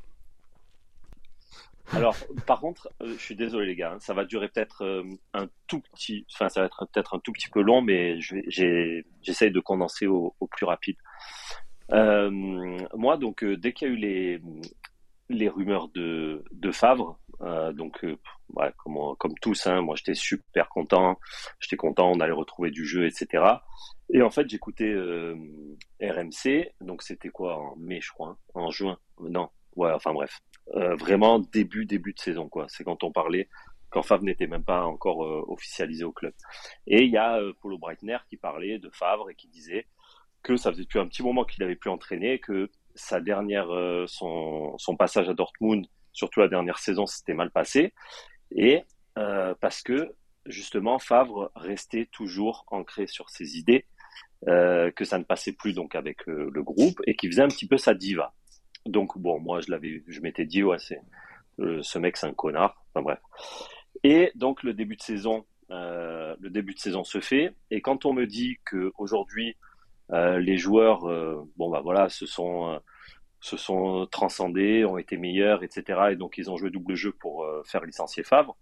Alors, 1.94 2.16
par 2.46 2.60
contre, 2.62 2.90
je 3.02 3.18
suis 3.18 3.36
désolé 3.36 3.68
les 3.68 3.76
gars, 3.76 3.94
hein, 3.94 4.00
ça 4.00 4.14
va 4.14 4.24
durer 4.26 4.48
peut-être 4.50 5.04
un 5.34 5.48
tout 5.68 5.82
petit, 5.94 6.26
enfin 6.34 6.48
ça 6.48 6.62
va 6.62 6.66
être 6.66 6.86
peut-être 6.92 7.16
un 7.16 7.20
tout 7.20 7.32
petit 7.32 7.50
peu 7.50 7.62
long, 7.62 7.82
mais 7.82 8.20
j'essaye 8.20 9.52
de 9.52 9.60
condenser 9.62 10.08
au, 10.08 10.36
plus 10.52 10.66
rapide. 10.66 10.98
Euh, 11.94 12.30
moi, 12.94 13.18
donc, 13.18 13.44
euh, 13.44 13.58
dès 13.58 13.74
qu'il 13.74 13.88
y 13.88 13.92
a 13.92 13.94
eu 13.94 13.98
les, 13.98 14.42
les 15.30 15.50
rumeurs 15.50 15.90
de, 15.90 16.44
de 16.52 16.72
Favre, 16.72 17.20
euh, 17.42 17.74
donc, 17.74 18.06
ouais, 18.50 18.72
comme, 18.78 19.16
comme 19.18 19.34
tous, 19.42 19.68
hein, 19.68 19.82
moi 19.82 19.96
j'étais 19.96 20.14
super 20.14 20.70
content, 20.70 21.20
j'étais 21.60 21.76
content, 21.78 22.12
on 22.12 22.20
allait 22.20 22.32
retrouver 22.32 22.72
du 22.72 22.86
jeu, 22.86 23.06
etc. 23.06 23.44
Et 24.14 24.22
en 24.22 24.30
fait, 24.30 24.48
j'écoutais 24.48 24.94
RMC, 26.02 26.72
donc 26.82 27.02
c'était 27.02 27.30
quoi, 27.30 27.58
en 27.58 27.76
mai, 27.78 28.00
je 28.02 28.12
crois, 28.12 28.30
hein, 28.30 28.38
en 28.54 28.70
juin, 28.70 28.98
non, 29.20 29.50
ouais, 29.76 29.92
enfin 29.92 30.14
bref, 30.14 30.40
vraiment 30.74 31.40
début, 31.40 31.86
début 31.86 32.14
de 32.14 32.20
saison, 32.20 32.48
quoi. 32.48 32.66
C'est 32.70 32.84
quand 32.84 33.04
on 33.04 33.12
parlait 33.12 33.50
quand 33.90 34.04
Favre 34.04 34.24
n'était 34.24 34.48
même 34.48 34.64
pas 34.64 34.86
encore 34.86 35.20
officialisé 35.50 36.06
au 36.06 36.14
club. 36.14 36.34
Et 36.88 37.04
il 37.04 37.12
y 37.12 37.18
a 37.18 37.38
Paulo 37.60 37.78
Breitner 37.78 38.20
qui 38.30 38.38
parlait 38.38 38.80
de 38.80 38.90
Favre 38.90 39.30
et 39.30 39.36
qui 39.36 39.50
disait 39.50 39.86
que 40.44 40.58
ça 40.58 40.72
faisait 40.72 40.84
depuis 40.84 41.00
un 41.00 41.08
petit 41.08 41.24
moment 41.24 41.44
qu'il 41.44 41.64
avait 41.64 41.76
pu 41.76 41.90
entraîner, 41.90 42.40
que 42.40 42.70
sa 42.96 43.20
dernière, 43.20 43.70
euh, 43.72 44.06
son, 44.08 44.96
passage 44.98 45.30
à 45.30 45.34
Dortmund, 45.34 45.86
surtout 46.14 46.40
la 46.40 46.48
dernière 46.48 46.80
saison, 46.80 47.06
s'était 47.06 47.34
mal 47.34 47.52
passé, 47.52 47.94
et 48.52 48.84
euh, 49.18 49.54
parce 49.62 49.82
que 49.82 50.14
justement 50.46 51.00
Favre 51.00 51.52
restait 51.56 52.08
toujours 52.12 52.66
ancré 52.68 53.08
sur 53.08 53.30
ses 53.30 53.58
idées, 53.58 53.86
euh, 54.48 54.92
que 54.92 55.06
ça 55.06 55.20
ne 55.20 55.24
passait 55.24 55.54
plus 55.54 55.74
donc 55.74 55.96
avec 55.96 56.26
le 56.26 56.64
groupe 56.64 57.00
et 57.06 57.16
qui 57.16 57.28
faisait 57.28 57.44
un 57.44 57.48
petit 57.48 57.68
peu 57.68 57.78
sa 57.78 57.94
diva. 57.94 58.34
Donc 58.86 59.18
bon, 59.18 59.40
moi 59.40 59.62
je 59.62 59.70
l'avais, 59.70 60.04
je 60.08 60.20
m'étais 60.22 60.46
dit 60.46 60.64
ouais 60.64 60.80
c'est 60.80 61.02
ce 61.60 62.00
mec 62.00 62.18
c'est 62.18 62.26
un 62.26 62.34
connard. 62.34 62.84
Enfin 62.94 63.04
bref. 63.04 63.20
Et 64.04 64.32
donc 64.34 64.64
le 64.64 64.74
début 64.74 64.96
de 64.96 65.02
saison, 65.02 65.46
le 65.70 66.50
début 66.50 66.74
de 66.74 66.80
saison 66.80 67.04
se 67.04 67.20
fait 67.20 67.54
et 67.70 67.82
quand 67.82 68.06
on 68.06 68.14
me 68.14 68.26
dit 68.26 68.58
que 68.66 68.92
aujourd'hui 68.98 69.56
les 70.12 70.58
joueurs, 70.58 71.06
euh, 71.06 71.42
bon 71.58 71.70
bah 71.70 71.82
voilà, 71.82 72.10
se 72.10 72.26
sont 72.26 72.80
se 73.42 73.58
sont 73.58 74.08
transcendés, 74.12 74.86
ont 74.86 74.98
été 74.98 75.18
meilleurs, 75.18 75.64
etc. 75.64 76.00
Et 76.12 76.16
donc 76.16 76.38
ils 76.38 76.50
ont 76.50 76.58
joué 76.58 76.70
double 76.70 76.94
jeu 76.96 77.12
pour 77.12 77.44
euh, 77.44 77.64
faire 77.66 77.84
licencier 77.84 78.24
Favre. 78.24 78.56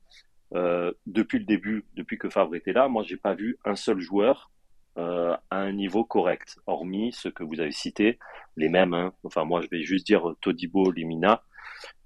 Euh, 0.55 0.93
depuis 1.05 1.38
le 1.38 1.45
début, 1.45 1.85
depuis 1.93 2.17
que 2.17 2.29
Favre 2.29 2.55
était 2.55 2.73
là, 2.73 2.88
moi 2.88 3.03
j'ai 3.03 3.17
pas 3.17 3.35
vu 3.35 3.57
un 3.65 3.75
seul 3.75 3.99
joueur 3.99 4.51
euh, 4.97 5.35
à 5.49 5.57
un 5.57 5.73
niveau 5.73 6.03
correct, 6.03 6.57
hormis 6.65 7.12
ceux 7.12 7.29
que 7.29 7.43
vous 7.43 7.59
avez 7.59 7.71
cités, 7.71 8.17
les 8.55 8.69
mêmes. 8.69 8.93
Hein. 8.93 9.13
Enfin 9.23 9.43
moi 9.43 9.62
je 9.62 9.67
vais 9.69 9.81
juste 9.81 10.07
dire 10.07 10.33
Todibo, 10.41 10.91
Limina, 10.91 11.43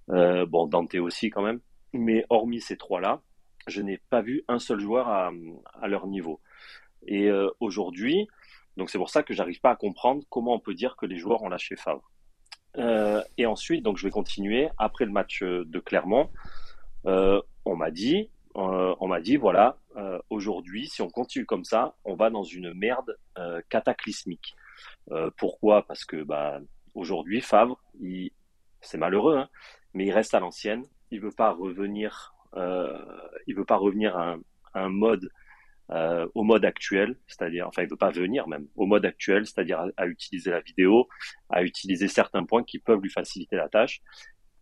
bon 0.08 0.66
Dante 0.68 0.96
aussi 0.96 1.30
quand 1.30 1.44
même. 1.44 1.62
Mais 1.94 2.26
hormis 2.30 2.60
ces 2.60 2.76
trois-là, 2.76 3.22
je 3.68 3.82
n'ai 3.84 4.00
pas 4.10 4.22
vu 4.22 4.44
un 4.48 4.58
seul 4.58 4.80
joueur 4.80 5.08
à 5.08 5.88
leur 5.88 6.08
niveau. 6.08 6.42
Et 7.06 7.30
aujourd'hui, 7.60 8.28
donc 8.78 8.90
c'est 8.90 8.98
pour 8.98 9.10
ça 9.10 9.24
que 9.24 9.34
j'arrive 9.34 9.60
pas 9.60 9.72
à 9.72 9.76
comprendre 9.76 10.24
comment 10.30 10.54
on 10.54 10.60
peut 10.60 10.74
dire 10.74 10.96
que 10.96 11.06
les 11.06 11.18
joueurs 11.18 11.44
ont 11.44 11.50
lâché 11.50 11.76
Favre. 11.76 12.12
Euh, 12.78 13.22
et 13.38 13.46
ensuite, 13.46 13.84
donc 13.84 13.98
je 13.98 14.08
vais 14.08 14.12
continuer 14.12 14.70
après 14.78 15.06
le 15.06 15.12
match 15.12 15.44
euh, 15.44 15.64
de 15.66 15.80
Clermont. 15.80 16.30
Euh, 17.06 17.42
on 17.66 17.76
m'a 17.76 17.92
dit, 17.92 18.30
on 18.56 19.08
m'a 19.08 19.20
dit 19.20 19.36
voilà, 19.36 19.78
aujourd'hui, 20.30 20.88
si 20.88 21.02
on 21.02 21.10
continue 21.10 21.46
comme 21.46 21.64
ça, 21.64 21.96
on 22.06 22.14
va 22.14 22.30
dans 22.30 22.44
une 22.44 22.72
merde 22.74 23.18
cataclysmique. 23.70 24.54
pourquoi? 25.38 25.88
Parce 25.88 26.06
que 26.06 26.24
bah 26.24 26.60
aujourd'hui, 26.94 27.42
Favre, 27.42 27.82
c'est 28.82 28.98
malheureux, 28.98 29.38
hein, 29.38 29.50
mais 29.94 30.06
il 30.06 30.12
reste 30.12 30.36
à 30.36 30.40
l'ancienne. 30.40 30.86
Il 31.10 31.20
veut 31.20 31.32
pas 31.32 31.52
revenir, 31.52 32.36
il 32.56 33.56
veut 33.56 33.66
pas 33.66 33.78
revenir 33.78 34.16
à 34.18 34.36
un 34.76 34.90
mode 34.90 35.32
euh, 35.94 36.28
au 36.34 36.44
mode 36.44 36.66
actuel, 36.66 37.16
c'est-à-dire, 37.28 37.68
enfin, 37.68 37.86
peut 37.86 37.96
pas 37.96 38.10
venir 38.10 38.48
même 38.48 38.68
au 38.76 38.88
mode 38.88 39.06
actuel, 39.06 39.46
c'est-à-dire 39.46 39.86
à, 39.96 40.08
utiliser 40.08 40.50
la 40.50 40.60
vidéo, 40.60 41.08
à 41.50 41.64
utiliser 41.64 42.08
certains 42.08 42.44
points 42.46 42.64
qui 42.64 42.80
peuvent 42.80 43.00
lui 43.00 43.12
faciliter 43.12 43.58
la 43.58 43.70
tâche. 43.70 44.02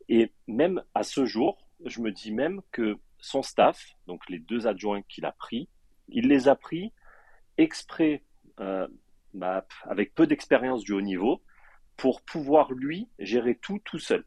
Et 0.10 0.34
même 0.48 0.84
à 0.94 1.04
ce 1.04 1.26
jour, 1.26 1.70
je 1.86 2.02
me 2.02 2.12
dis 2.12 2.34
même 2.34 2.62
que 2.74 2.98
son 3.20 3.44
staff, 3.44 3.96
donc 4.08 4.30
les 4.30 4.40
deux 4.40 4.68
adjoints 4.68 5.04
qu'il 5.04 5.26
a 5.26 5.32
pris, 5.32 5.70
il 6.10 6.28
les 6.28 6.50
a 6.50 6.56
pris 6.56 6.92
exprès, 7.58 8.24
euh, 8.60 8.88
bah, 9.34 9.66
avec 9.84 10.14
peu 10.14 10.28
d'expérience 10.28 10.84
du 10.84 10.92
haut 10.92 11.02
niveau, 11.02 11.42
pour 11.96 12.22
pouvoir 12.24 12.74
lui 12.74 13.08
gérer 13.20 13.56
tout 13.56 13.80
tout 13.86 14.00
seul. 14.00 14.26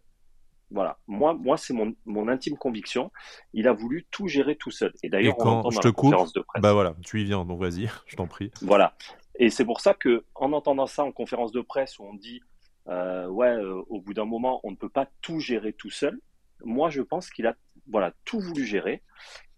Voilà, 0.75 0.99
moi, 1.07 1.35
moi 1.35 1.57
c'est 1.57 1.73
mon, 1.73 1.95
mon, 2.05 2.27
intime 2.27 2.57
conviction. 2.57 3.13
Il 3.53 3.69
a 3.69 3.73
voulu 3.73 4.07
tout 4.11 4.27
gérer 4.27 4.57
tout 4.57 4.73
seul. 4.73 4.93
Et 5.05 5.09
d'ailleurs, 5.09 5.37
on 5.39 5.61
entend 5.61 5.71
je 5.71 5.79
te 5.79 5.89
coupe, 5.89 6.11
conférence 6.11 6.33
de 6.33 6.41
presse. 6.41 6.61
Bah 6.61 6.73
voilà, 6.73 6.97
tu 7.05 7.21
y 7.21 7.25
viens, 7.25 7.45
donc 7.45 7.61
vas-y, 7.61 7.89
je 8.07 8.17
t'en 8.17 8.27
prie. 8.27 8.51
Voilà. 8.61 8.97
Et 9.39 9.51
c'est 9.51 9.65
pour 9.65 9.81
ça 9.81 9.95
que, 9.95 10.25
en 10.35 10.53
entendant 10.53 10.87
ça 10.87 11.05
en 11.05 11.13
conférence 11.13 11.53
de 11.53 11.61
presse 11.61 12.01
où 12.01 12.03
on 12.03 12.15
dit, 12.15 12.41
euh, 12.89 13.29
ouais, 13.29 13.55
euh, 13.55 13.85
au 13.89 14.01
bout 14.01 14.15
d'un 14.15 14.25
moment, 14.25 14.61
on 14.65 14.73
ne 14.73 14.77
peut 14.77 14.89
pas 14.89 15.09
tout 15.23 15.39
gérer 15.39 15.73
tout 15.73 15.91
seul. 15.91 16.21
Moi, 16.65 16.91
je 16.91 17.03
pense 17.03 17.31
qu'il 17.31 17.47
a, 17.47 17.55
voilà, 17.89 18.13
tout 18.25 18.41
voulu 18.41 18.65
gérer. 18.65 19.01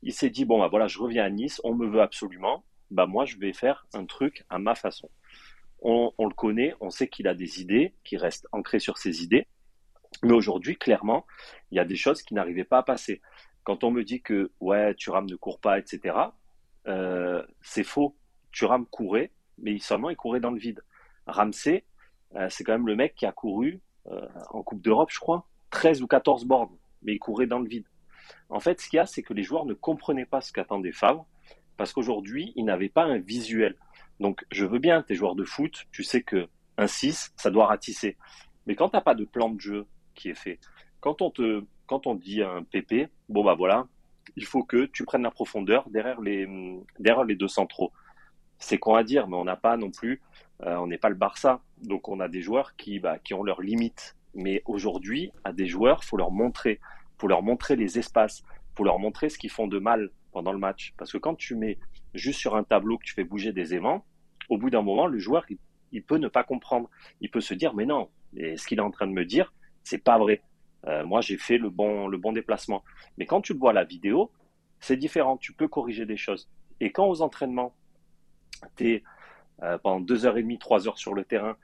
Il 0.03 0.13
s'est 0.13 0.29
dit, 0.29 0.45
bon, 0.45 0.59
bah 0.59 0.69
voilà, 0.69 0.87
je 0.87 0.99
reviens 0.99 1.25
à 1.25 1.31
Nice, 1.31 1.63
on 1.65 1.75
me 1.75 1.87
veut 1.87 2.03
absolument. 2.03 2.63
Bah 2.91 3.07
moi, 3.07 3.25
je 3.25 3.39
vais 3.39 3.55
faire 3.55 3.87
un 3.95 4.05
truc 4.05 4.45
à 4.51 4.59
ma 4.59 4.75
façon. 4.75 5.09
On, 5.81 6.13
on 6.19 6.27
le 6.27 6.35
connaît, 6.35 6.75
on 6.81 6.91
sait 6.91 7.09
qu'il 7.09 7.27
a 7.27 7.35
des 7.35 7.63
idées, 7.63 7.95
qui 8.05 8.19
restent 8.19 8.49
ancrées 8.53 8.81
sur 8.81 8.99
ses 8.99 9.23
idées. 9.23 9.47
Mais 10.23 10.33
aujourd'hui, 10.33 10.77
clairement, 10.77 11.27
il 11.71 11.77
y 11.77 11.81
a 11.81 11.85
des 11.85 11.97
choses 11.97 12.23
qui 12.23 12.35
n'arrivaient 12.35 12.65
pas 12.65 12.79
à 12.79 12.83
passer. 12.83 13.21
Quand 13.65 13.85
on 13.85 13.91
me 13.91 14.05
dit 14.05 14.23
que 14.23 14.53
ouais, 14.61 14.95
ne 14.95 15.37
court 15.37 15.61
pas, 15.61 15.79
etc., 15.79 16.17
euh, 16.87 17.43
c'est 17.63 17.85
faux. 17.85 18.17
Thuram 18.53 18.87
courait, 18.87 19.33
mais 19.59 19.79
seulement 19.79 20.09
il 20.09 20.17
courait 20.17 20.41
dans 20.41 20.51
le 20.51 20.59
vide. 20.59 20.83
Ramsey, 21.27 21.85
euh, 22.37 22.49
c'est 22.49 22.65
quand 22.65 22.73
même 22.73 22.87
le 22.87 22.97
mec 22.97 23.15
qui 23.15 23.27
a 23.27 23.33
couru 23.33 23.81
euh, 24.09 24.27
en 24.51 24.63
Coupe 24.63 24.81
d'Europe, 24.81 25.11
je 25.13 25.19
crois, 25.19 25.47
13 25.71 26.03
ou 26.03 26.07
14 26.07 26.45
bornes, 26.45 26.77
mais 27.03 27.15
il 27.15 27.19
courait 27.19 27.47
dans 27.47 27.59
le 27.59 27.69
vide. 27.69 27.87
En 28.49 28.61
fait, 28.61 28.81
ce 28.81 28.89
qu'il 28.89 28.97
y 28.97 29.01
a, 29.01 29.07
c'est 29.07 29.23
que 29.23 29.35
les 29.35 29.43
joueurs 29.43 29.67
ne 29.67 29.75
comprenaient 29.75 30.27
pas 30.27 30.41
ce 30.41 30.53
qu'attendait 30.53 30.93
Favre, 30.93 31.27
parce 31.77 31.93
qu'aujourd'hui, 31.93 32.53
ils 32.57 32.65
n'avaient 32.65 32.89
pas 32.89 33.05
un 33.05 33.19
visuel. 33.19 33.77
Donc, 34.21 34.45
je 34.51 34.65
veux 34.65 34.79
bien, 34.79 35.03
tes 35.03 35.15
joueurs 35.15 35.35
de 35.35 35.45
foot, 35.45 35.87
tu 35.93 36.03
sais 36.03 36.23
que 36.23 36.49
un 36.79 36.87
6, 36.87 37.33
ça 37.37 37.51
doit 37.51 37.67
ratisser. 37.67 38.17
Mais 38.67 38.75
quand 38.75 38.91
tu 38.91 38.97
n'as 38.97 39.03
pas 39.03 39.15
de 39.15 39.25
plan 39.25 39.51
de 39.51 39.61
jeu, 39.61 39.87
qui 40.17 40.31
est 40.31 40.35
fait. 40.35 40.59
Quand 41.01 41.23
on 41.23 41.31
te, 41.31 41.63
quand 41.87 42.09
on 42.09 42.17
dit 42.17 42.43
un 42.43 42.65
PP, 42.65 43.09
bon 43.29 43.45
bah 43.45 43.55
voilà, 43.55 43.87
il 44.35 44.45
faut 44.45 44.65
que 44.65 44.87
tu 44.87 45.05
prennes 45.05 45.23
la 45.23 45.31
profondeur 45.31 45.89
derrière 45.89 46.21
les, 46.21 46.49
derrière 46.99 47.25
les 47.25 47.37
deux 47.37 47.49
centraux. 47.49 47.93
C'est 48.59 48.79
con 48.79 48.95
à 48.95 49.05
dire, 49.05 49.29
mais 49.29 49.37
on 49.37 49.45
n'a 49.45 49.57
pas 49.57 49.77
non 49.77 49.91
plus, 49.91 50.21
euh, 50.63 50.77
on 50.77 50.87
n'est 50.87 50.99
pas 50.99 51.11
le 51.11 51.15
Barça, 51.15 51.61
donc 51.83 52.09
on 52.09 52.21
a 52.21 52.29
des 52.29 52.43
joueurs 52.43 52.75
qui, 52.77 52.99
bah, 52.99 53.19
qui 53.19 53.35
ont 53.35 53.45
leurs 53.45 53.61
limites. 53.61 54.17
Mais 54.35 54.63
aujourd'hui, 54.67 55.31
à 55.45 55.53
des 55.53 55.67
joueurs, 55.67 56.05
faut 56.05 56.17
leur 56.17 56.31
montrer, 56.31 56.81
faut 57.19 57.29
leur 57.29 57.43
montrer 57.43 57.77
les 57.77 57.99
espaces, 57.99 58.43
faut 58.75 58.85
leur 58.85 58.99
montrer 58.99 59.29
ce 59.29 59.39
qu'ils 59.39 59.51
font 59.51 59.67
de 59.67 59.79
mal 59.79 60.11
pendant 60.33 60.53
le 60.53 60.59
match. 60.59 60.95
Parce 60.99 61.13
que 61.13 61.19
quand 61.19 61.35
tu 61.35 61.55
mets 61.55 61.79
juste 62.15 62.41
sur 62.41 62.57
un 62.57 62.65
tableau 62.65 62.99
que 62.99 63.05
tu 63.05 63.15
fais 63.15 63.25
bouger 63.25 63.53
des 63.53 63.75
aimants, 63.75 64.05
au 64.49 64.59
bout 64.59 64.71
d'un 64.71 64.83
moment, 64.83 65.07
le 65.07 65.19
joueur, 65.19 65.45
il, 65.49 65.59
il, 65.93 66.03
peut 66.03 66.19
ne 66.19 66.29
pas 66.29 66.45
comprendre. 66.45 66.91
Il 67.21 67.31
peut 67.31 67.41
se 67.41 67.55
dire, 67.55 67.75
mais 67.75 67.87
non, 67.87 68.09
et 68.37 68.57
ce 68.57 68.67
qu'il 68.67 68.79
est 68.79 68.83
en 68.83 68.91
train 68.91 69.07
de 69.07 69.13
me 69.13 69.25
dire, 69.25 69.53
c'est 69.87 69.99
pas 69.99 70.19
vrai. 70.19 70.43
Euh, 70.89 71.05
moi, 71.07 71.21
j'ai 71.21 71.39
fait 71.39 71.59
le 71.59 71.71
bon, 71.71 72.33
déplacement. 72.33 72.83
Mais 73.19 73.25
quand 73.25 73.41
tu 73.41 73.53
le 73.53 73.59
vois 73.59 73.73
la 73.73 73.85
vidéo, 73.85 74.33
c'est 74.81 74.97
différent. 74.97 75.37
Tu 75.37 75.53
peux 75.53 75.69
corriger 75.69 76.07
des 76.07 76.17
choses. 76.17 76.49
Et 76.81 76.91
quand 76.91 77.07
aux 77.07 77.23
entraînements, 77.23 77.73
tu 78.77 78.91
es 78.91 79.05
euh, 79.63 79.79
pendant 79.79 80.05
2h30, 80.05 80.59
3 80.59 80.89
heures 80.89 80.99
sur 80.99 81.15
le 81.15 81.25
terrain, 81.25 81.57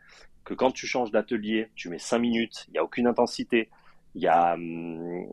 que 0.44 0.54
quand 0.54 0.70
tu 0.70 0.86
changes 0.86 1.10
d'atelier, 1.10 1.68
tu 1.74 1.88
mets 1.88 1.98
5 1.98 2.18
minutes, 2.20 2.64
il 2.68 2.72
n'y 2.72 2.78
a 2.78 2.84
aucune 2.84 3.08
intensité, 3.08 3.68
il 4.14 4.22
y 4.22 4.28
a 4.28 4.54
hum, 4.54 5.26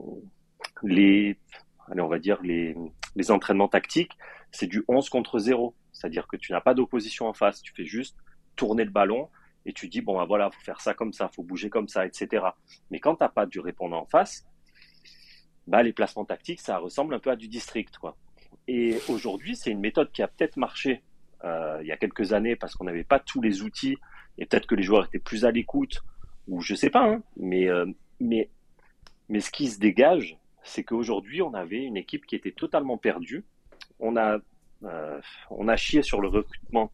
les, 0.84 1.38
allez, 1.88 2.02
on 2.02 2.08
va 2.08 2.20
dire 2.20 2.42
les, 2.42 2.76
les 3.16 3.32
entraînements 3.32 3.68
tactiques, 3.68 4.18
c'est 4.52 4.68
du 4.68 4.84
11 4.88 5.10
contre 5.10 5.38
0. 5.38 5.76
C'est-à-dire 5.94 6.28
que 6.28 6.38
tu 6.38 6.54
n'as 6.54 6.62
pas 6.62 6.74
d'opposition 6.74 7.28
en 7.28 7.34
face, 7.34 7.62
tu 7.62 7.72
fais 7.76 7.86
juste 7.86 8.18
tourner 8.56 8.84
le 8.84 8.92
ballon 8.92 9.30
et 9.70 9.74
tu 9.74 9.88
dis, 9.88 10.02
bon, 10.02 10.18
ben 10.18 10.26
voilà, 10.26 10.50
faut 10.50 10.62
faire 10.62 10.82
ça 10.82 10.96
comme 10.96 11.14
ça, 11.14 11.30
faut 11.30 11.44
bouger 11.44 11.70
comme 11.70 11.88
ça, 11.88 12.04
etc. 12.04 12.44
Mais 12.90 13.00
quand 13.00 13.16
tu 13.16 13.24
n'as 13.24 13.30
pas 13.30 13.46
du 13.46 13.60
répondant 13.60 14.00
en 14.00 14.06
face, 14.06 14.44
bah, 15.68 15.84
les 15.84 15.94
placements 15.94 16.26
tactiques, 16.26 16.60
ça 16.60 16.80
ressemble 16.80 17.14
un 17.14 17.20
peu 17.20 17.30
à 17.30 17.36
du 17.36 17.48
district. 17.48 18.00
Quoi. 18.00 18.18
Et 18.68 18.98
aujourd'hui, 19.08 19.56
c'est 19.56 19.70
une 19.70 19.80
méthode 19.80 20.12
qui 20.12 20.24
a 20.24 20.28
peut-être 20.28 20.58
marché 20.58 21.04
euh, 21.44 21.78
il 21.82 21.88
y 21.88 21.92
a 21.92 21.98
quelques 21.98 22.34
années 22.34 22.56
parce 22.56 22.74
qu'on 22.74 22.86
n'avait 22.86 23.04
pas 23.04 23.20
tous 23.20 23.42
les 23.42 23.62
outils 23.62 23.96
et 24.40 24.48
peut-être 24.48 24.66
que 24.66 24.74
les 24.74 24.82
joueurs 24.82 25.06
étaient 25.06 25.20
plus 25.20 25.46
à 25.46 25.52
l'écoute, 25.52 26.02
ou 26.48 26.62
je 26.62 26.74
sais 26.74 26.90
pas, 26.90 27.04
hein, 27.04 27.22
mais, 27.38 27.70
euh, 27.70 27.86
mais, 28.20 28.50
mais 29.30 29.40
ce 29.40 29.52
qui 29.52 29.68
se 29.68 29.80
dégage, 29.80 30.40
c'est 30.64 30.84
qu'aujourd'hui, 30.84 31.44
on 31.44 31.54
avait 31.54 31.84
une 31.84 31.96
équipe 31.96 32.26
qui 32.26 32.36
était 32.36 32.52
totalement 32.52 32.98
perdue. 32.98 33.46
On 34.00 34.18
a, 34.18 34.40
euh, 34.84 35.22
on 35.52 35.68
a 35.68 35.76
chié 35.76 36.02
sur 36.02 36.22
le 36.22 36.28
recrutement 36.28 36.92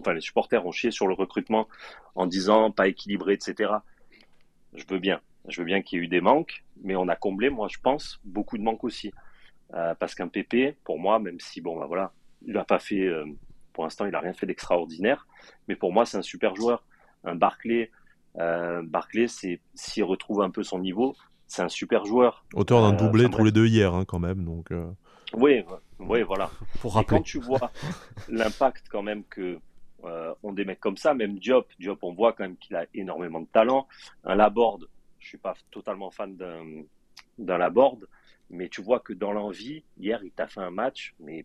enfin 0.00 0.12
les 0.12 0.20
supporters 0.20 0.64
ont 0.66 0.72
chié 0.72 0.90
sur 0.90 1.06
le 1.06 1.14
recrutement 1.14 1.68
en 2.14 2.26
disant 2.26 2.70
pas 2.70 2.88
équilibré, 2.88 3.34
etc. 3.34 3.72
Je 4.74 4.84
veux 4.88 4.98
bien, 4.98 5.20
je 5.48 5.60
veux 5.60 5.64
bien 5.64 5.82
qu'il 5.82 5.98
y 5.98 6.02
ait 6.02 6.04
eu 6.04 6.08
des 6.08 6.20
manques, 6.20 6.64
mais 6.82 6.96
on 6.96 7.08
a 7.08 7.16
comblé, 7.16 7.50
moi 7.50 7.68
je 7.70 7.78
pense, 7.78 8.20
beaucoup 8.24 8.58
de 8.58 8.62
manques 8.62 8.84
aussi. 8.84 9.12
Euh, 9.74 9.94
parce 9.94 10.14
qu'un 10.14 10.28
PP, 10.28 10.76
pour 10.84 10.98
moi, 10.98 11.18
même 11.18 11.38
si 11.38 11.60
bon, 11.60 11.78
bah 11.78 11.86
voilà, 11.86 12.12
il 12.42 12.54
n'a 12.54 12.64
pas 12.64 12.78
fait, 12.78 13.06
euh, 13.06 13.24
pour 13.72 13.84
l'instant, 13.84 14.04
il 14.04 14.12
n'a 14.12 14.20
rien 14.20 14.32
fait 14.32 14.46
d'extraordinaire, 14.46 15.26
mais 15.68 15.76
pour 15.76 15.92
moi, 15.92 16.06
c'est 16.06 16.16
un 16.16 16.22
super 16.22 16.56
joueur. 16.56 16.84
Un 17.22 17.36
Barclay, 17.36 17.90
euh, 18.38 18.82
Barclay, 18.84 19.28
c'est 19.28 19.60
s'il 19.74 20.04
retrouve 20.04 20.42
un 20.42 20.50
peu 20.50 20.64
son 20.64 20.80
niveau, 20.80 21.14
c'est 21.46 21.62
un 21.62 21.68
super 21.68 22.04
joueur. 22.04 22.44
Auteur 22.54 22.80
d'un 22.80 22.92
doublé 22.92 23.28
tous 23.28 23.44
les 23.44 23.52
deux 23.52 23.66
hier, 23.66 23.94
hein, 23.94 24.04
quand 24.04 24.18
même, 24.18 24.44
donc. 24.44 24.72
Oui, 25.34 25.64
oui, 26.00 26.22
voilà. 26.22 26.50
Pour 26.80 26.98
Et 27.00 27.04
quand 27.04 27.22
tu 27.22 27.38
vois 27.38 27.70
l'impact 28.28 28.86
quand 28.90 29.02
même 29.02 29.24
que 29.24 29.58
euh, 30.04 30.34
ont 30.42 30.52
des 30.52 30.64
mecs 30.64 30.80
comme 30.80 30.96
ça, 30.96 31.14
même 31.14 31.38
Diop, 31.38 31.68
Diop, 31.78 31.98
on 32.02 32.12
voit 32.12 32.32
quand 32.32 32.44
même 32.44 32.56
qu'il 32.56 32.76
a 32.76 32.86
énormément 32.94 33.40
de 33.40 33.46
talent. 33.46 33.86
Un 34.24 34.34
Laborde, 34.34 34.88
je 35.18 35.28
suis 35.28 35.38
pas 35.38 35.54
totalement 35.70 36.10
fan 36.10 36.36
d'un 37.38 37.58
Laborde, 37.58 38.08
mais 38.48 38.68
tu 38.68 38.82
vois 38.82 39.00
que 39.00 39.12
dans 39.12 39.32
l'envie, 39.32 39.84
hier, 39.98 40.20
il 40.24 40.30
t'a 40.30 40.46
fait 40.46 40.60
un 40.60 40.70
match, 40.70 41.14
mais 41.20 41.44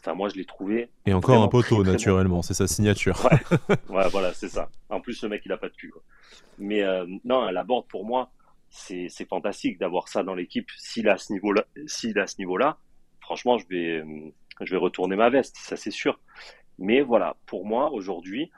enfin, 0.00 0.14
moi, 0.14 0.28
je 0.28 0.36
l'ai 0.36 0.44
trouvé. 0.44 0.90
Et 1.06 1.14
encore 1.14 1.42
un 1.42 1.48
poteau, 1.48 1.82
naturellement, 1.82 2.42
c'est 2.42 2.54
sa 2.54 2.66
signature. 2.66 3.28
Ouais, 3.88 4.08
voilà, 4.10 4.32
c'est 4.34 4.48
ça. 4.48 4.68
En 4.90 5.00
plus, 5.00 5.14
ce 5.14 5.26
mec, 5.26 5.42
il 5.44 5.52
a 5.52 5.56
pas 5.56 5.68
de 5.68 5.74
cul. 5.74 5.92
Mais 6.58 6.82
euh, 6.82 7.06
non, 7.24 7.42
un 7.42 7.52
Laborde, 7.52 7.86
pour 7.88 8.04
moi, 8.04 8.30
c'est 8.68 9.28
fantastique 9.28 9.78
d'avoir 9.78 10.08
ça 10.08 10.22
dans 10.22 10.34
l'équipe. 10.34 10.68
S'il 10.76 11.08
a 11.08 11.16
ce 11.16 11.32
niveau-là, 11.32 11.66
niveau-là, 12.38 12.78
franchement, 13.20 13.58
je 13.58 13.66
vais, 13.68 14.04
je 14.60 14.70
vais 14.70 14.76
retourner 14.76 15.16
ma 15.16 15.30
veste, 15.30 15.56
ça 15.58 15.76
c'est 15.76 15.90
sûr. 15.90 16.20
Mais 16.78 17.00
voilà, 17.00 17.36
pour 17.46 17.64
moi, 17.64 17.90
aujourd'hui, 17.92 18.50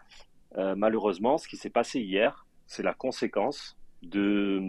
euh, 0.56 0.74
malheureusement, 0.76 1.38
ce 1.38 1.48
qui 1.48 1.56
s'est 1.56 1.70
passé 1.70 2.00
hier, 2.00 2.46
c'est 2.66 2.82
la 2.82 2.94
conséquence 2.94 3.78
de, 4.02 4.60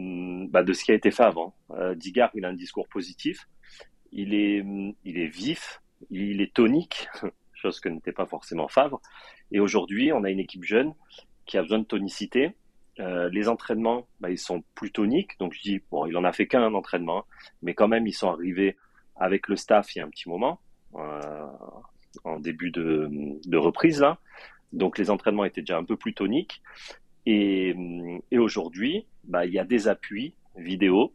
bah, 0.49 0.63
de 0.63 0.73
ce 0.73 0.83
qui 0.83 0.91
a 0.91 0.95
été 0.95 1.11
fait 1.11 1.23
avant. 1.23 1.55
Euh, 1.71 1.95
Digard, 1.95 2.31
il 2.33 2.45
a 2.45 2.49
un 2.49 2.53
discours 2.53 2.87
positif, 2.87 3.47
il 4.11 4.33
est, 4.33 4.63
il 5.03 5.19
est 5.19 5.27
vif, 5.27 5.81
il 6.09 6.41
est 6.41 6.53
tonique, 6.53 7.07
chose 7.53 7.79
que 7.79 7.89
n'était 7.89 8.11
pas 8.11 8.25
forcément 8.25 8.67
Favre. 8.67 9.01
Et 9.51 9.59
aujourd'hui, 9.59 10.11
on 10.13 10.23
a 10.23 10.29
une 10.29 10.39
équipe 10.39 10.63
jeune 10.63 10.93
qui 11.45 11.57
a 11.57 11.61
besoin 11.61 11.79
de 11.79 11.85
tonicité. 11.85 12.55
les 12.97 13.47
entraînements, 13.47 14.07
bah, 14.19 14.29
ils 14.29 14.37
sont 14.37 14.63
plus 14.75 14.91
toniques. 14.91 15.37
Donc 15.39 15.53
je 15.53 15.61
dis, 15.61 15.81
bon, 15.89 16.05
il 16.05 16.15
en 16.17 16.23
a 16.23 16.31
fait 16.31 16.47
qu'un 16.47 16.73
entraînement, 16.73 17.25
mais 17.61 17.73
quand 17.73 17.87
même, 17.87 18.05
ils 18.07 18.13
sont 18.13 18.29
arrivés 18.29 18.77
avec 19.15 19.47
le 19.47 19.55
staff 19.55 19.95
il 19.95 19.99
y 19.99 20.01
a 20.01 20.05
un 20.05 20.09
petit 20.09 20.29
moment, 20.29 20.59
en 22.23 22.39
début 22.39 22.71
de, 22.71 23.09
de, 23.45 23.57
reprise 23.57 23.99
là. 23.99 24.19
Donc 24.73 24.97
les 24.97 25.09
entraînements 25.09 25.45
étaient 25.45 25.61
déjà 25.61 25.77
un 25.77 25.83
peu 25.83 25.97
plus 25.97 26.13
toniques. 26.13 26.61
Et, 27.25 27.75
et 28.31 28.37
aujourd'hui, 28.37 29.05
bah, 29.23 29.45
il 29.45 29.53
y 29.53 29.59
a 29.59 29.65
des 29.65 29.87
appuis 29.87 30.33
vidéo. 30.55 31.13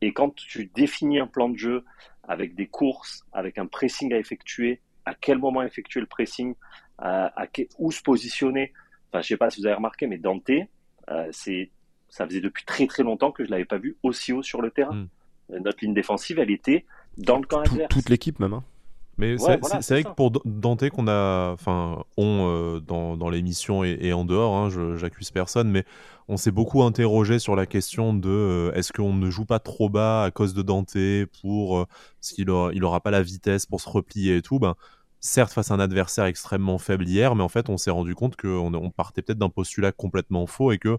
Et 0.00 0.12
quand 0.12 0.34
tu 0.34 0.70
définis 0.74 1.20
un 1.20 1.26
plan 1.26 1.48
de 1.48 1.56
jeu 1.56 1.84
avec 2.24 2.54
des 2.54 2.66
courses, 2.66 3.24
avec 3.32 3.58
un 3.58 3.66
pressing 3.66 4.12
à 4.12 4.18
effectuer, 4.18 4.80
à 5.04 5.14
quel 5.14 5.38
moment 5.38 5.62
effectuer 5.62 6.00
le 6.00 6.06
pressing, 6.06 6.54
à, 6.98 7.46
où 7.78 7.92
se 7.92 8.02
positionner. 8.02 8.72
Enfin, 9.08 9.22
je 9.22 9.28
sais 9.28 9.36
pas 9.36 9.50
si 9.50 9.60
vous 9.60 9.66
avez 9.66 9.76
remarqué, 9.76 10.06
mais 10.06 10.18
Dante, 10.18 10.50
euh, 11.10 11.28
c'est, 11.30 11.70
ça 12.08 12.26
faisait 12.26 12.40
depuis 12.40 12.64
très 12.64 12.86
très 12.86 13.02
longtemps 13.02 13.30
que 13.30 13.44
je 13.44 13.50
l'avais 13.50 13.64
pas 13.64 13.78
vu 13.78 13.96
aussi 14.02 14.32
haut 14.32 14.42
sur 14.42 14.62
le 14.62 14.70
terrain. 14.70 14.94
Hmm. 14.94 15.08
Euh, 15.52 15.60
notre 15.60 15.84
ligne 15.84 15.94
défensive, 15.94 16.38
elle 16.38 16.50
était 16.50 16.84
dans 17.18 17.38
le 17.38 17.46
camp 17.46 17.60
adverse. 17.60 17.92
Toute 17.92 18.08
l'équipe 18.08 18.40
même. 18.40 18.54
Hein. 18.54 18.64
Mais 19.18 19.36
c'est 19.38 19.90
vrai 19.90 20.04
que 20.04 20.14
pour 20.14 20.30
Dante 20.44 20.90
qu'on 20.90 21.08
a, 21.08 21.52
enfin, 21.52 22.04
on 22.18 22.48
euh, 22.48 22.80
dans, 22.80 23.16
dans 23.16 23.30
l'émission 23.30 23.82
et, 23.82 24.12
en 24.12 24.24
dehors, 24.24 24.54
hein, 24.54 24.96
j'accuse 24.96 25.30
personne, 25.30 25.70
mais 25.70 25.84
on 26.28 26.36
s'est 26.36 26.50
beaucoup 26.50 26.82
interrogé 26.82 27.38
sur 27.38 27.56
la 27.56 27.64
question 27.64 28.12
de 28.12 28.28
euh, 28.28 28.72
est-ce 28.74 28.92
qu'on 28.92 29.14
ne 29.14 29.30
joue 29.30 29.46
pas 29.46 29.58
trop 29.58 29.88
bas 29.88 30.24
à 30.24 30.30
cause 30.30 30.52
de 30.52 30.62
Dante 30.62 30.96
pour 31.40 31.78
euh, 31.78 31.86
parce 32.20 32.32
qu'il 32.32 32.50
aura, 32.50 32.72
il 32.74 32.84
aura 32.84 33.00
pas 33.00 33.10
la 33.10 33.22
vitesse 33.22 33.64
pour 33.64 33.80
se 33.80 33.88
replier 33.88 34.36
et 34.36 34.42
tout? 34.42 34.58
Ben, 34.58 34.74
certes 35.20 35.52
face 35.52 35.70
à 35.70 35.74
un 35.74 35.80
adversaire 35.80 36.26
extrêmement 36.26 36.78
faible 36.78 37.08
hier, 37.08 37.34
mais 37.34 37.42
en 37.42 37.48
fait 37.48 37.70
on 37.70 37.78
s'est 37.78 37.90
rendu 37.90 38.14
compte 38.14 38.36
qu'on 38.36 38.74
on 38.74 38.90
partait 38.90 39.22
peut-être 39.22 39.38
d'un 39.38 39.48
postulat 39.48 39.92
complètement 39.92 40.46
faux 40.46 40.72
et 40.72 40.78
que 40.78 40.98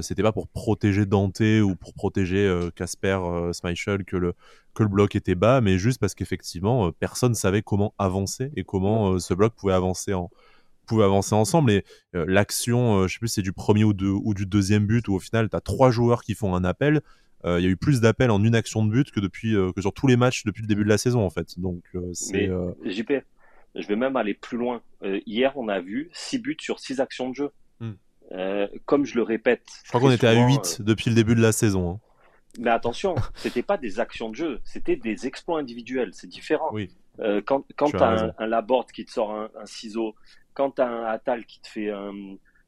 c'était 0.00 0.22
pas 0.22 0.32
pour 0.32 0.48
protéger 0.48 1.04
Dante 1.04 1.40
ou 1.40 1.76
pour 1.76 1.92
protéger 1.92 2.46
euh, 2.46 2.70
Casper 2.70 3.18
euh, 3.22 3.52
Schmeichel 3.52 4.04
que 4.04 4.16
le, 4.16 4.34
que 4.74 4.82
le 4.82 4.88
bloc 4.88 5.14
était 5.16 5.34
bas, 5.34 5.60
mais 5.60 5.78
juste 5.78 6.00
parce 6.00 6.14
qu'effectivement, 6.14 6.90
personne 6.92 7.34
savait 7.34 7.62
comment 7.62 7.92
avancer 7.98 8.50
et 8.56 8.64
comment 8.64 9.18
ce 9.18 9.34
bloc 9.34 9.54
pouvait 9.54 9.74
avancer 9.74 10.14
en, 10.14 10.30
pouvait 10.86 11.04
avancer 11.04 11.34
ensemble. 11.34 11.70
Et 11.72 11.84
l'action, 12.14 13.06
je 13.06 13.12
sais 13.12 13.18
plus 13.18 13.28
si 13.28 13.34
c'est 13.34 13.42
du 13.42 13.52
premier 13.52 13.84
ou, 13.84 13.92
ou, 14.00 14.34
du 14.34 14.46
deuxième 14.46 14.86
but, 14.86 15.08
où 15.08 15.14
au 15.14 15.20
final, 15.20 15.50
tu 15.50 15.56
as 15.56 15.60
trois 15.60 15.90
joueurs 15.90 16.22
qui 16.22 16.34
font 16.34 16.54
un 16.54 16.64
appel. 16.64 17.02
Il 17.44 17.60
y 17.60 17.66
a 17.66 17.68
eu 17.68 17.76
plus 17.76 18.00
d'appels 18.00 18.30
en 18.30 18.42
une 18.42 18.54
action 18.54 18.84
de 18.86 18.90
but 18.90 19.10
que, 19.10 19.20
depuis, 19.20 19.54
que 19.74 19.80
sur 19.80 19.92
tous 19.92 20.06
les 20.06 20.16
matchs 20.16 20.44
depuis 20.44 20.62
le 20.62 20.68
début 20.68 20.84
de 20.84 20.88
la 20.88 20.98
saison, 20.98 21.20
en 21.20 21.30
fait. 21.30 21.58
Donc, 21.60 21.82
c'est. 22.12 22.50
JP, 22.84 23.12
je 23.74 23.86
vais 23.86 23.96
même 23.96 24.16
aller 24.16 24.32
plus 24.32 24.56
loin. 24.56 24.80
hier, 25.26 25.52
on 25.56 25.68
a 25.68 25.80
vu 25.80 26.08
six 26.14 26.38
buts 26.38 26.56
sur 26.58 26.80
six 26.80 26.98
actions 26.98 27.28
de 27.28 27.34
jeu. 27.34 27.50
Euh, 28.32 28.66
comme 28.86 29.04
je 29.04 29.14
le 29.16 29.22
répète. 29.22 29.62
Je 29.84 29.88
crois 29.88 30.00
qu'on 30.00 30.10
était 30.10 30.26
à 30.26 30.46
8 30.46 30.78
euh, 30.80 30.84
depuis 30.84 31.10
le 31.10 31.16
début 31.16 31.34
de 31.34 31.42
la 31.42 31.52
saison. 31.52 31.92
Hein. 31.92 32.00
Mais 32.58 32.70
attention, 32.70 33.14
c'était 33.34 33.62
pas 33.62 33.76
des 33.76 34.00
actions 34.00 34.30
de 34.30 34.34
jeu, 34.34 34.60
c'était 34.64 34.96
des 34.96 35.26
exploits 35.26 35.58
individuels, 35.58 36.10
c'est 36.12 36.28
différent. 36.28 36.70
Oui. 36.72 36.90
Euh, 37.20 37.42
quand 37.44 37.64
quand 37.76 37.90
tu 37.90 37.96
as, 37.96 38.32
un, 38.38 38.46
Laborde 38.46 38.90
qui 38.90 39.04
te 39.04 39.10
sort 39.10 39.32
un, 39.34 39.66
ciseau, 39.66 40.14
quand 40.54 40.72
tu 40.72 40.82
as 40.82 40.88
un 40.88 41.04
Atal 41.04 41.44
qui 41.44 41.60
te 41.60 41.68
fait 41.68 41.90
un, 41.90 42.12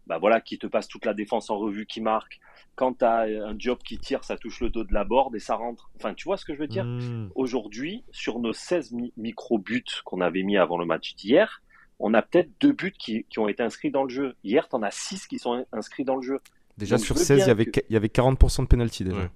bah 0.07 0.19
voilà, 0.19 0.43
qui 0.43 0.59
te 0.59 0.67
passe 0.67 0.87
toute 0.87 1.07
la 1.07 1.15
défense 1.15 1.49
en 1.49 1.57
revue, 1.57 1.87
qui 1.87 2.03
marque, 2.03 2.41
quand 2.75 2.99
tu 2.99 3.05
as 3.05 3.23
un 3.23 3.59
job 3.59 3.79
qui 3.83 3.99
tire, 3.99 4.23
ça 4.25 4.37
touche 4.37 4.61
le 4.61 4.69
dos 4.69 4.85
de 4.85 4.93
la 4.93 5.05
board 5.05 5.35
et 5.35 5.39
ça 5.39 5.55
rentre. 5.55 5.91
Enfin, 5.97 6.13
tu 6.13 6.25
vois 6.25 6.37
ce 6.37 6.45
que 6.45 6.55
je 6.55 6.59
veux 6.59 6.67
dire? 6.67 6.85
Hmm. 6.85 7.31
Aujourd'hui, 7.35 8.05
sur 8.11 8.39
nos 8.39 8.53
16 8.53 8.95
micro-buts 9.17 10.03
qu'on 10.05 10.21
avait 10.21 10.43
mis 10.43 10.59
avant 10.59 10.77
le 10.77 10.85
match 10.85 11.15
d'hier, 11.15 11.63
on 11.99 12.15
a 12.15 12.23
peut-être 12.23 12.51
deux 12.61 12.73
buts 12.73 12.95
qui, 12.99 13.25
ont 13.37 13.49
été 13.49 13.63
inscrits 13.63 13.91
dans 13.91 14.05
le 14.05 14.11
jeu. 14.11 14.35
Hier, 14.45 14.69
tu 14.69 14.77
en 14.77 14.83
as 14.83 14.91
six 14.91 15.27
qui 15.27 15.39
sont 15.39 15.65
inscrits 15.73 16.05
dans 16.05 16.17
le 16.17 16.23
jeu. 16.23 16.41
Déjà 16.77 16.99
sur 16.99 17.17
16, 17.17 17.45
il 17.45 17.47
y, 17.47 17.51
avait, 17.51 17.71
il 17.89 17.93
y 17.93 17.97
avait 17.97 18.09
40% 18.09 18.63
de 18.63 18.67
penalty 18.67 19.05
déjà. 19.05 19.31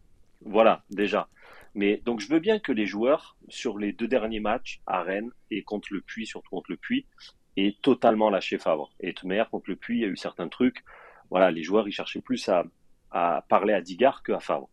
Voilà, 0.44 0.82
déjà. 0.90 1.28
Mais 1.74 2.02
donc 2.04 2.20
je 2.20 2.28
veux 2.28 2.40
bien 2.40 2.58
que 2.58 2.72
les 2.72 2.86
joueurs, 2.86 3.36
sur 3.48 3.78
les 3.78 3.92
deux 3.92 4.08
derniers 4.08 4.40
matchs, 4.40 4.80
à 4.86 5.02
Rennes 5.02 5.30
et 5.50 5.62
contre 5.62 5.88
le 5.92 6.00
Puy, 6.00 6.26
surtout 6.26 6.50
contre 6.50 6.70
le 6.70 6.76
Puy, 6.76 7.06
aient 7.56 7.76
totalement 7.82 8.30
lâché 8.30 8.58
Favre. 8.58 8.92
Et 9.00 9.14
meilleur 9.24 9.50
contre 9.50 9.70
le 9.70 9.76
Puy, 9.76 9.98
il 9.98 10.00
y 10.00 10.04
a 10.04 10.08
eu 10.08 10.16
certains 10.16 10.48
trucs. 10.48 10.84
Voilà, 11.30 11.50
les 11.50 11.62
joueurs, 11.62 11.86
ils 11.86 11.92
cherchaient 11.92 12.20
plus 12.20 12.48
à, 12.48 13.44
parler 13.48 13.74
à 13.74 13.80
Digard 13.80 14.22
qu'à 14.22 14.40
Favre. 14.40 14.68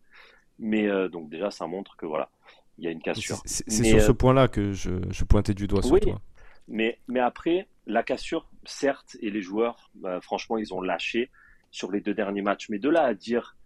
Mais 0.58 0.88
euh, 0.88 1.08
donc 1.08 1.28
déjà, 1.28 1.50
ça 1.50 1.66
montre 1.66 1.96
que 1.96 2.06
voilà, 2.06 2.30
il 2.78 2.84
y 2.84 2.88
a 2.88 2.90
une 2.90 3.02
cassure. 3.02 3.40
C'est 3.44 3.68
sur 3.70 4.00
ce 4.00 4.10
euh, 4.10 4.14
point-là 4.14 4.48
que 4.48 4.72
je, 4.72 5.24
pointais 5.24 5.54
du 5.54 5.66
doigt 5.66 5.82
sur 5.82 6.00
toi. 6.00 6.20
Mais, 6.68 6.98
mais 7.08 7.20
après, 7.20 7.68
la 7.86 8.02
cassure, 8.02 8.48
certes, 8.64 9.16
et 9.20 9.30
les 9.30 9.42
joueurs, 9.42 9.90
bah, 9.94 10.20
franchement, 10.20 10.58
ils 10.58 10.74
ont 10.74 10.80
lâché 10.80 11.30
sur 11.70 11.92
les 11.92 12.00
deux 12.00 12.14
derniers 12.14 12.42
matchs. 12.42 12.68
Mais 12.68 12.78
de 12.78 12.88
là 12.88 13.04
à 13.04 13.14
dire 13.14 13.56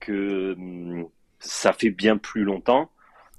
que 0.00 0.54
hum, 0.58 1.08
ça 1.38 1.72
fait 1.72 1.90
bien 1.90 2.16
plus 2.16 2.44
longtemps, 2.44 2.90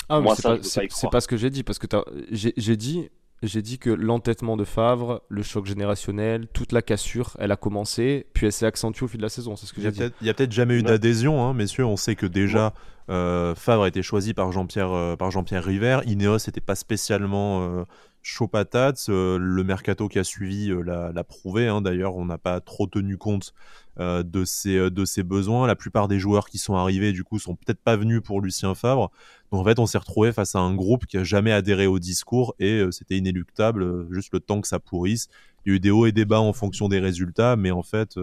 ah, 0.09 0.19
moi, 0.19 0.35
ça, 0.35 0.57
c'est 0.61 1.09
pas, 1.09 1.21
ce 1.21 1.27
que 1.27 1.37
j'ai 1.37 1.49
dit, 1.49 1.63
parce 1.63 1.79
que 1.79 1.87
j'ai 2.31 2.75
dit, 2.75 3.09
j'ai 3.41 3.61
dit 3.61 3.79
que 3.79 3.89
l'entêtement 3.89 4.57
de 4.57 4.63
Favre, 4.63 5.21
le 5.29 5.43
choc 5.43 5.65
générationnel, 5.65 6.47
toute 6.53 6.71
la 6.71 6.81
cassure, 6.81 7.35
elle 7.39 7.51
a 7.51 7.55
commencé, 7.55 8.27
puis 8.33 8.45
elle 8.45 8.51
s'est 8.51 8.65
accentuée 8.65 9.05
au 9.05 9.07
fil 9.07 9.19
de 9.19 9.23
la 9.23 9.29
saison. 9.29 9.55
C'est 9.55 9.65
ce 9.65 9.73
que 9.73 9.81
j'ai 9.81 9.91
dit. 9.91 10.01
Il 10.21 10.27
y 10.27 10.29
a 10.29 10.33
peut-être 10.33 10.51
jamais 10.51 10.75
eu 10.75 10.83
d'adhésion, 10.83 11.43
hein, 11.43 11.53
messieurs. 11.53 11.85
On 11.85 11.97
sait 11.97 12.15
que 12.15 12.25
déjà, 12.25 12.73
Favre 13.07 13.83
a 13.83 13.87
été 13.87 14.01
choisi 14.01 14.33
par 14.33 14.51
Jean-Pierre 14.51 14.91
euh, 14.91 15.15
par 15.15 15.29
River. 15.31 15.99
Ineos 16.05 16.37
n'était 16.47 16.61
pas 16.61 16.75
spécialement 16.75 17.61
euh, 17.61 17.83
chaud 18.23 18.47
patate. 18.47 19.05
Euh, 19.09 19.37
le 19.37 19.63
mercato 19.63 20.07
qui 20.07 20.17
a 20.17 20.23
suivi 20.23 20.71
euh, 20.71 20.81
l'a 20.81 21.23
prouvé. 21.23 21.67
Hein. 21.67 21.81
D'ailleurs, 21.81 22.15
on 22.15 22.25
n'a 22.25 22.37
pas 22.37 22.59
trop 22.61 22.87
tenu 22.87 23.17
compte 23.17 23.53
euh, 23.99 24.23
de, 24.23 24.45
ses, 24.45 24.89
de 24.89 25.05
ses 25.05 25.21
besoins. 25.21 25.67
La 25.67 25.75
plupart 25.75 26.07
des 26.07 26.17
joueurs 26.17 26.47
qui 26.47 26.57
sont 26.57 26.75
arrivés, 26.75 27.11
du 27.11 27.23
coup, 27.23 27.37
sont 27.37 27.55
peut-être 27.55 27.81
pas 27.81 27.95
venus 27.95 28.21
pour 28.23 28.41
Lucien 28.41 28.73
Favre. 28.73 29.11
Donc, 29.51 29.61
en 29.61 29.65
fait, 29.65 29.77
on 29.77 29.85
s'est 29.85 29.99
retrouvé 29.99 30.31
face 30.31 30.55
à 30.55 30.59
un 30.59 30.73
groupe 30.73 31.05
qui 31.05 31.17
a 31.17 31.23
jamais 31.23 31.51
adhéré 31.51 31.85
au 31.85 31.99
discours 31.99 32.55
et 32.57 32.83
c'était 32.91 33.17
inéluctable, 33.17 34.07
juste 34.11 34.33
le 34.33 34.39
temps 34.39 34.61
que 34.61 34.67
ça 34.67 34.79
pourrisse. 34.79 35.27
Il 35.65 35.69
y 35.69 35.73
a 35.73 35.75
eu 35.75 35.79
des 35.79 35.91
hauts 35.91 36.07
et 36.07 36.11
des 36.11 36.25
bas 36.25 36.39
en 36.39 36.53
fonction 36.53 36.89
des 36.89 36.99
résultats, 36.99 37.55
mais 37.55 37.69
en 37.69 37.83
fait, 37.83 38.17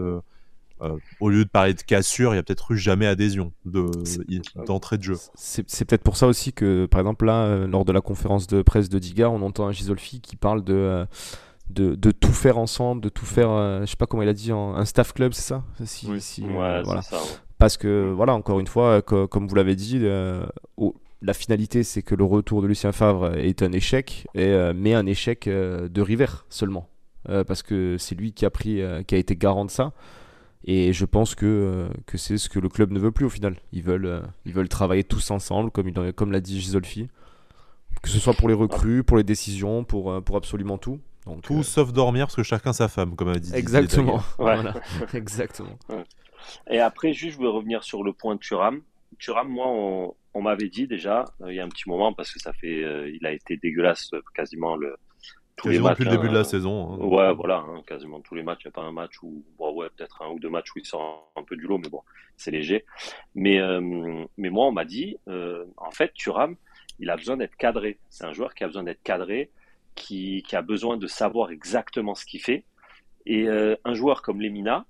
euh, 0.81 0.97
au 1.19 1.29
lieu 1.29 1.45
de 1.45 1.49
parler 1.49 1.73
de 1.73 1.81
cassure, 1.81 2.33
il 2.33 2.37
y 2.37 2.39
a 2.39 2.43
peut-être 2.43 2.71
eu 2.71 2.77
jamais 2.77 3.05
adhésion 3.05 3.51
d'entrée 3.65 4.97
de, 4.97 5.03
jeu. 5.03 5.15
C'est 5.35 5.63
peut-être 5.85 6.03
pour 6.03 6.17
ça 6.17 6.27
aussi 6.27 6.53
que, 6.53 6.87
par 6.87 6.99
exemple, 7.01 7.25
là, 7.25 7.43
euh, 7.43 7.67
lors 7.67 7.85
de 7.85 7.91
la 7.91 8.01
conférence 8.01 8.47
de 8.47 8.61
presse 8.63 8.89
de 8.89 8.97
Diga, 8.97 9.29
on 9.29 9.41
entend 9.43 9.67
un 9.67 9.71
Gisolfi 9.71 10.21
qui 10.21 10.35
parle 10.35 10.63
de, 10.63 10.73
euh, 10.73 11.05
de, 11.69 11.93
de, 11.93 12.11
tout 12.11 12.33
faire 12.33 12.57
ensemble, 12.57 13.01
de 13.01 13.09
tout 13.09 13.25
faire, 13.25 13.49
je 13.81 13.85
sais 13.85 13.95
pas 13.95 14.07
comment 14.07 14.23
il 14.23 14.29
a 14.29 14.33
dit, 14.33 14.51
un 14.51 14.85
staff 14.85 15.13
club, 15.13 15.33
c'est 15.33 15.43
ça? 15.43 15.63
Si, 15.85 16.09
si, 16.19 16.43
voilà. 16.47 17.01
Ça, 17.01 17.17
Parce 17.59 17.77
que, 17.77 18.11
voilà, 18.11 18.33
encore 18.33 18.59
une 18.59 18.67
fois, 18.67 19.01
comme 19.01 19.47
vous 19.47 19.55
l'avez 19.55 19.75
dit, 19.75 19.99
la 19.99 21.33
finalité, 21.33 21.83
c'est 21.83 22.01
que 22.01 22.15
le 22.15 22.23
retour 22.23 22.63
de 22.63 22.67
Lucien 22.67 22.91
Favre 22.91 23.37
est 23.37 23.61
un 23.61 23.71
échec, 23.71 24.27
et, 24.33 24.71
mais 24.75 24.95
un 24.95 25.05
échec 25.05 25.47
de 25.47 26.01
River 26.01 26.27
seulement. 26.49 26.89
parce 27.25 27.61
que 27.61 27.97
c'est 27.99 28.15
lui 28.15 28.33
qui 28.33 28.45
a, 28.45 28.49
pris, 28.49 28.81
qui 29.05 29.15
a 29.15 29.17
été 29.19 29.35
garant 29.35 29.65
de 29.65 29.71
ça. 29.71 29.93
Et 30.63 30.93
je 30.93 31.05
pense 31.05 31.33
que, 31.33 31.45
euh, 31.45 31.89
que 32.05 32.17
c'est 32.17 32.37
ce 32.37 32.47
que 32.47 32.59
le 32.59 32.69
club 32.69 32.91
ne 32.91 32.99
veut 32.99 33.11
plus 33.11 33.25
au 33.25 33.29
final. 33.29 33.55
Ils 33.71 33.83
veulent, 33.83 34.05
euh, 34.05 34.21
ils 34.45 34.53
veulent 34.53 34.69
travailler 34.69 35.03
tous 35.03 35.31
ensemble, 35.31 35.71
comme, 35.71 35.87
il, 35.87 36.13
comme 36.13 36.31
l'a 36.31 36.39
dit 36.39 36.59
Gisolfi. 36.59 37.09
Que 38.03 38.09
ce 38.09 38.19
soit 38.19 38.33
pour 38.33 38.47
les 38.47 38.53
recrues, 38.53 39.03
pour 39.03 39.17
les 39.17 39.23
décisions, 39.23 39.83
pour, 39.83 40.11
euh, 40.11 40.21
pour 40.21 40.35
absolument 40.35 40.77
tout. 40.77 40.99
Donc, 41.25 41.43
tout 41.43 41.61
sauf 41.61 41.93
dormir, 41.93 42.25
parce 42.25 42.35
que 42.35 42.43
chacun 42.43 42.73
sa 42.73 42.87
femme, 42.87 43.15
comme 43.15 43.29
a 43.29 43.37
dit. 43.37 43.53
Exactement. 43.53 44.21
Voilà. 44.37 44.75
Exactement. 45.13 45.77
Et 46.69 46.79
après, 46.79 47.13
juste, 47.13 47.37
je 47.37 47.43
veux 47.43 47.49
revenir 47.49 47.83
sur 47.83 48.03
le 48.03 48.13
point 48.13 48.35
de 48.35 48.39
Turam. 48.39 48.81
Turam, 49.19 49.47
moi, 49.47 49.67
on, 49.67 50.15
on 50.33 50.41
m'avait 50.41 50.69
dit 50.69 50.87
déjà, 50.87 51.25
il 51.47 51.53
y 51.53 51.59
a 51.59 51.63
un 51.63 51.69
petit 51.69 51.87
moment, 51.87 52.13
parce 52.13 52.31
que 52.31 52.39
ça 52.39 52.53
fait. 52.53 52.81
il 53.13 53.25
a 53.25 53.31
été 53.31 53.57
dégueulasse 53.57 54.09
quasiment 54.33 54.75
le, 54.75 54.95
tous 55.61 55.69
les 55.69 55.79
matchs, 55.79 55.91
depuis 55.91 56.05
le 56.05 56.11
début 56.11 56.29
de 56.29 56.33
la 56.33 56.39
hein. 56.39 56.43
saison. 56.43 56.93
Hein. 56.93 56.97
Ouais, 56.97 57.33
voilà, 57.33 57.57
hein, 57.57 57.81
quasiment 57.85 58.19
tous 58.19 58.35
les 58.35 58.43
matchs. 58.43 58.61
Il 58.63 58.67
n'y 58.67 58.71
a 58.71 58.73
pas 58.73 58.81
un 58.81 58.91
match 58.91 59.21
où, 59.21 59.43
ouais, 59.59 59.89
peut-être 59.95 60.21
un 60.21 60.29
ou 60.29 60.39
deux 60.39 60.49
matchs 60.49 60.71
où 60.75 60.79
il 60.79 60.85
sort 60.85 61.31
un 61.35 61.43
peu 61.43 61.55
du 61.55 61.63
lot, 61.63 61.77
mais 61.77 61.89
bon, 61.89 62.01
c'est 62.37 62.51
léger. 62.51 62.85
Mais, 63.35 63.59
euh, 63.59 64.25
mais 64.37 64.49
moi, 64.49 64.67
on 64.67 64.71
m'a 64.71 64.85
dit, 64.85 65.17
euh, 65.27 65.65
en 65.77 65.91
fait, 65.91 66.13
Thuram, 66.13 66.55
il 66.99 67.09
a 67.09 67.15
besoin 67.15 67.37
d'être 67.37 67.55
cadré. 67.55 67.99
C'est 68.09 68.25
un 68.25 68.33
joueur 68.33 68.53
qui 68.53 68.63
a 68.63 68.67
besoin 68.67 68.83
d'être 68.83 69.03
cadré, 69.03 69.51
qui, 69.95 70.43
qui, 70.47 70.55
a 70.55 70.61
besoin 70.61 70.97
de 70.97 71.07
savoir 71.07 71.51
exactement 71.51 72.15
ce 72.15 72.25
qu'il 72.25 72.41
fait. 72.41 72.65
Et 73.25 73.47
euh, 73.47 73.75
un 73.85 73.93
joueur 73.93 74.21
comme 74.21 74.41
Lemina, 74.41 74.85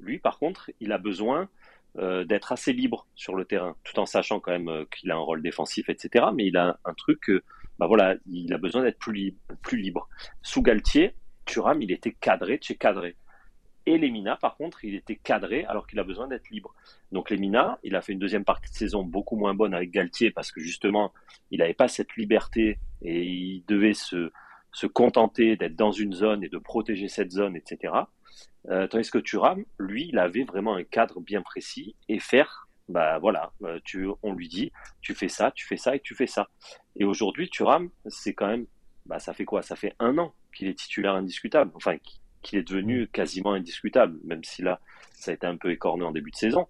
lui, 0.00 0.18
par 0.18 0.38
contre, 0.38 0.70
il 0.80 0.92
a 0.92 0.98
besoin 0.98 1.48
d'être 1.94 2.52
assez 2.52 2.72
libre 2.72 3.06
sur 3.14 3.34
le 3.34 3.44
terrain, 3.44 3.76
tout 3.84 3.98
en 3.98 4.06
sachant 4.06 4.40
quand 4.40 4.50
même 4.50 4.86
qu'il 4.86 5.10
a 5.10 5.14
un 5.14 5.18
rôle 5.18 5.42
défensif, 5.42 5.90
etc. 5.90 6.24
Mais 6.34 6.46
il 6.46 6.56
a 6.56 6.78
un 6.86 6.94
truc 6.94 7.20
que 7.20 7.42
bah 7.82 7.88
voilà, 7.88 8.14
il 8.30 8.54
a 8.54 8.58
besoin 8.58 8.84
d'être 8.84 9.00
plus, 9.00 9.12
libre, 9.12 9.38
plus 9.60 9.76
libre. 9.76 10.08
Sous 10.40 10.62
Galtier, 10.62 11.16
Thuram, 11.46 11.82
il 11.82 11.90
était 11.90 12.12
cadré, 12.12 12.60
chez 12.62 12.76
cadré. 12.76 13.16
Et 13.86 13.98
Lemina, 13.98 14.36
par 14.36 14.54
contre, 14.54 14.84
il 14.84 14.94
était 14.94 15.16
cadré 15.16 15.64
alors 15.64 15.88
qu'il 15.88 15.98
a 15.98 16.04
besoin 16.04 16.28
d'être 16.28 16.48
libre. 16.50 16.72
Donc 17.10 17.28
Lemina, 17.28 17.80
il 17.82 17.96
a 17.96 18.00
fait 18.00 18.12
une 18.12 18.20
deuxième 18.20 18.44
partie 18.44 18.70
de 18.70 18.76
saison 18.76 19.02
beaucoup 19.02 19.34
moins 19.34 19.52
bonne 19.54 19.74
avec 19.74 19.90
Galtier 19.90 20.30
parce 20.30 20.52
que 20.52 20.60
justement, 20.60 21.12
il 21.50 21.58
n'avait 21.58 21.74
pas 21.74 21.88
cette 21.88 22.14
liberté 22.14 22.78
et 23.00 23.24
il 23.24 23.64
devait 23.66 23.94
se, 23.94 24.30
se 24.70 24.86
contenter 24.86 25.56
d'être 25.56 25.74
dans 25.74 25.90
une 25.90 26.12
zone 26.12 26.44
et 26.44 26.48
de 26.48 26.58
protéger 26.58 27.08
cette 27.08 27.32
zone, 27.32 27.56
etc. 27.56 27.94
Euh, 28.68 28.86
tandis 28.86 29.10
que 29.10 29.18
Thuram, 29.18 29.64
lui, 29.80 30.06
il 30.06 30.20
avait 30.20 30.44
vraiment 30.44 30.76
un 30.76 30.84
cadre 30.84 31.20
bien 31.20 31.42
précis 31.42 31.96
et 32.08 32.20
faire, 32.20 32.68
bah 32.88 33.18
voilà, 33.18 33.52
euh, 33.62 33.78
tu, 33.84 34.08
on 34.22 34.32
lui 34.34 34.48
dit, 34.48 34.72
tu 35.00 35.14
fais 35.14 35.28
ça, 35.28 35.50
tu 35.50 35.66
fais 35.66 35.76
ça 35.76 35.96
et 35.96 36.00
tu 36.00 36.14
fais 36.14 36.26
ça. 36.26 36.48
Et 36.96 37.04
aujourd'hui, 37.04 37.48
Thuram, 37.48 37.90
c'est 38.06 38.34
quand 38.34 38.48
même, 38.48 38.66
bah 39.06 39.18
ça 39.18 39.32
fait 39.32 39.44
quoi? 39.44 39.62
Ça 39.62 39.76
fait 39.76 39.94
un 39.98 40.18
an 40.18 40.34
qu'il 40.54 40.68
est 40.68 40.78
titulaire 40.78 41.14
indiscutable, 41.14 41.70
enfin 41.74 41.96
qu'il 42.42 42.58
est 42.58 42.68
devenu 42.68 43.08
quasiment 43.08 43.52
indiscutable, 43.52 44.18
même 44.24 44.44
si 44.44 44.62
là, 44.62 44.80
ça 45.12 45.30
a 45.30 45.34
été 45.34 45.46
un 45.46 45.56
peu 45.56 45.70
écorné 45.70 46.04
en 46.04 46.12
début 46.12 46.30
de 46.30 46.36
saison. 46.36 46.66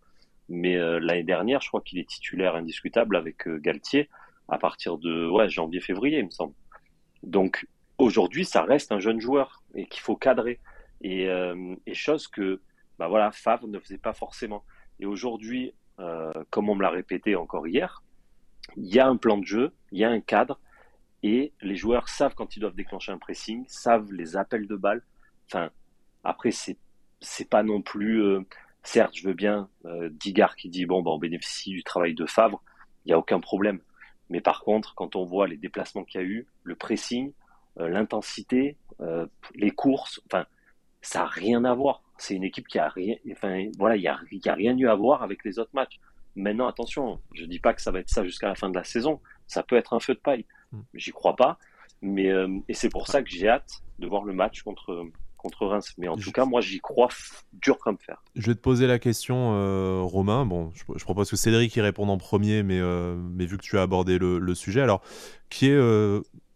Mais 0.49 0.77
euh, 0.77 0.99
l'année 1.01 1.23
dernière, 1.23 1.61
je 1.61 1.69
crois 1.69 1.81
qu'il 1.81 1.99
est 1.99 2.09
titulaire 2.09 2.55
indiscutable 2.55 3.17
avec 3.17 3.49
Galtier 3.49 4.09
à 4.49 4.59
partir 4.59 4.99
de 4.99 5.29
ouais, 5.29 5.49
janvier-février, 5.49 6.19
il 6.19 6.27
me 6.27 6.31
semble. 6.31 6.55
Donc 7.23 7.67
aujourd'hui, 7.99 8.45
ça 8.45 8.63
reste 8.63 8.93
un 8.93 8.99
jeune 8.99 9.21
joueur 9.21 9.63
et 9.75 9.87
qu'il 9.87 10.03
faut 10.03 10.17
cadrer. 10.17 10.61
Et, 11.01 11.29
euh, 11.29 11.75
et, 11.87 11.95
chose 11.95 12.29
que 12.29 12.61
bah 12.99 13.09
voilà, 13.09 13.33
Favre 13.33 13.67
ne 13.67 13.79
faisait 13.81 13.99
pas 13.99 14.13
forcément. 14.13 14.65
Et 15.01 15.07
aujourd'hui, 15.07 15.69
euh, 15.69 15.73
comme 16.51 16.69
on 16.69 16.75
me 16.75 16.83
l'a 16.83 16.91
répété 16.91 17.37
encore 17.37 17.67
hier, 17.69 18.03
il 18.77 18.93
y 18.93 18.99
a 18.99 19.07
un 19.07 19.17
plan 19.17 19.39
de 19.39 19.45
jeu, 19.45 19.73
il 19.91 19.99
y 19.99 20.05
a 20.05 20.11
un 20.11 20.21
cadre, 20.21 20.59
et 21.23 21.53
les 21.61 21.77
joueurs 21.77 22.09
savent 22.09 22.35
quand 22.35 22.57
ils 22.57 22.61
doivent 22.61 22.75
déclencher 22.75 23.13
un 23.13 23.19
pressing, 23.19 23.65
savent 23.69 24.13
les 24.13 24.37
appels 24.37 24.67
de 24.67 24.77
balles. 24.77 25.03
Enfin, 25.47 25.71
après, 26.25 26.51
c'est 26.51 26.79
c'est 27.21 27.49
pas 27.49 27.63
non 27.63 27.83
plus. 27.83 28.23
Euh, 28.23 28.41
certes, 28.83 29.15
je 29.17 29.27
veux 29.27 29.35
bien 29.35 29.69
euh, 29.85 30.11
Digard 30.11 30.57
qui 30.57 30.69
dit 30.69 30.87
bon, 30.87 31.03
bah, 31.03 31.13
on 31.13 31.19
bénéficie 31.19 31.71
du 31.71 31.85
travail 31.85 32.15
de 32.15 32.27
Favre, 32.27 32.63
il 33.05 33.09
n'y 33.09 33.13
a 33.15 33.19
aucun 33.19 33.41
problème. 33.41 33.81
Mais 34.29 34.41
par 34.41 34.63
contre, 34.63 34.95
quand 34.95 35.17
on 35.17 35.25
voit 35.25 35.47
les 35.47 35.57
déplacements 35.57 36.05
qu'il 36.05 36.21
y 36.21 36.25
a 36.25 36.27
eu, 36.27 36.47
le 36.65 36.75
pressing, 36.75 37.33
euh, 37.79 37.89
l'intensité, 37.89 38.77
euh, 39.01 39.27
les 39.55 39.71
courses, 39.71 40.21
enfin, 40.27 40.47
ça 41.03 41.21
n'a 41.21 41.27
rien 41.27 41.65
à 41.65 41.75
voir. 41.75 42.03
C'est 42.17 42.35
une 42.35 42.45
équipe 42.45 42.69
qui 42.69 42.79
a 42.79 42.89
rien, 42.89 43.17
enfin, 43.33 43.67
voilà, 43.79 43.97
il 43.97 44.01
n'y 44.01 44.09
a, 44.09 44.19
y 44.31 44.49
a 44.49 44.55
rien 44.55 44.77
eu 44.79 44.89
à 44.89 44.95
voir 44.95 45.23
avec 45.23 45.45
les 45.45 45.59
autres 45.59 45.73
matchs. 45.75 45.99
Maintenant, 46.37 46.69
attention, 46.69 47.19
je 47.35 47.45
dis 47.45 47.59
pas 47.59 47.75
que 47.75 47.83
ça 47.83 47.91
va 47.91 47.99
être 47.99 48.09
ça 48.09 48.25
jusqu'à 48.25 48.49
la 48.49 48.55
fin 48.55 48.71
de 48.71 48.75
la 48.75 48.85
saison. 48.85 49.21
Ça 49.49 49.63
peut 49.63 49.77
être 49.77 49.93
un 49.93 50.01
feu 50.01 50.15
de 50.15 50.21
paille. 50.21 50.47
Hmm. 50.71 50.81
J'y 50.95 51.11
crois 51.11 51.37
pas. 51.37 51.59
Mais, 52.01 52.31
euh, 52.31 52.49
et 52.69 52.75
c'est 52.75 52.89
pour 52.89 53.09
ça 53.09 53.23
que 53.23 53.29
j'ai 53.29 53.49
hâte 53.49 53.83
de 53.99 54.07
voir 54.07 54.25
le 54.25 54.33
match 54.33 54.63
contre, 54.63 55.05
contre 55.37 55.67
Reims. 55.67 55.93
Mais 55.99 56.09
en 56.09 56.17
tout 56.17 56.33
cas, 56.33 56.45
moi, 56.45 56.61
j'y 56.61 56.81
crois 56.81 57.09
dur 57.53 57.79
comme 57.79 57.99
fer. 57.99 58.23
Je 58.35 58.47
vais 58.47 58.55
te 58.55 58.61
poser 58.61 58.87
la 58.87 58.99
question, 58.99 60.07
Romain. 60.07 60.47
Bon, 60.47 60.73
je, 60.75 61.05
propose 61.05 61.31
que 61.31 61.37
Cédric 61.37 61.77
y 61.77 61.81
réponde 61.81 62.11
en 62.11 62.19
premier, 62.19 62.63
mais, 62.63 62.81
mais 62.81 63.47
vu 63.47 63.59
que 63.59 63.63
tu 63.63 63.79
as 63.79 63.83
abordé 63.83 64.19
le, 64.19 64.39
le 64.39 64.55
sujet, 64.55 64.81
alors, 64.81 65.03
qui 65.51 65.69
est 65.69 65.79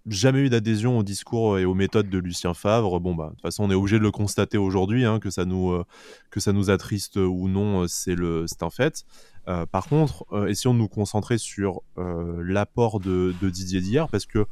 jamais 0.09 0.41
eu 0.41 0.49
d'adhésion 0.49 0.99
au 0.99 1.03
discours 1.03 1.59
et 1.59 1.65
aux 1.65 1.75
méthodes 1.75 2.09
de 2.09 2.19
Lucien 2.19 2.55
Favre. 2.55 3.01
Bon, 3.01 3.15
bah, 3.15 3.27
de 3.27 3.31
toute 3.33 3.43
façon, 3.43 3.65
on 3.65 3.71
est 3.71 3.75
obligé 3.75 3.99
de 3.99 4.03
le 4.03 4.11
constater 4.11 4.59
aujourd'hui, 4.59 5.05
hein, 5.05 5.19
que, 5.19 5.31
ça 5.31 5.45
nous, 5.45 5.73
euh, 5.73 5.85
que 6.31 6.41
ça 6.41 6.53
nous 6.53 6.71
attriste 6.71 7.17
ou 7.17 7.49
non, 7.49 7.83
euh, 7.83 7.87
c'est, 7.89 8.63
un 8.63 8.71
fait. 8.71 9.05
Euh, 9.49 9.67
par 9.67 9.89
contre, 9.89 10.25
essayons 10.49 10.75
de 10.75 10.79
nous 10.79 10.89
concentrer 10.89 11.39
sur 11.39 11.83
l'apport 11.97 13.01
de, 13.01 13.35
Didier 13.43 13.81
Dillard, 13.81 14.09
parce 14.09 14.27
que 14.27 14.47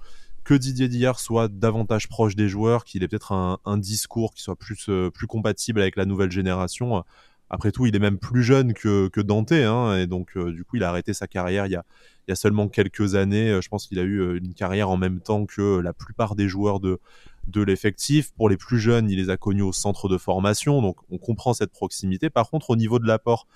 que 0.45 0.53
Didier 0.53 0.89
Dillard 0.89 1.21
soit 1.21 1.49
davantage 1.49 2.07
proche 2.07 2.37
des 2.37 2.51
joueurs, 2.51 2.85
qu'il 2.85 3.03
ait 3.03 3.09
peut-être 3.09 3.33
un, 3.33 3.59
un, 3.65 3.79
discours 3.79 4.35
qui 4.35 4.43
soit 4.43 4.57
plus, 4.57 4.91
plus 5.15 5.27
compatible 5.27 5.81
avec 5.81 5.97
la 5.97 6.05
nouvelle 6.05 6.31
génération. 6.31 7.03
Après 7.49 7.73
tout, 7.73 7.87
il 7.87 7.97
est 7.97 7.99
même 7.99 8.19
plus 8.19 8.43
jeune 8.43 8.75
que, 8.75 9.09
que 9.09 9.23
Dante, 9.23 9.53
hein, 9.53 9.97
et 9.97 10.07
donc 10.07 10.37
du 10.37 10.65
coup, 10.67 10.77
il 10.77 10.85
a 10.85 10.91
arrêté 10.91 11.15
sa 11.15 11.27
carrière 11.27 11.65
il 11.65 11.73
y 11.73 11.77
a, 11.77 11.87
il 12.27 12.31
y 12.31 12.33
a 12.33 12.37
seulement 12.37 12.69
quelques 12.69 13.15
années. 13.15 13.51
Euh, 13.51 13.61
je 13.61 13.69
pense 13.69 13.87
qu'il 13.87 13.99
a 13.99 14.03
eu 14.03 14.21
euh, 14.21 14.39
une 14.39 14.55
carrière 14.55 14.91
en 14.91 14.97
même 14.97 15.21
temps 15.21 15.47
que 15.47 15.79
la 15.81 15.93
plupart 15.93 16.35
des 16.35 16.49
joueurs 16.49 16.81
de, 16.81 17.01
de 17.49 17.63
l'effectif. 17.63 18.33
Pour 18.35 18.49
les 18.49 18.57
plus 18.57 18.79
jeunes, 18.79 19.11
il 19.11 19.19
les 19.19 19.31
a 19.31 19.37
connus 19.37 19.63
au 19.63 19.73
centre 19.73 20.09
de 20.09 20.19
formation, 20.19 20.81
donc 20.81 20.97
on 21.11 21.19
comprend 21.19 21.55
cette 21.55 21.73
proximité. 21.73 22.31
Par 22.31 22.51
contre, 22.51 22.71
au 22.71 22.77
niveau 22.77 22.99
de 22.99 23.07
l'apport 23.07 23.47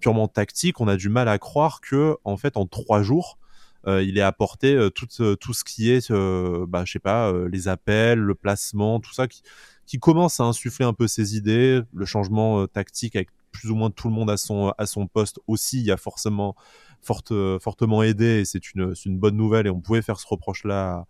purement 0.00 0.28
tactique, 0.28 0.80
on 0.80 0.88
a 0.88 0.96
du 0.96 1.08
mal 1.08 1.28
à 1.28 1.38
croire 1.38 1.80
que, 1.80 2.16
en 2.24 2.36
fait, 2.36 2.56
en 2.56 2.66
trois 2.66 3.02
jours, 3.02 3.38
euh, 3.86 4.02
il 4.02 4.18
ait 4.18 4.22
apporté 4.22 4.76
tout, 4.94 5.06
tout 5.36 5.54
ce 5.54 5.64
qui 5.64 5.90
est, 5.90 6.10
bah, 6.10 6.84
je 6.84 6.92
sais 6.92 6.98
pas, 6.98 7.32
les 7.50 7.68
appels, 7.68 8.18
le 8.18 8.34
placement, 8.34 9.00
tout 9.00 9.14
ça 9.14 9.28
qui, 9.28 9.42
qui 9.86 9.98
commence 9.98 10.40
à 10.40 10.44
insuffler 10.44 10.84
un 10.84 10.92
peu 10.92 11.06
ses 11.06 11.36
idées, 11.36 11.80
le 11.94 12.04
changement 12.04 12.66
tactique 12.66 13.14
avec 13.14 13.28
plus 13.56 13.70
ou 13.70 13.74
moins 13.74 13.90
tout 13.90 14.08
le 14.08 14.14
monde 14.14 14.30
à 14.30 14.36
son, 14.36 14.72
à 14.78 14.86
son 14.86 15.06
poste 15.06 15.40
aussi. 15.46 15.80
Il 15.80 15.86
y 15.86 15.90
a 15.90 15.96
forcément 15.96 16.54
fortement 17.02 18.02
aidé 18.02 18.40
et 18.40 18.44
c'est 18.44 18.72
une, 18.72 18.92
une, 19.04 19.18
bonne 19.18 19.36
nouvelle 19.36 19.68
et 19.68 19.70
on 19.70 19.80
pouvait 19.80 20.02
faire 20.02 20.18
ce 20.18 20.26
reproche-là 20.26 21.06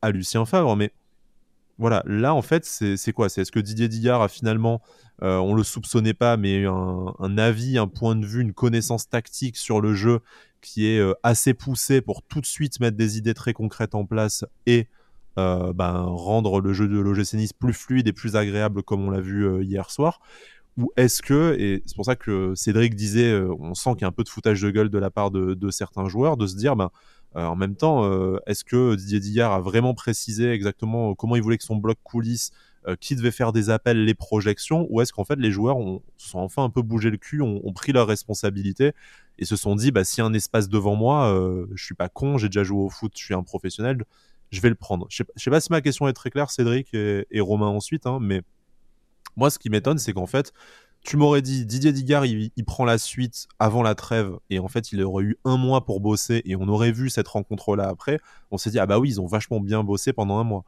à, 0.00 0.10
Lucien 0.10 0.44
Favre. 0.44 0.76
Mais 0.76 0.92
voilà, 1.78 2.02
là 2.06 2.34
en 2.34 2.42
fait, 2.42 2.64
c'est 2.64 3.12
quoi? 3.12 3.28
C'est 3.28 3.42
est-ce 3.42 3.52
que 3.52 3.60
Didier 3.60 3.88
Dillard 3.88 4.22
a 4.22 4.28
finalement, 4.28 4.80
euh, 5.22 5.38
on 5.38 5.54
le 5.54 5.64
soupçonnait 5.64 6.14
pas, 6.14 6.36
mais 6.36 6.66
un, 6.66 7.14
un, 7.18 7.38
avis, 7.38 7.78
un 7.78 7.88
point 7.88 8.14
de 8.14 8.24
vue, 8.24 8.42
une 8.42 8.52
connaissance 8.52 9.08
tactique 9.08 9.56
sur 9.56 9.80
le 9.80 9.94
jeu 9.94 10.20
qui 10.60 10.86
est 10.86 10.98
euh, 10.98 11.14
assez 11.22 11.54
poussé 11.54 12.00
pour 12.00 12.22
tout 12.22 12.40
de 12.40 12.46
suite 12.46 12.80
mettre 12.80 12.96
des 12.96 13.18
idées 13.18 13.34
très 13.34 13.52
concrètes 13.52 13.94
en 13.94 14.04
place 14.04 14.44
et 14.66 14.88
euh, 15.38 15.72
ben, 15.72 16.02
rendre 16.02 16.60
le 16.60 16.72
jeu 16.72 16.88
de 16.88 16.98
l'OGC 16.98 17.52
plus 17.58 17.72
fluide 17.72 18.08
et 18.08 18.12
plus 18.12 18.36
agréable 18.36 18.82
comme 18.82 19.06
on 19.06 19.10
l'a 19.10 19.20
vu 19.20 19.46
euh, 19.46 19.62
hier 19.62 19.90
soir? 19.90 20.20
Ou 20.80 20.92
est-ce 20.96 21.20
que, 21.20 21.56
et 21.58 21.82
c'est 21.84 21.94
pour 21.94 22.06
ça 22.06 22.16
que 22.16 22.54
Cédric 22.54 22.94
disait, 22.94 23.30
euh, 23.30 23.54
on 23.58 23.74
sent 23.74 23.90
qu'il 23.92 24.02
y 24.02 24.04
a 24.04 24.08
un 24.08 24.12
peu 24.12 24.24
de 24.24 24.28
foutage 24.30 24.62
de 24.62 24.70
gueule 24.70 24.88
de 24.88 24.98
la 24.98 25.10
part 25.10 25.30
de, 25.30 25.70
certains 25.70 26.08
joueurs, 26.08 26.38
de 26.38 26.46
se 26.46 26.56
dire, 26.56 26.74
ben, 26.74 26.90
euh, 27.36 27.44
en 27.44 27.54
même 27.54 27.76
temps, 27.76 28.04
euh, 28.04 28.38
est-ce 28.46 28.64
que 28.64 28.94
Didier 28.94 29.20
Dillard 29.20 29.52
a 29.52 29.60
vraiment 29.60 29.92
précisé 29.92 30.50
exactement 30.50 31.14
comment 31.14 31.36
il 31.36 31.42
voulait 31.42 31.58
que 31.58 31.64
son 31.64 31.76
bloc 31.76 31.98
coulisse, 32.02 32.50
qui 32.98 33.14
devait 33.14 33.30
faire 33.30 33.52
des 33.52 33.68
appels, 33.68 34.06
les 34.06 34.14
projections, 34.14 34.86
ou 34.88 35.02
est-ce 35.02 35.12
qu'en 35.12 35.22
fait 35.22 35.36
les 35.36 35.50
joueurs 35.50 35.76
ont, 35.76 36.00
sont 36.16 36.38
enfin 36.38 36.64
un 36.64 36.70
peu 36.70 36.80
bougé 36.80 37.10
le 37.10 37.18
cul, 37.18 37.42
ont, 37.42 37.72
pris 37.74 37.92
leurs 37.92 38.06
responsabilités 38.06 38.92
et 39.38 39.44
se 39.44 39.54
sont 39.54 39.76
dit, 39.76 39.90
bah, 39.90 40.02
s'il 40.02 40.22
y 40.22 40.24
a 40.24 40.24
un 40.24 40.32
espace 40.32 40.70
devant 40.70 40.96
moi, 40.96 41.30
je 41.74 41.84
suis 41.84 41.94
pas 41.94 42.08
con, 42.08 42.38
j'ai 42.38 42.48
déjà 42.48 42.64
joué 42.64 42.80
au 42.80 42.88
foot, 42.88 43.12
je 43.14 43.22
suis 43.22 43.34
un 43.34 43.42
professionnel, 43.42 44.02
je 44.50 44.62
vais 44.62 44.70
le 44.70 44.76
prendre. 44.76 45.06
Je 45.10 45.24
sais 45.36 45.50
pas 45.50 45.60
si 45.60 45.70
ma 45.70 45.82
question 45.82 46.08
est 46.08 46.14
très 46.14 46.30
claire, 46.30 46.50
Cédric 46.50 46.94
et, 46.94 47.40
Romain 47.40 47.66
ensuite, 47.66 48.06
hein, 48.06 48.16
mais 48.18 48.40
moi, 49.36 49.50
ce 49.50 49.58
qui 49.58 49.70
m'étonne, 49.70 49.98
c'est 49.98 50.12
qu'en 50.12 50.26
fait, 50.26 50.52
tu 51.02 51.16
m'aurais 51.16 51.42
dit 51.42 51.64
Didier 51.64 51.92
Digard, 51.92 52.26
il, 52.26 52.50
prend 52.66 52.84
la 52.84 52.98
suite 52.98 53.48
avant 53.58 53.82
la 53.82 53.94
trêve, 53.94 54.38
et 54.50 54.58
en 54.58 54.68
fait, 54.68 54.92
il 54.92 55.02
aurait 55.02 55.24
eu 55.24 55.38
un 55.44 55.56
mois 55.56 55.84
pour 55.84 56.00
bosser, 56.00 56.42
et 56.44 56.56
on 56.56 56.68
aurait 56.68 56.92
vu 56.92 57.08
cette 57.10 57.28
rencontre-là 57.28 57.88
après. 57.88 58.18
On 58.50 58.58
s'est 58.58 58.70
dit, 58.70 58.78
ah 58.78 58.86
bah 58.86 58.98
oui, 58.98 59.10
ils 59.10 59.20
ont 59.20 59.26
vachement 59.26 59.60
bien 59.60 59.82
bossé 59.82 60.12
pendant 60.12 60.38
un 60.38 60.44
mois. 60.44 60.64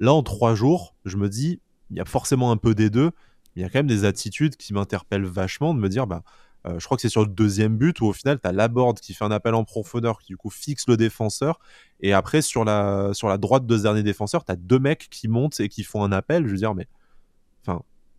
Là, 0.00 0.12
en 0.12 0.22
trois 0.22 0.54
jours, 0.54 0.94
je 1.04 1.16
me 1.16 1.28
dis, 1.28 1.60
il 1.90 1.96
y 1.96 2.00
a 2.00 2.04
forcément 2.04 2.50
un 2.50 2.56
peu 2.56 2.74
des 2.74 2.90
deux, 2.90 3.10
mais 3.54 3.56
il 3.56 3.62
y 3.62 3.64
a 3.64 3.68
quand 3.68 3.78
même 3.78 3.86
des 3.86 4.04
attitudes 4.04 4.56
qui 4.56 4.72
m'interpellent 4.74 5.24
vachement 5.24 5.74
de 5.74 5.80
me 5.80 5.88
dire, 5.88 6.06
bah, 6.06 6.22
euh, 6.66 6.78
je 6.78 6.84
crois 6.84 6.96
que 6.96 7.02
c'est 7.02 7.08
sur 7.08 7.22
le 7.22 7.28
deuxième 7.28 7.76
but 7.78 8.00
où 8.00 8.06
au 8.06 8.12
final, 8.12 8.38
tu 8.40 8.46
as 8.46 8.52
Laborde 8.52 9.00
qui 9.00 9.14
fait 9.14 9.24
un 9.24 9.30
appel 9.30 9.54
en 9.54 9.64
profondeur 9.64 10.18
qui 10.18 10.28
du 10.28 10.36
coup 10.36 10.50
fixe 10.50 10.86
le 10.88 10.96
défenseur. 10.96 11.58
Et 12.00 12.12
après, 12.12 12.42
sur 12.42 12.64
la, 12.64 13.10
sur 13.14 13.28
la 13.28 13.38
droite 13.38 13.66
de 13.66 13.76
ce 13.78 13.82
dernier 13.82 14.02
défenseur, 14.02 14.44
tu 14.44 14.52
as 14.52 14.56
deux 14.56 14.78
mecs 14.78 15.08
qui 15.10 15.28
montent 15.28 15.58
et 15.60 15.68
qui 15.68 15.82
font 15.84 16.04
un 16.04 16.12
appel. 16.12 16.46
Je 16.46 16.50
veux 16.50 16.58
dire, 16.58 16.74
mais 16.74 16.86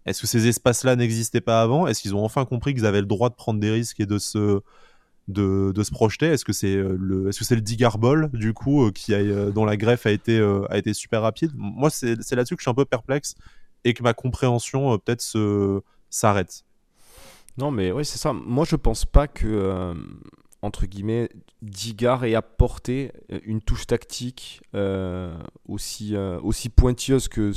est-ce 0.06 0.22
que 0.22 0.28
ces 0.28 0.48
espaces-là 0.48 0.96
n'existaient 0.96 1.42
pas 1.42 1.62
avant? 1.62 1.88
Est-ce 1.88 2.02
qu'ils 2.02 2.16
ont 2.16 2.24
enfin 2.24 2.46
compris 2.46 2.74
qu'ils 2.74 2.86
avaient 2.86 3.02
le 3.02 3.08
droit 3.08 3.30
de 3.30 3.36
prendre 3.36 3.60
des 3.60 3.70
risques 3.70 4.00
et 4.00 4.06
de 4.06 4.18
se, 4.18 4.62
de, 5.28 5.72
de 5.74 5.84
se 5.84 5.92
projeter? 5.92 6.28
Est-ce 6.28 6.46
que 6.46 6.54
c'est 6.54 6.76
euh, 6.76 6.98
le, 7.00 7.30
est-ce 7.30 7.54
Digarbol 7.54 8.30
du 8.34 8.54
coup 8.54 8.88
euh, 8.88 8.92
qui 8.92 9.14
a, 9.14 9.18
euh, 9.18 9.52
dont 9.52 9.66
la 9.66 9.78
greffe 9.78 10.06
a 10.06 10.12
été, 10.12 10.40
a 10.70 10.78
été 10.78 10.94
super 10.94 11.22
rapide? 11.22 11.52
Moi, 11.56 11.90
c'est, 11.90 12.16
là-dessus 12.32 12.56
que 12.56 12.62
je 12.62 12.64
suis 12.64 12.72
un 12.72 12.76
peu 12.76 12.86
perplexe 12.86 13.36
et 13.84 13.94
que 13.94 14.02
ma 14.02 14.14
compréhension 14.14 14.98
peut-être 14.98 15.84
s'arrête. 16.10 16.64
Non, 17.58 17.70
mais 17.70 17.92
oui, 17.92 18.06
c'est 18.06 18.18
ça. 18.18 18.34
Moi, 18.34 18.66
je 18.68 18.76
pense 18.76 19.06
pas 19.06 19.28
que 19.28 19.94
entre 20.64 20.86
guillemets, 20.86 21.30
Digar 21.64 22.24
ait 22.24 22.36
apporté 22.36 23.12
une 23.44 23.62
touche 23.62 23.88
tactique 23.88 24.62
aussi, 25.68 26.16
aussi 26.16 26.70
pointilleuse 26.70 27.28
que, 27.28 27.52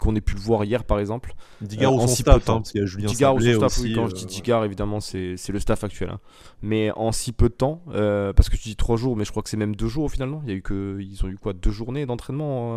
qu'on 0.00 0.16
ait 0.16 0.20
pu 0.20 0.34
le 0.34 0.40
voir 0.40 0.64
hier 0.64 0.84
par 0.84 0.98
exemple. 0.98 1.34
Digard 1.60 1.94
ou 1.94 2.00
son 2.00 2.08
staff, 2.08 2.48
hein, 2.48 2.62
y 2.74 2.80
a 2.80 2.86
Julien 2.86 3.06
Digard 3.06 3.34
ou 3.36 3.40
son 3.40 3.54
staff, 3.54 3.78
aussi, 3.78 3.82
oui, 3.82 3.94
quand 3.94 4.08
je 4.08 4.14
dis 4.14 4.24
euh, 4.24 4.28
Digard 4.28 4.64
évidemment 4.64 4.98
c'est 5.00 5.36
le 5.48 5.60
staff 5.60 5.84
actuel. 5.84 6.10
Hein. 6.10 6.20
Mais 6.62 6.90
en 6.96 7.12
si 7.12 7.32
peu 7.32 7.48
de 7.48 7.54
temps, 7.54 7.82
euh, 7.90 8.32
parce 8.32 8.48
que 8.48 8.56
tu 8.56 8.62
dis 8.64 8.76
trois 8.76 8.96
jours, 8.96 9.16
mais 9.16 9.24
je 9.24 9.30
crois 9.30 9.42
que 9.42 9.50
c'est 9.50 9.56
même 9.56 9.76
deux 9.76 9.88
jours 9.88 10.10
finalement. 10.10 10.42
Il 10.44 10.50
y 10.50 10.52
a 10.52 10.56
eu 10.56 10.62
que, 10.62 10.98
ils 11.00 11.24
ont 11.24 11.28
eu 11.28 11.36
quoi, 11.36 11.52
deux 11.52 11.70
journées 11.70 12.06
d'entraînement 12.06 12.70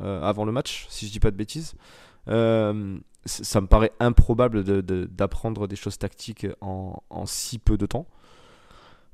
euh, 0.00 0.22
avant 0.22 0.44
le 0.44 0.52
match, 0.52 0.86
si 0.90 1.06
je 1.06 1.12
dis 1.12 1.20
pas 1.20 1.30
de 1.30 1.36
bêtises. 1.36 1.74
ça 2.26 2.72
me 3.60 3.66
paraît 3.66 3.92
improbable 4.00 4.64
d'apprendre 5.08 5.68
des 5.68 5.76
choses 5.76 5.96
tactiques 5.96 6.46
en, 6.60 7.02
en 7.08 7.26
si 7.26 7.58
peu 7.58 7.78
de 7.78 7.86
temps. 7.86 8.06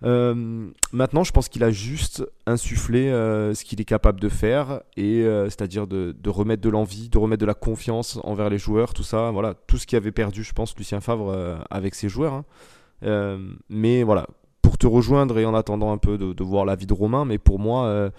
Euh, 0.04 0.70
maintenant, 0.92 1.24
je 1.24 1.32
pense 1.32 1.48
qu'il 1.48 1.64
a 1.64 1.70
juste 1.70 2.24
insufflé 2.46 3.08
euh, 3.08 3.54
ce 3.54 3.64
qu'il 3.64 3.80
est 3.80 3.86
capable 3.86 4.20
de 4.20 4.28
faire, 4.28 4.82
et 4.96 5.22
euh, 5.22 5.46
c'est-à-dire 5.46 5.86
de, 5.86 6.14
remettre 6.26 6.62
de 6.62 6.68
l'envie, 6.68 7.08
de 7.08 7.18
remettre 7.18 7.40
de 7.40 7.46
la 7.46 7.54
confiance 7.54 8.18
envers 8.22 8.50
les 8.50 8.58
joueurs, 8.58 8.92
tout 8.92 9.02
ça, 9.02 9.30
voilà, 9.30 9.54
tout 9.66 9.78
ce 9.78 9.86
qui 9.86 9.96
avait 9.96 10.12
perdu, 10.12 10.44
je 10.44 10.52
pense, 10.52 10.76
Lucien 10.76 11.00
Favre 11.00 11.58
avec 11.70 11.94
ses 11.94 12.08
joueurs. 12.08 12.34
Hein. 12.34 13.38
mais 13.68 14.02
voilà, 14.02 14.26
pour 14.62 14.78
te 14.78 14.86
rejoindre 14.86 15.38
et 15.38 15.46
en 15.46 15.54
attendant 15.54 15.92
un 15.92 15.98
peu 15.98 16.18
de, 16.18 16.44
voir 16.44 16.64
la 16.64 16.76
vie 16.76 16.86
de 16.86 16.94
Romain, 16.94 17.24
mais 17.24 17.38
pour 17.38 17.58
moi, 17.58 18.10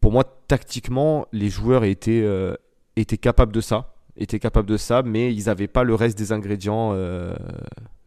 pour 0.00 0.12
moi, 0.12 0.24
tactiquement, 0.48 1.26
les 1.32 1.48
joueurs 1.48 1.84
étaient, 1.84 2.26
étaient 2.96 3.18
capables 3.18 3.52
de 3.52 3.60
ça. 3.62 3.94
étaient 4.16 4.38
capables 4.38 4.68
de 4.68 4.76
ça, 4.76 5.02
mais 5.02 5.32
ils 5.32 5.46
n'avaient 5.46 5.68
pas 5.68 5.84
le 5.84 5.94
reste 5.94 6.18
des 6.18 6.32
ingrédients, 6.32 6.92
le 6.92 7.34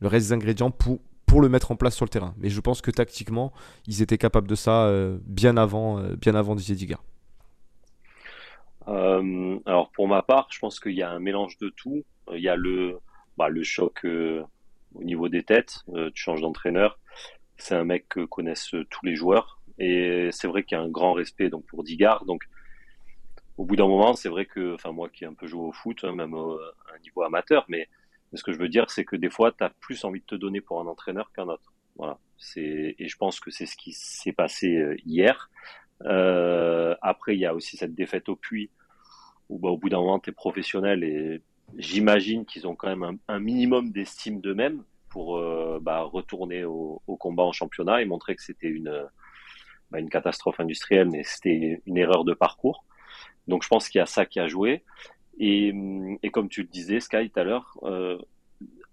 reste 0.07 0.27
des 0.27 0.33
ingrédients 0.33 0.69
pour, 0.69 0.99
pour 1.33 1.41
le 1.41 1.49
mettre 1.49 1.71
en 1.71 1.75
place 1.75 1.95
sur 1.95 2.05
le 2.05 2.09
terrain. 2.09 2.35
Mais 2.37 2.49
je 2.49 2.61
pense 2.61 2.83
que 2.83 2.91
tactiquement, 2.91 3.53
ils 3.87 4.03
étaient 4.03 4.19
capables 4.19 4.47
de 4.47 4.53
ça 4.53 4.93
bien 5.25 5.57
avant, 5.57 5.99
bien 6.21 6.35
avant 6.35 6.53
Didier 6.53 6.75
Digard. 6.75 7.03
alors 8.85 9.89
pour 9.95 10.07
ma 10.07 10.21
part, 10.21 10.47
je 10.51 10.59
pense 10.59 10.79
qu'il 10.79 10.91
y 10.91 11.01
a 11.01 11.09
un 11.09 11.17
mélange 11.17 11.57
de 11.57 11.69
tout. 11.69 12.03
Il 12.31 12.39
y 12.39 12.49
a 12.49 12.55
le, 12.55 12.99
bah, 13.35 13.49
le 13.49 13.63
choc 13.63 14.05
au 14.05 15.03
niveau 15.03 15.27
des 15.27 15.41
têtes. 15.41 15.79
tu 16.13 16.21
changes 16.21 16.41
d'entraîneur. 16.41 16.99
C'est 17.57 17.73
un 17.73 17.83
mec 17.83 18.07
que 18.09 18.25
connaissent 18.25 18.75
tous 18.91 19.03
les 19.03 19.15
joueurs. 19.15 19.59
Et 19.79 20.29
c'est 20.31 20.47
vrai 20.47 20.61
qu'il 20.63 20.77
y 20.77 20.81
a 20.81 20.83
un 20.83 20.89
grand 20.89 21.13
respect 21.13 21.49
donc 21.49 21.65
pour 21.65 21.83
Digard. 21.83 22.25
Donc, 22.25 22.43
au 23.57 23.65
bout 23.65 23.75
d'un 23.75 23.87
moment, 23.87 24.13
c'est 24.13 24.29
vrai 24.29 24.45
que, 24.45 24.75
enfin 24.75 24.91
moi 24.91 25.09
qui 25.09 25.23
ai 25.23 25.27
un 25.27 25.33
peu 25.33 25.47
joué 25.47 25.63
au 25.63 25.71
foot, 25.71 25.97
hein, 26.03 26.13
même 26.13 26.35
à 26.35 26.95
un 26.95 26.99
niveau 27.01 27.23
amateur, 27.23 27.65
mais 27.69 27.89
ce 28.33 28.43
que 28.43 28.51
je 28.51 28.57
veux 28.57 28.69
dire, 28.69 28.89
c'est 28.89 29.05
que 29.05 29.15
des 29.15 29.29
fois, 29.29 29.51
tu 29.51 29.63
as 29.63 29.69
plus 29.69 30.03
envie 30.05 30.21
de 30.21 30.25
te 30.25 30.35
donner 30.35 30.61
pour 30.61 30.79
un 30.79 30.87
entraîneur 30.87 31.31
qu'un 31.31 31.47
autre. 31.47 31.73
Voilà. 31.95 32.17
Et 32.55 33.07
je 33.07 33.17
pense 33.17 33.39
que 33.39 33.51
c'est 33.51 33.65
ce 33.65 33.77
qui 33.77 33.93
s'est 33.93 34.33
passé 34.33 34.75
euh, 34.75 34.95
hier. 35.05 35.49
Euh, 36.05 36.95
après, 37.01 37.35
il 37.35 37.39
y 37.39 37.45
a 37.45 37.53
aussi 37.53 37.77
cette 37.77 37.95
défaite 37.95 38.29
au 38.29 38.35
puits 38.35 38.69
où, 39.49 39.59
bah, 39.59 39.69
au 39.69 39.77
bout 39.77 39.89
d'un 39.89 39.99
moment, 39.99 40.19
tu 40.19 40.31
es 40.31 40.33
professionnel 40.33 41.03
et 41.03 41.41
j'imagine 41.77 42.45
qu'ils 42.45 42.67
ont 42.67 42.75
quand 42.75 42.89
même 42.89 43.03
un, 43.03 43.15
un 43.27 43.39
minimum 43.39 43.91
d'estime 43.91 44.41
d'eux-mêmes 44.41 44.83
pour 45.09 45.37
euh, 45.37 45.79
bah, 45.81 46.01
retourner 46.01 46.65
au, 46.65 47.01
au, 47.07 47.15
combat 47.15 47.43
en 47.43 47.51
championnat 47.51 48.01
et 48.01 48.05
montrer 48.05 48.35
que 48.35 48.41
c'était 48.41 48.67
une 48.67 49.07
bah, 49.91 49.99
une 49.99 50.09
catastrophe 50.09 50.59
industrielle, 50.59 51.09
mais 51.11 51.23
c'était 51.23 51.81
une 51.85 51.97
erreur 51.97 52.25
de 52.25 52.33
parcours. 52.33 52.83
Donc 53.47 53.63
je 53.63 53.67
pense 53.67 53.89
qu'il 53.89 53.99
y 53.99 54.01
a 54.01 54.07
ça 54.07 54.25
qui 54.25 54.39
a 54.39 54.47
joué. 54.47 54.83
Et, 55.39 55.73
et 56.21 56.29
comme 56.31 56.49
tu 56.49 56.61
le 56.61 56.67
disais, 56.67 56.99
Sky, 56.99 57.29
tout 57.29 57.39
à 57.39 57.43
l'heure, 57.43 57.77
euh, 57.83 58.17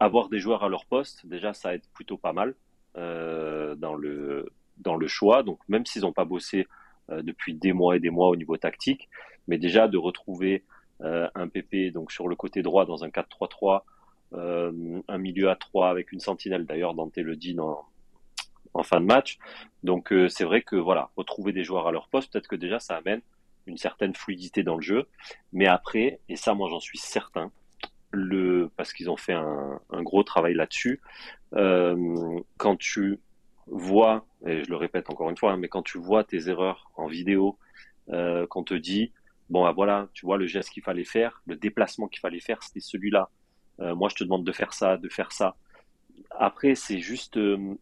avoir 0.01 0.31
des 0.31 0.39
joueurs 0.39 0.65
à 0.65 0.69
leur 0.69 0.87
poste, 0.87 1.27
déjà, 1.27 1.53
ça 1.53 1.75
aide 1.75 1.83
plutôt 1.93 2.17
pas 2.17 2.33
mal 2.33 2.55
euh, 2.97 3.77
dans, 3.77 3.95
le, 3.95 4.51
dans 4.79 4.97
le 4.97 5.07
choix. 5.07 5.43
Donc 5.43 5.61
même 5.69 5.87
s'ils 5.87 6.03
n'ont 6.03 6.13
pas 6.13 6.25
bossé 6.25 6.67
euh, 7.11 7.23
depuis 7.23 7.55
des 7.55 7.73
mois 7.73 7.97
et 7.97 8.01
des 8.01 8.11
mois 8.11 8.29
au 8.29 8.37
niveau 8.37 8.57
tactique, 8.57 9.09
mais 9.47 9.59
déjà 9.59 9.87
de 9.87 9.97
retrouver 9.99 10.65
un 11.03 11.49
PP 11.49 11.95
donc 11.95 12.13
sur 12.13 12.29
le 12.29 12.37
côté 12.37 12.61
droit 12.61 12.85
dans 12.85 13.05
un 13.05 13.09
4-3-3, 13.09 13.85
euh, 14.35 15.01
un 15.09 15.17
milieu 15.17 15.49
à 15.49 15.57
3 15.57 15.89
avec 15.89 16.13
une 16.13 16.21
sentinelle, 16.21 16.67
d'ailleurs 16.67 16.93
Dante 16.93 17.17
le 17.17 17.37
dit 17.37 17.57
en 17.59 18.83
fin 18.83 19.01
de 19.01 19.07
match. 19.07 19.39
Donc 19.83 20.13
c'est 20.29 20.45
vrai 20.45 20.61
que 20.61 20.77
voilà, 20.77 21.09
retrouver 21.17 21.55
des 21.55 21.65
joueurs 21.65 21.87
à 21.87 21.91
leur 21.91 22.09
poste, 22.09 22.31
peut-être 22.31 22.49
que 22.49 22.57
déjà 22.57 22.81
ça 22.81 22.97
amène 22.97 23.23
une 23.67 23.77
certaine 23.77 24.15
fluidité 24.15 24.63
dans 24.63 24.77
le 24.77 24.83
jeu. 24.83 25.07
Mais 25.53 25.67
après, 25.67 26.21
et 26.29 26.37
ça 26.37 26.55
moi 26.55 26.69
j'en 26.71 26.81
suis 26.81 26.99
certain, 26.99 27.51
le 28.11 28.71
parce 28.77 28.93
qu'ils 28.93 29.11
ont 29.11 29.17
fait 29.17 29.33
un, 29.33 29.81
gros 30.03 30.23
travail 30.23 30.55
là-dessus, 30.55 31.01
euh, 31.55 32.41
quand 32.57 32.77
tu 32.77 33.21
vois, 33.67 34.27
et 34.47 34.65
je 34.65 34.71
le 34.71 34.77
répète 34.77 35.11
encore 35.11 35.31
une 35.31 35.37
fois, 35.37 35.53
hein, 35.53 35.57
mais 35.57 35.69
quand 35.69 35.83
tu 35.83 35.99
vois 35.99 36.25
tes 36.25 36.49
erreurs 36.49 36.91
en 36.97 37.07
vidéo, 37.07 37.59
euh, 38.11 38.47
qu'on 38.47 38.65
te 38.65 38.75
dit, 38.75 39.13
bon 39.51 39.65
ah, 39.65 39.73
voilà, 39.73 40.09
tu 40.13 40.27
vois 40.27 40.39
le 40.39 40.47
geste 40.47 40.71
qu'il 40.71 40.83
fallait 40.83 41.05
faire, 41.05 41.43
le 41.47 41.57
déplacement 41.57 42.09
qu'il 42.09 42.21
fallait 42.21 42.41
faire, 42.41 42.63
c'était 42.63 42.81
celui-là. 42.81 43.31
Euh, 43.81 43.95
moi 43.95 44.09
je 44.09 44.17
te 44.17 44.25
demande 44.25 44.45
de 44.45 44.53
faire 44.53 44.73
ça, 44.73 44.97
de 44.97 45.09
faire 45.09 45.33
ça. 45.33 45.57
Après 46.31 46.75
c'est 46.75 46.99
juste 46.99 47.37
euh, 47.37 47.75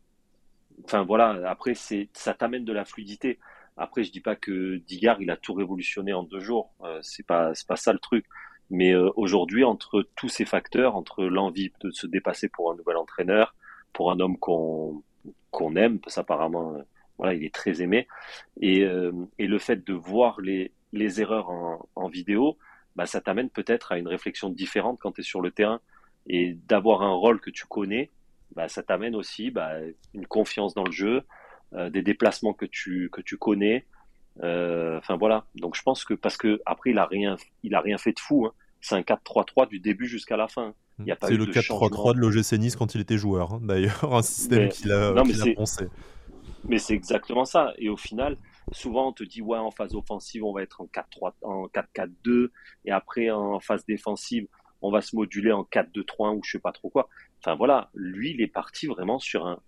enfin 0.85 1.03
voilà, 1.03 1.49
après 1.51 1.75
c'est 1.75 2.09
ça 2.13 2.35
t'amène 2.35 2.65
de 2.65 2.73
la 2.73 2.85
fluidité. 2.85 3.39
Après, 3.79 4.05
je 4.05 4.13
dis 4.13 4.21
pas 4.21 4.37
que 4.37 4.77
Digard 4.87 5.23
il 5.23 5.31
a 5.31 5.37
tout 5.37 5.55
révolutionné 5.55 6.13
en 6.13 6.23
deux 6.23 6.41
jours. 6.41 6.73
Euh, 6.83 6.99
c'est 7.03 7.27
pas 7.27 7.55
c'est 7.55 7.67
pas 7.67 7.77
ça 7.77 7.93
le 7.93 7.99
truc. 7.99 8.27
Mais 8.71 8.93
euh, 8.93 9.11
aujourd'hui, 9.17 9.65
entre 9.65 10.07
tous 10.17 10.29
ces 10.29 10.45
facteurs, 10.45 10.97
entre 10.97 11.25
l'envie 11.25 11.73
de 11.81 11.91
se 11.91 12.07
dépasser 12.07 12.49
pour 12.49 12.71
un 12.71 12.77
nouvel 12.77 12.97
entraîneur, 12.97 13.55
pour 13.93 14.13
un 14.13 14.21
homme 14.21 14.39
qu'on 14.39 15.03
qu'on 15.51 15.77
aime, 15.77 15.99
parce 16.01 16.17
qu'apparemment, 16.17 16.75
euh, 16.75 16.83
voilà, 17.17 17.35
il 17.35 17.45
est 17.45 17.55
très 17.55 17.83
aimé, 17.83 18.07
et, 18.61 18.85
euh, 18.85 19.13
et 19.39 19.47
le 19.47 19.59
fait 19.59 19.87
de 19.87 19.95
voir 19.95 20.41
les 20.41 20.73
les 20.93 21.21
erreurs 21.21 21.51
en, 21.51 22.09
vidéo, 22.09 22.57
bah, 22.97 23.07
ça 23.07 23.21
t'amène 23.21 23.51
peut-être 23.51 23.93
à 23.93 23.99
une 23.99 24.09
réflexion 24.09 24.49
différente 24.51 24.99
quand 25.01 25.13
tu 25.13 25.21
es 25.21 25.25
sur 25.25 25.43
le 25.43 25.51
terrain 25.51 25.81
et 26.27 26.55
d'avoir 26.67 27.03
un 27.03 27.13
rôle 27.13 27.41
que 27.41 27.51
tu 27.51 27.67
connais 27.67 28.11
bah, 28.55 28.69
ça 28.69 28.83
t'amène 28.83 29.15
aussi 29.15 29.51
bah, 29.51 29.73
une 30.15 30.27
confiance 30.27 30.75
dans 30.75 30.85
le 30.85 30.93
jeu, 30.93 31.23
des 31.73 32.03
déplacements 32.03 32.55
que 32.55 32.67
tu, 32.67 33.11
que 33.13 33.21
tu 33.21 33.37
connais. 33.37 33.85
Euh, 34.43 34.99
enfin 34.99 35.17
voilà. 35.17 35.45
Donc 35.57 35.77
je 35.77 35.83
pense 35.83 36.05
que 36.05 36.15
parce 36.15 36.37
que 36.37 36.61
après 36.67 36.91
il 36.91 36.99
a 36.99 37.07
rien, 37.07 37.37
il 37.63 37.75
a 37.75 37.81
rien 37.81 37.99
fait 37.99 38.13
de 38.13 38.21
fou. 38.21 38.47
Hein. 38.47 38.53
C'est 38.81 38.95
un 38.95 39.01
4-3-3 39.01 39.69
du 39.69 39.81
début 39.81 40.07
jusqu'à 40.07 40.37
la 40.37 40.49
fin. 40.49 40.75
C'est 40.99 41.37
le 41.37 41.47
4-3-3 41.47 42.15
de 42.15 42.21
l'OGC 42.21 42.59
Nice 42.59 42.77
quand 42.77 42.95
il 42.95 43.01
était 43.01 43.19
joueur, 43.19 43.55
hein, 43.55 43.61
d'ailleurs, 43.63 44.13
un 44.13 44.23
système 44.23 44.69
qu'il 44.69 44.91
a, 44.91 45.13
qu 45.13 45.51
a 45.51 45.55
pensé. 45.55 45.89
Mais 46.69 46.79
c'est 46.79 46.95
exactement 46.95 47.45
ça. 47.45 47.73
Et 47.79 47.89
au 47.89 47.97
final, 47.97 48.37
souvent 48.73 49.09
on 49.09 49.13
te 49.13 49.23
dit 49.23 49.41
ouais 49.41 49.59
en 49.59 49.71
phase 49.71 49.95
offensive 49.95 50.45
on 50.45 50.53
va 50.53 50.63
être 50.63 50.81
en 50.81 50.87
4-3, 50.87 51.33
en 51.43 51.67
4-4-2 51.67 52.51
et 52.85 52.91
après 52.91 53.31
en 53.31 53.61
phase 53.61 53.87
défensive 53.87 54.47
on 54.83 54.91
va 54.91 55.01
se 55.01 55.17
moduler 55.17 55.53
en 55.53 55.63
4-2-3-1 55.63 56.37
ou 56.37 56.41
je 56.45 56.53
sais 56.53 56.59
pas 56.59 56.73
trop 56.73 56.91
quoi. 56.91 57.09
Enfin 57.41 57.55
voilà, 57.55 57.91
lui, 57.95 58.33
il 58.33 58.41
est 58.41 58.49
parti 58.49 58.87
vraiment 58.87 59.19
sur 59.19 59.47
un 59.47 59.61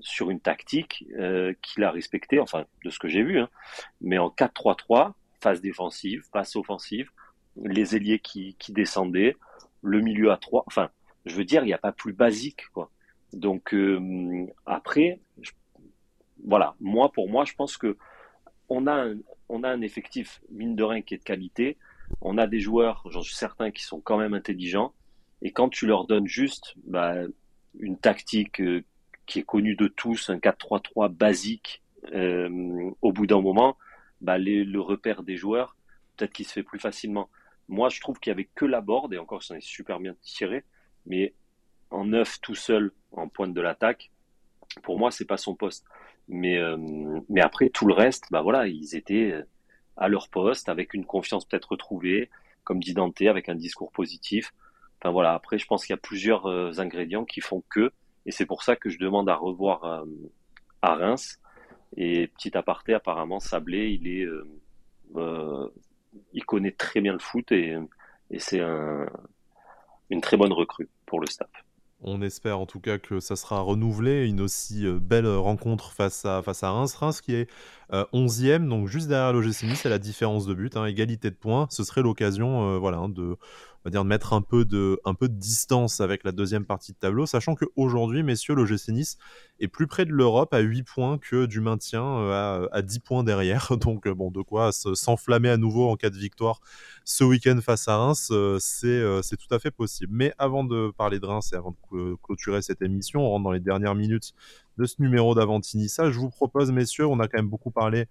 sur 0.00 0.30
une 0.30 0.40
tactique 0.40 1.04
euh, 1.18 1.54
qu'il 1.62 1.84
a 1.84 1.90
respectée, 1.90 2.40
enfin 2.40 2.66
de 2.84 2.90
ce 2.90 2.98
que 2.98 3.08
j'ai 3.08 3.22
vu, 3.22 3.40
hein, 3.40 3.48
mais 4.00 4.18
en 4.18 4.28
4-3-3, 4.28 5.12
phase 5.40 5.60
défensive, 5.60 6.24
passe 6.32 6.56
offensive, 6.56 7.10
les 7.64 7.96
ailiers 7.96 8.18
qui, 8.18 8.56
qui 8.58 8.72
descendaient, 8.72 9.36
le 9.82 10.00
milieu 10.00 10.30
à 10.30 10.36
3, 10.36 10.64
enfin 10.66 10.90
je 11.24 11.34
veux 11.36 11.44
dire, 11.44 11.62
il 11.62 11.66
n'y 11.66 11.74
a 11.74 11.78
pas 11.78 11.92
plus 11.92 12.12
basique 12.12 12.68
quoi. 12.72 12.90
Donc 13.32 13.74
euh, 13.74 14.46
après, 14.64 15.20
voilà, 16.44 16.74
moi 16.80 17.10
pour 17.12 17.28
moi, 17.28 17.44
je 17.44 17.54
pense 17.54 17.76
que 17.76 17.96
on 18.68 18.86
a 18.86 18.94
un, 18.94 19.16
on 19.48 19.62
a 19.62 19.68
un 19.68 19.80
effectif 19.80 20.40
mine 20.50 20.76
de 20.76 20.82
rien 20.82 21.02
qui 21.02 21.14
est 21.14 21.18
de 21.18 21.24
qualité 21.24 21.78
on 22.20 22.38
a 22.38 22.46
des 22.46 22.60
joueurs, 22.60 23.04
j'en 23.10 23.22
suis 23.22 23.34
certain, 23.34 23.70
qui 23.70 23.82
sont 23.82 24.00
quand 24.00 24.18
même 24.18 24.34
intelligents. 24.34 24.92
Et 25.42 25.52
quand 25.52 25.68
tu 25.68 25.86
leur 25.86 26.06
donnes 26.06 26.26
juste 26.26 26.74
bah, 26.84 27.14
une 27.78 27.98
tactique 27.98 28.60
euh, 28.60 28.84
qui 29.26 29.40
est 29.40 29.44
connue 29.44 29.76
de 29.76 29.88
tous, 29.88 30.30
un 30.30 30.38
4-3-3 30.38 31.08
basique, 31.12 31.82
euh, 32.12 32.90
au 33.02 33.12
bout 33.12 33.26
d'un 33.26 33.40
moment, 33.40 33.76
bah, 34.20 34.38
le 34.38 34.78
repère 34.78 35.22
des 35.22 35.36
joueurs, 35.36 35.76
peut-être 36.16 36.32
qu'il 36.32 36.46
se 36.46 36.52
fait 36.52 36.62
plus 36.62 36.78
facilement. 36.78 37.28
Moi, 37.68 37.88
je 37.88 38.00
trouve 38.00 38.18
qu'il 38.18 38.30
n'y 38.30 38.34
avait 38.34 38.48
que 38.54 38.64
la 38.64 38.80
board, 38.80 39.12
et 39.12 39.18
encore, 39.18 39.42
ça 39.42 39.56
est 39.56 39.60
super 39.60 39.98
bien 39.98 40.14
tiré, 40.22 40.64
mais 41.06 41.34
en 41.90 42.04
neuf 42.04 42.40
tout 42.40 42.54
seul, 42.54 42.92
en 43.12 43.28
pointe 43.28 43.54
de 43.54 43.60
l'attaque, 43.60 44.10
pour 44.82 44.98
moi, 44.98 45.10
c'est 45.10 45.24
pas 45.24 45.36
son 45.36 45.54
poste. 45.54 45.84
Mais, 46.28 46.58
euh, 46.58 46.76
mais 47.28 47.40
après, 47.40 47.68
tout 47.70 47.86
le 47.86 47.94
reste, 47.94 48.26
bah 48.30 48.42
voilà, 48.42 48.66
ils 48.66 48.96
étaient 48.96 49.34
à 49.96 50.08
leur 50.08 50.28
poste, 50.28 50.68
avec 50.68 50.94
une 50.94 51.04
confiance 51.04 51.44
peut-être 51.44 51.70
retrouvée, 51.72 52.30
comme 52.64 52.80
dit 52.80 52.94
Dante, 52.94 53.22
avec 53.22 53.48
un 53.48 53.54
discours 53.54 53.92
positif. 53.92 54.52
Enfin 55.00 55.10
voilà, 55.10 55.34
après 55.34 55.58
je 55.58 55.66
pense 55.66 55.84
qu'il 55.84 55.92
y 55.92 55.98
a 55.98 56.00
plusieurs 56.00 56.46
euh, 56.46 56.72
ingrédients 56.78 57.24
qui 57.24 57.40
font 57.40 57.62
que, 57.68 57.92
et 58.26 58.32
c'est 58.32 58.44
pour 58.44 58.62
ça 58.62 58.76
que 58.76 58.90
je 58.90 58.98
demande 58.98 59.28
à 59.28 59.36
revoir 59.36 59.84
euh, 59.84 60.04
à 60.82 60.96
Reims. 60.96 61.40
Et 61.96 62.26
petit 62.26 62.56
aparté, 62.58 62.92
apparemment 62.92 63.38
Sablé, 63.38 63.90
il 63.90 64.08
est, 64.08 64.26
euh, 65.16 65.70
il 66.32 66.44
connaît 66.44 66.72
très 66.72 67.00
bien 67.00 67.12
le 67.12 67.20
foot 67.20 67.52
et, 67.52 67.76
et 68.30 68.38
c'est 68.40 68.60
un, 68.60 69.06
une 70.10 70.20
très 70.20 70.36
bonne 70.36 70.52
recrue 70.52 70.88
pour 71.06 71.20
le 71.20 71.26
staff. 71.26 71.48
On 72.02 72.20
espère 72.20 72.58
en 72.58 72.66
tout 72.66 72.80
cas 72.80 72.98
que 72.98 73.20
ça 73.20 73.36
sera 73.36 73.60
renouvelé, 73.60 74.28
une 74.28 74.42
aussi 74.42 74.84
belle 75.00 75.26
rencontre 75.26 75.92
face 75.92 76.26
à, 76.26 76.42
face 76.42 76.62
à 76.62 76.70
Reims. 76.70 76.94
Reims 76.94 77.22
qui 77.22 77.34
est 77.34 77.48
11e, 77.90 78.68
donc 78.68 78.86
juste 78.86 79.08
derrière 79.08 79.32
l'OGC 79.32 79.62
Nice, 79.62 79.80
c'est 79.82 79.88
la 79.88 79.98
différence 79.98 80.44
de 80.44 80.52
but, 80.52 80.76
hein, 80.76 80.84
égalité 80.84 81.30
de 81.30 81.36
points. 81.36 81.68
Ce 81.70 81.84
serait 81.84 82.02
l'occasion 82.02 82.78
voilà, 82.78 82.98
hein, 82.98 83.08
de, 83.08 83.38
va 83.86 83.90
dire, 83.90 84.02
de 84.02 84.08
mettre 84.08 84.32
un 84.32 84.42
peu 84.42 84.64
de, 84.64 85.00
un 85.04 85.14
peu 85.14 85.28
de 85.28 85.34
distance 85.34 86.00
avec 86.00 86.24
la 86.24 86.32
deuxième 86.32 86.64
partie 86.64 86.92
de 86.92 86.98
tableau, 86.98 87.24
sachant 87.24 87.54
qu'aujourd'hui, 87.54 88.22
messieurs, 88.22 88.54
l'OGC 88.54 88.88
Nice 88.88 89.16
est 89.60 89.68
plus 89.68 89.86
près 89.86 90.04
de 90.04 90.12
l'Europe 90.12 90.52
à 90.52 90.58
8 90.58 90.82
points 90.82 91.18
que 91.18 91.46
du 91.46 91.60
maintien 91.60 92.02
à, 92.02 92.62
à 92.72 92.82
10 92.82 92.98
points 93.00 93.24
derrière. 93.24 93.76
Donc, 93.80 94.08
bon, 94.08 94.30
de 94.30 94.42
quoi 94.42 94.72
s'enflammer 94.72 95.50
à 95.50 95.56
nouveau 95.56 95.88
en 95.88 95.96
cas 95.96 96.10
de 96.10 96.16
victoire 96.16 96.60
ce 97.04 97.22
week-end 97.22 97.58
face 97.62 97.86
à 97.86 97.96
Reims, 97.96 98.32
c'est 98.58 99.22
c'est 99.22 99.36
tout 99.36 99.54
à 99.54 99.58
fait 99.58 99.70
possible. 99.70 100.12
Mais 100.12 100.32
avant 100.38 100.64
de 100.64 100.92
parler 100.96 101.20
de 101.20 101.26
Reims 101.26 101.52
et 101.52 101.56
avant 101.56 101.76
de 101.92 102.16
clôturer 102.22 102.62
cette 102.62 102.82
émission, 102.82 103.20
on 103.20 103.30
rentre 103.30 103.44
dans 103.44 103.52
les 103.52 103.60
dernières 103.60 103.94
minutes 103.94 104.32
de 104.78 104.84
ce 104.84 104.96
numéro 104.98 105.34
d'Avantinissa. 105.34 106.10
Je 106.10 106.18
vous 106.18 106.30
propose, 106.30 106.72
messieurs, 106.72 107.06
on 107.06 107.20
a 107.20 107.28
quand 107.28 107.38
même 107.38 107.48
beaucoup 107.48 107.70
parlé 107.70 108.00
euh, 108.00 108.04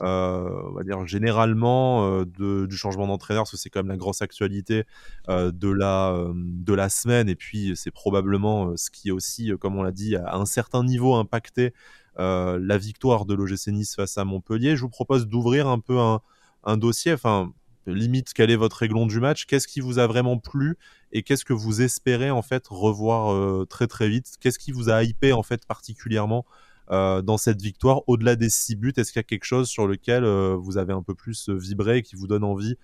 on 0.00 0.72
va 0.72 0.82
dire 0.84 1.06
généralement 1.06 2.20
euh, 2.20 2.66
du 2.66 2.76
changement 2.76 3.06
d'entraîneur, 3.06 3.42
parce 3.42 3.52
que 3.52 3.56
c'est 3.56 3.70
quand 3.70 3.80
même 3.80 3.88
la 3.88 3.96
grosse 3.96 4.22
actualité 4.22 4.84
euh, 5.28 5.52
de, 5.52 5.68
la, 5.68 6.16
de 6.34 6.74
la 6.74 6.88
semaine, 6.88 7.28
et 7.28 7.34
puis 7.34 7.72
c'est 7.76 7.90
probablement 7.90 8.76
ce 8.76 8.90
qui 8.90 9.10
aussi, 9.10 9.52
comme 9.60 9.76
on 9.76 9.82
l'a 9.82 9.92
dit, 9.92 10.16
à 10.16 10.36
un 10.36 10.46
certain 10.46 10.84
niveau 10.84 11.14
impacté 11.14 11.72
la 12.18 12.78
victoire 12.78 13.24
de 13.24 13.34
l'OGC 13.34 13.68
Nice 13.68 13.96
face 13.96 14.18
à 14.18 14.24
Montpellier. 14.24 14.76
Je 14.76 14.82
vous 14.82 14.90
propose 14.90 15.26
d'ouvrir 15.26 15.66
un 15.66 15.78
peu 15.78 15.98
un, 15.98 16.20
un 16.64 16.76
dossier, 16.76 17.12
enfin 17.12 17.52
limite 17.86 18.32
quel 18.32 18.50
est 18.50 18.56
votre 18.56 18.76
réglon 18.76 19.06
du 19.06 19.18
match? 19.18 19.46
Qu'est-ce 19.46 19.66
qui 19.66 19.80
vous 19.80 19.98
a 19.98 20.06
vraiment 20.06 20.38
plu? 20.38 20.76
Et 21.10 21.22
qu'est-ce 21.22 21.44
que 21.44 21.52
vous 21.52 21.82
espérez 21.82 22.30
en 22.30 22.42
fait 22.42 22.66
revoir 22.68 23.66
très 23.66 23.86
très 23.86 24.08
vite? 24.08 24.36
Qu'est-ce 24.40 24.58
qui 24.58 24.72
vous 24.72 24.88
a 24.88 25.02
hypé 25.02 25.32
en 25.32 25.42
fait 25.42 25.66
particulièrement 25.66 26.44
dans 26.88 27.36
cette 27.38 27.60
victoire 27.62 28.02
au-delà 28.06 28.36
des 28.36 28.50
six 28.50 28.76
buts 28.76 28.92
Est-ce 28.96 29.12
qu'il 29.12 29.18
y 29.18 29.24
a 29.24 29.24
quelque 29.24 29.44
chose 29.44 29.68
sur 29.68 29.86
lequel 29.86 30.24
vous 30.24 30.76
avez 30.76 30.92
un 30.92 31.02
peu 31.02 31.14
plus 31.14 31.48
vibré 31.48 31.98
et 31.98 32.02
qui 32.02 32.16
vous 32.16 32.26
donne 32.26 32.44
envie 32.44 32.76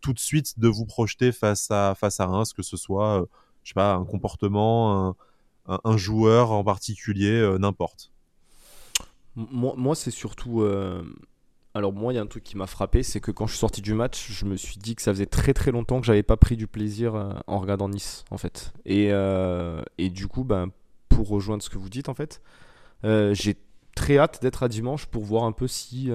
tout 0.00 0.12
de 0.12 0.18
suite 0.18 0.58
de 0.58 0.68
vous 0.68 0.86
projeter 0.86 1.32
face 1.32 1.70
à 1.70 1.94
face 1.94 2.20
à 2.20 2.26
Reims, 2.26 2.52
que 2.52 2.62
ce 2.62 2.76
soit 2.76 3.26
je 3.64 3.70
sais 3.70 3.74
pas 3.74 3.94
un 3.94 4.04
comportement, 4.04 5.16
un, 5.66 5.96
joueur 5.96 6.52
en 6.52 6.62
particulier, 6.62 7.56
n'importe? 7.58 8.12
Moi, 9.38 9.74
moi 9.76 9.94
c'est 9.94 10.10
surtout. 10.10 10.62
Euh, 10.62 11.02
alors, 11.74 11.92
moi, 11.92 12.12
il 12.12 12.16
y 12.16 12.18
a 12.18 12.22
un 12.22 12.26
truc 12.26 12.42
qui 12.42 12.56
m'a 12.56 12.66
frappé, 12.66 13.04
c'est 13.04 13.20
que 13.20 13.30
quand 13.30 13.46
je 13.46 13.52
suis 13.52 13.60
sorti 13.60 13.82
du 13.82 13.94
match, 13.94 14.32
je 14.32 14.44
me 14.46 14.56
suis 14.56 14.78
dit 14.78 14.96
que 14.96 15.02
ça 15.02 15.12
faisait 15.12 15.26
très 15.26 15.54
très 15.54 15.70
longtemps 15.70 16.00
que 16.00 16.06
j'avais 16.06 16.24
pas 16.24 16.36
pris 16.36 16.56
du 16.56 16.66
plaisir 16.66 17.14
euh, 17.14 17.32
en 17.46 17.58
regardant 17.58 17.88
Nice, 17.88 18.24
en 18.30 18.36
fait. 18.36 18.72
Et, 18.84 19.12
euh, 19.12 19.82
et 19.96 20.10
du 20.10 20.26
coup, 20.26 20.42
ben, 20.42 20.70
pour 21.08 21.28
rejoindre 21.28 21.62
ce 21.62 21.70
que 21.70 21.78
vous 21.78 21.88
dites, 21.88 22.08
en 22.08 22.14
fait, 22.14 22.42
j'ai 23.04 23.56
très 23.94 24.18
hâte 24.18 24.40
d'être 24.42 24.62
à 24.62 24.68
dimanche 24.68 25.06
pour 25.06 25.24
voir 25.24 25.44
un 25.44 25.52
peu 25.52 25.66
si, 25.66 26.10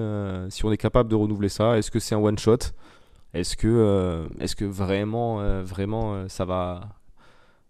si 0.50 0.64
on 0.64 0.72
est 0.72 0.76
capable 0.76 1.10
de 1.10 1.14
renouveler 1.14 1.48
ça. 1.48 1.78
Est-ce 1.78 1.90
que 1.90 1.98
c'est 1.98 2.14
un 2.14 2.18
one 2.18 2.38
shot? 2.38 2.58
Est-ce 3.34 3.56
que, 3.56 4.28
est 4.40 4.54
que 4.54 4.64
vraiment, 4.64 5.62
vraiment, 5.62 6.28
ça 6.28 6.44
va. 6.44 6.88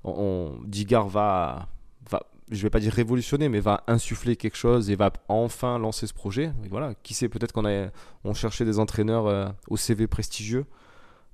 On, 0.04 0.58
Digard 0.66 1.08
va, 1.08 1.68
va, 2.10 2.20
je 2.50 2.62
vais 2.62 2.70
pas 2.70 2.80
dire 2.80 2.92
révolutionner, 2.92 3.48
mais 3.48 3.60
va 3.60 3.82
insuffler 3.86 4.36
quelque 4.36 4.56
chose 4.56 4.90
et 4.90 4.96
va 4.96 5.12
enfin 5.28 5.78
lancer 5.78 6.06
ce 6.06 6.14
projet? 6.14 6.52
voilà, 6.70 6.94
qui 7.02 7.14
sait, 7.14 7.28
peut-être 7.28 7.52
qu'on 7.52 7.64
a, 7.64 7.88
on 8.24 8.34
cherchait 8.34 8.64
des 8.64 8.78
entraîneurs 8.78 9.26
euh, 9.26 9.48
au 9.68 9.76
CV 9.76 10.06
prestigieux, 10.06 10.66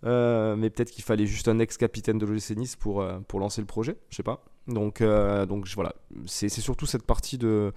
euh, 0.04 0.56
mais 0.56 0.70
peut-être 0.70 0.90
qu'il 0.90 1.04
fallait 1.04 1.26
juste 1.26 1.48
un 1.48 1.58
ex-capitaine 1.58 2.18
de 2.18 2.26
l'OGC 2.26 2.56
Nice 2.56 2.76
pour, 2.76 3.00
euh, 3.00 3.18
pour 3.28 3.40
lancer 3.40 3.60
le 3.60 3.66
projet, 3.66 3.96
je 4.08 4.16
sais 4.16 4.22
pas. 4.22 4.44
Donc, 4.66 5.02
donc 5.02 5.66
voilà, 5.74 5.94
c'est 6.26 6.48
surtout 6.48 6.86
cette 6.86 7.04
partie 7.04 7.38
de. 7.38 7.72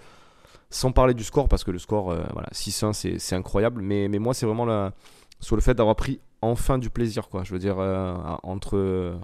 Sans 0.69 0.91
parler 0.91 1.13
du 1.13 1.23
score, 1.23 1.47
parce 1.47 1.63
que 1.63 1.69
le 1.69 1.77
score, 1.77 2.05
voilà, 2.05 2.49
6-1, 2.51 3.19
c'est 3.19 3.35
incroyable, 3.35 3.81
mais, 3.81 4.07
mais 4.07 4.17
moi, 4.17 4.33
c'est 4.33 4.47
vraiment 4.47 4.65
la, 4.65 4.93
sur 5.39 5.55
le 5.55 5.61
fait 5.61 5.75
d'avoir 5.75 5.95
pris 5.95 6.19
enfin 6.41 6.79
du 6.79 6.89
plaisir, 6.89 7.29
quoi. 7.29 7.43
Je 7.43 7.53
veux 7.53 7.59
dire, 7.59 7.77
entre 8.43 9.19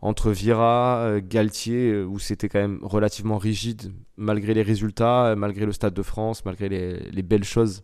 entre 0.00 0.30
Vira, 0.30 0.98
euh, 0.98 1.20
Galtier, 1.22 1.90
euh, 1.90 2.04
où 2.04 2.18
c'était 2.18 2.48
quand 2.48 2.60
même 2.60 2.78
relativement 2.82 3.38
rigide, 3.38 3.92
malgré 4.16 4.54
les 4.54 4.62
résultats, 4.62 5.26
euh, 5.26 5.36
malgré 5.36 5.66
le 5.66 5.72
Stade 5.72 5.94
de 5.94 6.02
France, 6.02 6.44
malgré 6.44 6.68
les, 6.68 7.22
belles 7.22 7.44
choses. 7.44 7.82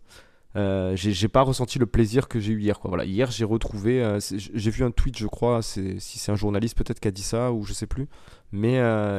Euh, 0.55 0.93
j'ai 0.97 1.29
pas 1.29 1.43
ressenti 1.43 1.79
le 1.79 1.87
plaisir 1.87 2.29
que 2.29 2.39
j'ai 2.39 2.53
eu 2.53 2.61
hier. 2.61 2.79
Quoi. 2.79 2.89
Voilà, 2.89 3.05
hier, 3.05 3.31
j'ai 3.31 3.45
retrouvé. 3.45 4.19
j'ai 4.21 4.71
vu 4.71 4.85
un 4.85 4.91
tweet, 4.91 5.19
je 5.19 5.27
crois, 5.27 5.63
si 5.63 5.99
c'est 5.99 6.33
un 6.33 6.37
journaliste 6.37 6.77
peut-être 6.77 7.01
qui 7.01 7.09
a 7.09 7.11
dit 7.11 7.23
ça, 7.23 7.53
ou 7.53 7.65
je 7.65 7.73
sais 7.73 7.87
plus. 7.87 8.09
Mais 8.53 8.75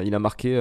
il 0.06 0.14
a 0.14 0.20
marqué 0.20 0.58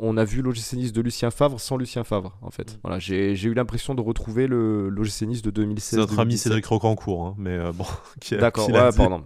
on 0.00 0.16
a 0.16 0.24
vu 0.24 0.42
l'OGC 0.42 0.92
de 0.92 1.00
Lucien 1.00 1.30
Favre 1.30 1.60
sans 1.60 1.76
Lucien 1.76 2.04
Favre, 2.04 2.36
en 2.42 2.50
fait. 2.50 2.72
Mm. 2.72 2.78
Voilà, 2.82 2.98
j'ai 2.98 3.42
eu 3.44 3.54
l'impression 3.54 3.94
de 3.94 4.00
retrouver 4.00 4.46
l'OGC 4.48 5.22
Nice 5.22 5.42
de 5.42 5.50
2016. 5.50 5.90
C'est 5.90 5.96
notre 5.96 6.18
ami 6.18 6.36
Cédric 6.36 6.66
Rocancourt, 6.66 7.26
hein, 7.26 7.34
mais 7.38 7.58
bon. 7.72 7.86
D'accord, 8.38 8.68
ouais, 8.68 8.90
pardon. 8.96 9.24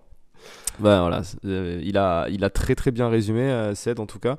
Ben, 0.78 1.00
voilà, 1.00 1.22
euh, 1.44 1.80
il, 1.82 1.98
a, 1.98 2.26
il 2.30 2.44
a 2.44 2.50
très 2.50 2.74
très 2.74 2.90
bien 2.90 3.08
résumé, 3.08 3.42
euh, 3.42 3.74
Ced 3.74 4.00
en 4.00 4.06
tout 4.06 4.18
cas, 4.18 4.38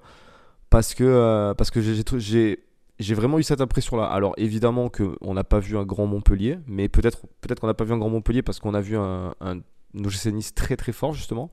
parce 0.69 0.93
que, 0.93 1.03
euh, 1.03 1.53
parce 1.53 1.69
que 1.71 1.79
j'ai, 1.81 2.59
j'ai 3.03 3.15
vraiment 3.15 3.39
eu 3.39 3.43
cette 3.43 3.61
impression-là. 3.61 4.05
Alors 4.05 4.33
évidemment 4.37 4.89
qu'on 4.89 5.33
n'a 5.33 5.43
pas 5.43 5.59
vu 5.59 5.77
un 5.77 5.83
grand 5.83 6.07
Montpellier, 6.07 6.59
mais 6.67 6.89
peut-être 6.89 7.27
peut-être 7.41 7.59
qu'on 7.59 7.67
n'a 7.67 7.73
pas 7.73 7.83
vu 7.83 7.93
un 7.93 7.97
grand 7.97 8.09
Montpellier 8.09 8.41
parce 8.41 8.59
qu'on 8.59 8.73
a 8.73 8.81
vu 8.81 8.97
un, 8.97 9.35
un 9.41 9.59
OGC 9.95 10.27
Nice 10.27 10.55
très 10.55 10.75
très 10.75 10.91
fort 10.91 11.13
justement. 11.13 11.51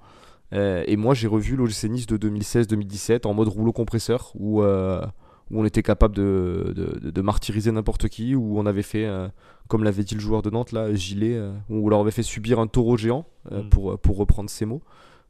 et 0.53 0.96
moi 0.96 1.14
j'ai 1.14 1.28
revu 1.28 1.57
l'OGC 1.57 1.84
Nice 1.84 2.07
de 2.07 2.16
2016-2017 2.16 3.26
en 3.26 3.34
mode 3.34 3.48
rouleau 3.48 3.72
compresseur 3.72 4.32
où 4.34 4.62
où 5.51 5.61
on 5.61 5.64
était 5.64 5.82
capable 5.82 6.14
de, 6.14 6.72
de, 7.03 7.22
martyriser 7.22 7.72
n'importe 7.72 8.09
qui, 8.09 8.34
où 8.34 8.59
on 8.59 8.66
avait 8.66 8.82
fait, 8.82 9.05
euh, 9.07 9.28
comme 9.68 9.82
l'avait 9.82 10.05
dit 10.05 10.14
le 10.14 10.20
joueur 10.20 10.42
de 10.42 10.51
Nantes, 10.51 10.72
là, 10.72 10.94
Gilet, 10.94 11.34
euh, 11.34 11.53
où 11.68 11.86
on 11.86 11.88
leur 11.88 12.01
avait 12.01 12.12
fait 12.12 12.22
subir 12.22 12.61
un 12.61 12.68
taureau 12.68 12.96
géant, 12.96 13.26
euh, 13.51 13.62
mm. 13.62 13.68
pour, 13.68 13.98
pour 13.98 14.16
reprendre 14.16 14.48
ses 14.48 14.64
mots. 14.64 14.82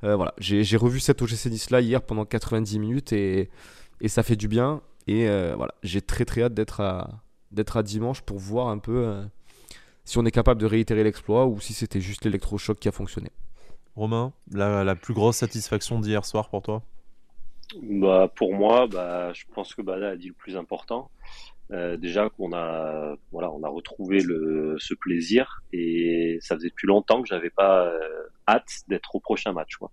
voilà, 0.02 0.34
j'ai 0.38 0.76
revu 0.76 1.00
cette 1.00 1.22
OGC 1.22 1.46
Nice 1.46 1.70
là 1.70 1.80
hier 1.80 2.02
pendant 2.02 2.24
90 2.24 2.78
minutes 2.78 3.12
et, 3.12 3.50
et 4.00 4.08
ça 4.08 4.22
fait 4.22 4.36
du 4.36 4.48
bien. 4.48 4.82
Et 5.12 5.26
voilà, 5.26 5.74
j'ai 5.82 6.00
très 6.00 6.24
très 6.24 6.42
hâte 6.44 6.54
d'être 6.54 6.80
à, 6.80 7.08
d'être 7.50 7.76
à 7.76 7.82
dimanche 7.82 8.20
pour 8.20 8.38
voir 8.38 8.68
un 8.68 8.78
peu 8.78 9.20
si 10.04 10.18
on 10.18 10.24
est 10.24 10.30
capable 10.30 10.60
de 10.60 10.66
réitérer 10.66 11.02
l'exploit 11.02 11.46
ou 11.46 11.58
si 11.60 11.72
c'était 11.74 12.00
juste 12.00 12.24
l'électrochoc 12.24 12.78
qui 12.78 12.86
a 12.86 12.92
fonctionné. 12.92 13.30
Romain, 13.96 14.32
la, 14.52 14.84
la 14.84 14.94
plus 14.94 15.14
grosse 15.14 15.38
satisfaction 15.38 15.98
d'hier 15.98 16.24
soir 16.24 16.48
pour 16.48 16.62
toi? 16.62 16.82
Bah, 17.82 18.30
pour 18.34 18.54
moi, 18.54 18.86
bah, 18.86 19.32
je 19.32 19.44
pense 19.52 19.74
que 19.74 19.82
Bada 19.82 20.10
a 20.10 20.16
dit 20.16 20.28
le 20.28 20.34
plus 20.34 20.56
important. 20.56 21.10
Euh, 21.72 21.96
déjà 21.96 22.28
qu'on 22.30 22.52
a, 22.52 23.16
voilà, 23.32 23.50
on 23.50 23.62
a 23.64 23.68
retrouvé 23.68 24.20
le, 24.22 24.76
ce 24.78 24.94
plaisir 24.94 25.62
et 25.72 26.38
ça 26.40 26.56
faisait 26.56 26.68
depuis 26.68 26.88
longtemps 26.88 27.20
que 27.22 27.28
j'avais 27.28 27.50
pas 27.50 27.86
euh, 27.86 27.98
hâte 28.48 28.82
d'être 28.88 29.14
au 29.14 29.20
prochain 29.20 29.52
match. 29.52 29.76
Quoi. 29.76 29.90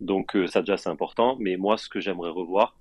Donc 0.00 0.34
euh, 0.34 0.46
ça 0.46 0.60
déjà 0.60 0.76
c'est 0.76 0.90
important. 0.90 1.36
Mais 1.38 1.56
moi, 1.56 1.76
ce 1.76 1.88
que 1.88 2.00
j'aimerais 2.00 2.30
revoir, 2.30 2.76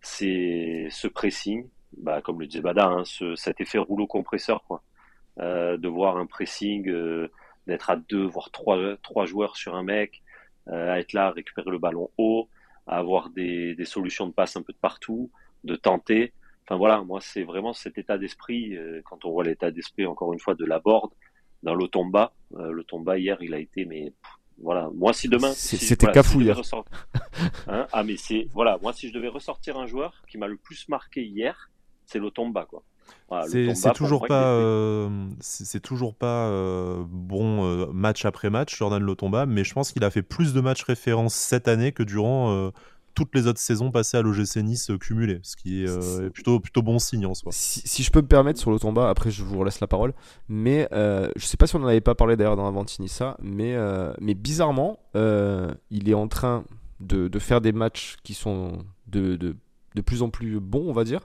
c'est 0.00 0.88
ce 0.90 1.08
pressing, 1.08 1.68
bah, 1.96 2.20
comme 2.22 2.40
le 2.40 2.46
disait 2.46 2.62
Bada, 2.62 2.86
hein, 2.86 3.04
ce, 3.04 3.34
cet 3.36 3.60
effet 3.60 3.78
rouleau 3.78 4.06
compresseur, 4.06 4.62
quoi. 4.64 4.82
Euh, 5.40 5.76
de 5.76 5.88
voir 5.88 6.16
un 6.16 6.26
pressing, 6.26 6.90
d'être 7.66 7.90
à 7.90 7.96
deux 7.96 8.24
voire 8.26 8.50
trois, 8.50 8.96
trois 9.02 9.24
joueurs 9.24 9.56
sur 9.56 9.76
un 9.76 9.84
mec, 9.84 10.22
à 10.66 10.98
être 10.98 11.12
là, 11.12 11.30
récupérer 11.30 11.70
le 11.70 11.78
ballon 11.78 12.10
haut 12.18 12.48
à 12.88 12.96
avoir 12.96 13.30
des, 13.30 13.74
des, 13.74 13.84
solutions 13.84 14.26
de 14.26 14.32
passe 14.32 14.56
un 14.56 14.62
peu 14.62 14.72
de 14.72 14.78
partout, 14.78 15.30
de 15.64 15.76
tenter. 15.76 16.32
Enfin 16.64 16.76
voilà, 16.76 17.02
moi 17.02 17.20
c'est 17.20 17.44
vraiment 17.44 17.72
cet 17.72 17.98
état 17.98 18.18
d'esprit, 18.18 18.76
euh, 18.76 19.00
quand 19.04 19.24
on 19.24 19.30
voit 19.30 19.44
l'état 19.44 19.70
d'esprit 19.70 20.06
encore 20.06 20.32
une 20.32 20.40
fois 20.40 20.54
de 20.54 20.64
la 20.64 20.80
board 20.80 21.12
dans 21.62 21.74
le 21.74 21.86
tomba. 21.86 22.32
Euh, 22.54 22.72
le 22.72 22.84
tomba 22.84 23.18
hier 23.18 23.36
il 23.42 23.54
a 23.54 23.58
été 23.58 23.84
mais 23.84 24.12
voilà, 24.62 24.90
moi 24.94 25.12
si 25.12 25.28
demain 25.28 25.52
c'était 25.52 25.96
voilà, 26.00 26.14
cafou 26.14 26.40
hier. 26.40 26.60
Hein, 27.68 27.86
ah 27.92 28.02
mais 28.02 28.16
c'est 28.16 28.48
voilà, 28.52 28.78
moi 28.82 28.92
si 28.92 29.08
je 29.08 29.14
devais 29.14 29.28
ressortir 29.28 29.78
un 29.78 29.86
joueur 29.86 30.22
qui 30.28 30.38
m'a 30.38 30.48
le 30.48 30.56
plus 30.56 30.88
marqué 30.88 31.24
hier, 31.24 31.70
c'est 32.06 32.18
le 32.18 32.30
tomba 32.30 32.64
quoi 32.64 32.82
c'est 33.46 33.92
toujours, 33.94 34.26
pas, 34.26 34.58
c'est 35.40 35.80
toujours 35.80 36.14
pas 36.14 36.50
bon 37.08 37.64
euh, 37.64 37.86
match 37.92 38.24
après 38.24 38.50
match, 38.50 38.76
Jordan 38.76 39.02
Lotomba, 39.02 39.46
mais 39.46 39.64
je 39.64 39.74
pense 39.74 39.92
qu'il 39.92 40.04
a 40.04 40.10
fait 40.10 40.22
plus 40.22 40.54
de 40.54 40.60
matchs 40.60 40.82
référence 40.82 41.34
cette 41.34 41.68
année 41.68 41.92
que 41.92 42.02
durant 42.02 42.52
euh, 42.52 42.70
toutes 43.18 43.34
les 43.34 43.46
autres 43.46 43.58
saisons 43.58 43.90
passées 43.90 44.16
à 44.16 44.22
l'OGC 44.22 44.56
Nice 44.58 44.90
euh, 44.90 44.98
cumulées, 44.98 45.40
ce 45.42 45.56
qui 45.56 45.84
est 45.84 46.30
plutôt, 46.30 46.60
plutôt 46.60 46.82
bon 46.82 46.98
signe 46.98 47.26
en 47.26 47.34
soi. 47.34 47.50
Si, 47.52 48.02
je 48.02 48.10
peux 48.10 48.20
me 48.20 48.26
permettre 48.26 48.60
sur 48.60 48.70
Lotomba, 48.70 49.08
après 49.08 49.30
je 49.30 49.42
vous 49.42 49.62
laisse 49.64 49.80
la 49.80 49.86
parole, 49.86 50.14
mais 50.48 50.88
je 50.92 51.44
sais 51.44 51.56
pas 51.56 51.66
si 51.66 51.76
on 51.76 51.80
n'en 51.80 51.88
avait 51.88 52.00
pas 52.00 52.14
parlé 52.14 52.36
d'ailleurs 52.36 52.56
dans 52.56 52.68
Avantinissa, 52.68 53.36
mais, 53.42 53.76
mais 54.20 54.34
bizarrement, 54.34 55.00
il 55.14 56.08
est 56.08 56.14
en 56.14 56.28
train 56.28 56.64
de, 57.00 57.28
de, 57.28 57.38
faire 57.38 57.60
des 57.60 57.72
matchs 57.72 58.16
qui 58.22 58.34
sont 58.34 58.84
de, 59.06 59.36
de, 59.36 59.56
de 59.94 60.00
plus 60.00 60.22
en 60.22 60.30
plus 60.30 60.60
bons, 60.60 60.88
on 60.88 60.92
va 60.92 61.04
dire. 61.04 61.20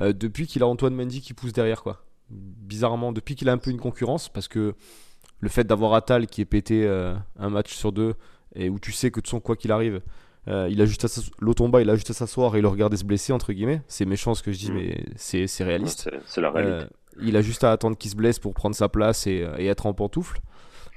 Euh, 0.00 0.12
depuis 0.12 0.46
qu'il 0.46 0.62
a 0.62 0.66
Antoine 0.66 0.94
Mendy 0.94 1.20
qui 1.20 1.34
pousse 1.34 1.52
derrière 1.52 1.82
quoi. 1.82 2.04
Bizarrement, 2.30 3.12
depuis 3.12 3.34
qu'il 3.34 3.48
a 3.48 3.52
un 3.52 3.58
peu 3.58 3.70
une 3.70 3.80
concurrence, 3.80 4.28
parce 4.28 4.48
que 4.48 4.74
le 5.40 5.48
fait 5.48 5.64
d'avoir 5.64 5.92
Atal 5.94 6.26
qui 6.26 6.40
est 6.40 6.46
pété 6.46 6.86
euh, 6.86 7.14
un 7.38 7.50
match 7.50 7.74
sur 7.74 7.92
deux 7.92 8.14
et 8.54 8.70
où 8.70 8.78
tu 8.78 8.92
sais 8.92 9.10
que 9.10 9.20
de 9.20 9.26
son 9.26 9.40
quoi 9.40 9.56
qu'il 9.56 9.72
arrive, 9.72 10.00
euh, 10.48 10.68
il 10.70 10.80
a 10.80 10.86
juste 10.86 11.04
à 11.04 11.08
L'Otomba, 11.40 11.80
il 11.80 11.90
a 11.90 11.94
juste 11.94 12.10
à 12.10 12.14
s'asseoir 12.14 12.56
et 12.56 12.60
le 12.60 12.68
regarder 12.68 12.96
se 12.96 13.04
blesser 13.04 13.32
entre 13.32 13.52
guillemets. 13.52 13.82
C'est 13.86 14.04
méchant 14.04 14.34
ce 14.34 14.42
que 14.42 14.52
je 14.52 14.58
dis, 14.58 14.72
mm. 14.72 14.74
mais 14.74 15.04
c'est 15.16 15.64
réaliste. 15.64 16.10
C'est 16.26 16.40
la 16.40 16.50
réalité. 16.50 16.86
il 17.20 17.36
a 17.36 17.42
juste 17.42 17.64
à 17.64 17.72
attendre 17.72 17.96
qu'il 17.96 18.10
se 18.10 18.16
blesse 18.16 18.38
pour 18.38 18.54
prendre 18.54 18.74
sa 18.74 18.88
place 18.88 19.26
et, 19.26 19.40
être 19.58 19.86
en 19.86 19.94
pantoufle. 19.94 20.40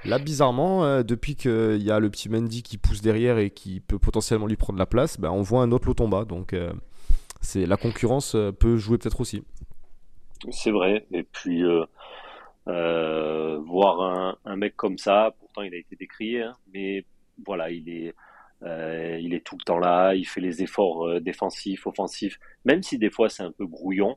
Là, 0.04 0.18
bizarrement, 0.18 1.02
depuis 1.02 1.34
qu'il 1.34 1.82
y 1.82 1.90
a 1.90 1.98
le 1.98 2.10
petit 2.10 2.28
Mendy 2.28 2.62
qui 2.62 2.78
pousse 2.78 3.00
derrière 3.00 3.38
et 3.38 3.50
qui 3.50 3.80
peut 3.80 3.98
potentiellement 3.98 4.46
lui 4.46 4.56
prendre 4.56 4.78
la 4.78 4.86
place, 4.86 5.18
ben, 5.18 5.30
on 5.30 5.42
voit 5.42 5.62
un 5.62 5.72
autre 5.72 5.88
Lotomba. 5.88 6.24
Donc, 6.24 6.54
c'est 7.46 7.64
la 7.64 7.76
concurrence 7.76 8.34
euh, 8.34 8.50
peut 8.50 8.76
jouer 8.76 8.98
peut-être 8.98 9.20
aussi. 9.20 9.44
C'est 10.50 10.72
vrai. 10.72 11.06
Et 11.12 11.22
puis 11.22 11.62
euh, 11.62 11.84
euh, 12.66 13.58
voir 13.60 14.36
un, 14.44 14.56
mec 14.56 14.76
comme 14.76 14.98
ça, 14.98 15.34
pourtant 15.38 15.62
il 15.62 15.72
a 15.72 15.78
été 15.78 15.96
décrié, 15.96 16.42
hein, 16.42 16.56
mais 16.74 17.04
voilà, 17.46 17.70
il 17.70 17.88
est 17.88 18.14
il 18.62 19.34
est 19.34 19.44
tout 19.44 19.56
le 19.58 19.64
temps 19.64 19.78
là, 19.78 20.14
il 20.14 20.24
fait 20.26 20.40
les 20.40 20.62
efforts 20.62 21.20
défensifs, 21.20 21.86
offensifs, 21.86 22.38
même 22.64 22.82
si 22.82 22.98
des 22.98 23.10
fois 23.10 23.28
c'est 23.28 23.42
un 23.42 23.52
peu 23.52 23.66
brouillon, 23.66 24.16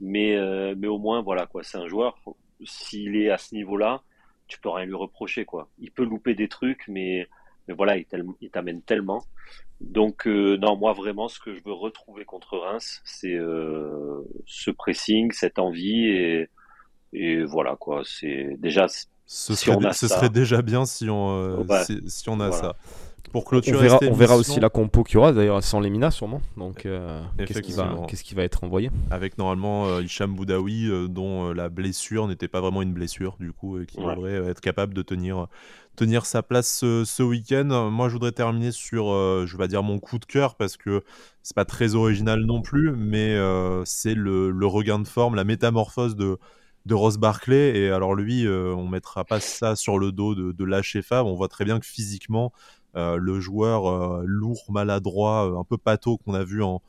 mais 0.00 0.36
mais 0.76 0.86
au 0.86 0.98
moins 0.98 1.22
voilà 1.22 1.46
quoi, 1.46 1.62
c'est 1.62 1.78
un 1.78 1.88
joueur. 1.88 2.16
S'il 2.64 3.16
est 3.16 3.30
à 3.30 3.38
ce 3.38 3.54
niveau-là, 3.54 4.02
tu 4.46 4.60
peux 4.60 4.70
rien 4.70 4.86
lui 4.86 4.94
reprocher 4.94 5.44
quoi. 5.44 5.68
Il 5.78 5.90
peut 5.90 6.04
louper 6.04 6.34
des 6.34 6.48
trucs, 6.48 6.86
mais 6.88 7.28
mais 7.68 7.74
voilà, 7.74 7.96
il 7.96 8.50
t'amène 8.50 8.82
tellement. 8.82 9.24
Donc 9.80 10.26
euh, 10.26 10.56
non, 10.56 10.76
moi 10.76 10.92
vraiment, 10.92 11.28
ce 11.28 11.38
que 11.40 11.54
je 11.54 11.62
veux 11.64 11.72
retrouver 11.72 12.24
contre 12.24 12.58
Reims, 12.58 13.00
c'est 13.04 13.34
euh, 13.34 14.22
ce 14.46 14.70
pressing, 14.70 15.32
cette 15.32 15.58
envie 15.58 16.06
et, 16.06 16.48
et 17.12 17.42
voilà 17.44 17.76
quoi. 17.76 18.02
C'est 18.04 18.56
déjà 18.58 18.86
Ce, 18.88 19.54
serait, 19.54 19.92
ce 19.92 20.08
serait, 20.08 20.30
déjà 20.30 20.62
bien 20.62 20.84
si 20.84 21.08
on, 21.10 21.66
si, 22.06 22.28
on 22.28 22.40
a 22.40 22.52
ça. 22.52 22.76
Pour 23.32 23.44
clôturer, 23.44 23.78
on 23.78 23.80
verra, 23.80 23.98
on 24.02 24.14
verra 24.14 24.36
aussi 24.36 24.60
la 24.60 24.68
compo 24.68 25.02
qu'il 25.02 25.14
y 25.14 25.16
aura 25.18 25.32
d'ailleurs 25.32 25.62
sans 25.62 25.80
les 25.80 25.90
minas 25.90 26.12
sûrement. 26.12 26.40
Donc 26.56 26.86
euh, 26.86 27.22
qu'est-ce 27.38 27.60
qui 27.60 27.72
va, 27.72 27.96
qu'est-ce 28.06 28.22
qui 28.22 28.34
va 28.34 28.42
être 28.42 28.64
envoyé 28.64 28.90
Avec 29.10 29.38
normalement 29.38 29.86
euh, 29.86 30.02
Hicham 30.02 30.34
Boudaoui 30.34 30.88
euh, 30.88 31.08
dont 31.08 31.52
la 31.52 31.68
blessure 31.68 32.28
n'était 32.28 32.48
pas 32.48 32.60
vraiment 32.60 32.82
une 32.82 32.92
blessure 32.92 33.36
du 33.40 33.52
coup 33.52 33.80
et 33.80 33.86
qui 33.86 33.96
devrait 33.96 34.34
être 34.48 34.60
capable 34.60 34.94
de 34.94 35.02
tenir 35.02 35.48
tenir 35.96 36.26
sa 36.26 36.42
place 36.42 36.80
ce, 36.80 37.22
week-end. 37.22 37.88
Moi, 37.90 38.08
je 38.08 38.14
voudrais 38.14 38.32
terminer 38.32 38.72
sur, 38.72 39.06
je 39.46 39.56
vais 39.56 39.68
dire 39.68 39.84
mon 39.84 40.00
coup 40.00 40.18
de 40.18 40.24
cœur 40.24 40.56
parce 40.56 40.76
que 40.76 41.04
c'est 41.44 41.54
pas 41.54 41.64
très 41.64 41.94
original 41.94 42.40
non 42.40 42.62
plus, 42.62 42.92
mais 42.96 43.36
c'est 43.84 44.14
le, 44.14 44.50
le, 44.50 44.66
regain 44.66 44.98
de 44.98 45.06
forme, 45.06 45.36
la 45.36 45.44
métamorphose 45.44 46.16
de 46.16 46.38
de 46.86 46.94
Ross 46.94 47.16
Barclay. 47.16 47.78
Et 47.78 47.90
alors 47.90 48.14
lui, 48.16 48.46
on 48.48 48.88
mettra 48.88 49.24
pas 49.24 49.38
ça 49.38 49.76
sur 49.76 49.98
le 50.00 50.10
dos 50.10 50.34
de, 50.34 50.50
de 50.50 50.64
lâcher 50.64 51.00
Fab. 51.00 51.26
On 51.26 51.34
voit 51.34 51.48
très 51.48 51.64
bien 51.64 51.78
que 51.78 51.86
physiquement, 51.86 52.52
euh, 52.56 52.83
le 52.94 53.40
joueur 53.40 53.86
euh, 53.86 54.24
lourd, 54.26 54.64
maladroit, 54.70 55.50
euh, 55.50 55.58
un 55.58 55.64
peu 55.64 55.78
pâteau 55.78 56.18
qu'on 56.18 56.34
a 56.34 56.44
vu 56.44 56.62
en, 56.62 56.80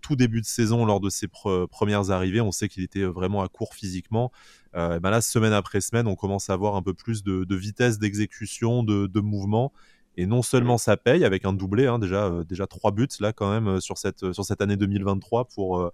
tout 0.00 0.16
début 0.16 0.40
de 0.40 0.46
saison 0.46 0.86
lors 0.86 0.98
de 1.00 1.10
ses 1.10 1.28
premières 1.28 2.10
arrivées. 2.10 2.40
On 2.40 2.52
sait 2.52 2.68
qu'il 2.68 2.82
était 2.82 3.04
vraiment 3.04 3.42
à 3.42 3.48
court 3.48 3.74
physiquement. 3.74 4.32
et 4.74 4.98
ben 4.98 5.10
là, 5.10 5.20
semaine 5.20 5.52
après 5.52 5.82
semaine, 5.82 6.06
on 6.06 6.16
commence 6.16 6.48
à 6.48 6.54
avoir 6.54 6.74
un 6.74 6.82
peu 6.82 6.94
plus 6.94 7.22
de, 7.22 7.54
vitesse 7.54 7.98
d'exécution, 7.98 8.82
de, 8.82 9.20
mouvement. 9.20 9.72
Et 10.16 10.24
non 10.24 10.40
seulement 10.40 10.78
ça 10.78 10.96
paye 10.96 11.22
avec 11.22 11.44
un 11.44 11.52
doublé, 11.52 11.86
hein, 11.86 11.98
déjà, 11.98 12.32
déjà 12.48 12.66
trois 12.66 12.92
buts 12.92 13.08
là 13.20 13.34
quand 13.34 13.50
même 13.50 13.78
sur 13.82 13.98
cette, 13.98 14.32
sur 14.32 14.44
cette 14.46 14.62
année 14.62 14.78
2023 14.78 15.44
pour, 15.48 15.92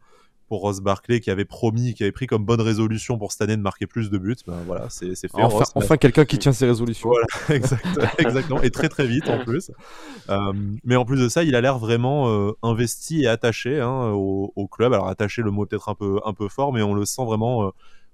pour 0.50 0.62
Ross 0.62 0.80
Barclay 0.80 1.20
qui 1.20 1.30
avait 1.30 1.44
promis, 1.44 1.94
qui 1.94 2.02
avait 2.02 2.10
pris 2.10 2.26
comme 2.26 2.44
bonne 2.44 2.60
résolution 2.60 3.16
pour 3.18 3.30
cette 3.30 3.42
année 3.42 3.56
de 3.56 3.62
marquer 3.62 3.86
plus 3.86 4.10
de 4.10 4.18
buts. 4.18 4.34
Ben 4.48 4.58
voilà, 4.66 4.90
c'est 4.90 5.14
fait. 5.14 5.28
Enfin, 5.34 5.64
enfin 5.76 5.96
quelqu'un 5.96 6.24
qui 6.24 6.38
tient 6.40 6.52
ses 6.52 6.66
résolutions. 6.66 7.08
Voilà, 7.08 7.26
exactement. 8.18 8.60
Et 8.60 8.72
très 8.72 8.88
très 8.88 9.06
vite 9.06 9.30
en 9.30 9.42
plus. 9.44 9.70
Euh, 10.28 10.52
mais 10.84 10.94
en 10.94 11.04
plus 11.04 11.18
de 11.18 11.28
ça, 11.28 11.42
il 11.42 11.56
a 11.56 11.60
l'air 11.60 11.78
vraiment 11.78 12.28
euh, 12.28 12.52
investi 12.62 13.22
et 13.22 13.26
attaché 13.26 13.80
hein, 13.80 14.10
au, 14.12 14.68
club. 14.70 14.92
Alors 14.92 15.08
attaché, 15.08 15.42
le 15.42 15.50
mot 15.50 15.66
peut-être 15.66 15.88
un 15.88 15.96
peu, 15.96 16.20
un 16.24 16.32
peu 16.32 16.48
fort, 16.48 16.72
mais 16.72 16.82
on 16.82 16.94
le 16.94 17.04
sent 17.04 17.24
vraiment 17.24 17.64
euh, 17.64 17.70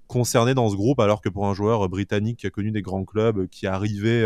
concerné 0.07 0.55
dans 0.55 0.67
ce 0.69 0.75
groupe, 0.75 0.99
alors 0.99 1.21
que 1.21 1.29
pour 1.29 1.45
un 1.45 1.53
joueur 1.53 1.87
britannique 1.89 2.39
qui 2.39 2.47
a 2.47 2.49
connu 2.49 2.71
des 2.71 2.81
grands 2.81 3.03
clubs, 3.03 3.47
qui 3.49 3.67
arrivait 3.67 4.25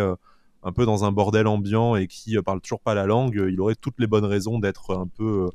un 0.64 0.72
peu 0.72 0.86
dans 0.86 1.04
un 1.04 1.12
bordel 1.12 1.48
ambiant 1.48 1.98
et 1.98 2.08
qui 2.08 2.38
parle 2.44 2.62
toujours 2.62 2.80
pas 2.80 2.94
la 2.94 3.06
langue, 3.06 3.44
il 3.50 3.60
aurait 3.60 3.76
toutes 3.76 4.00
les 4.00 4.08
bonnes 4.08 4.26
raisons 4.26 4.60
d'être 4.60 4.96
un 4.96 5.08
peu 5.08 5.50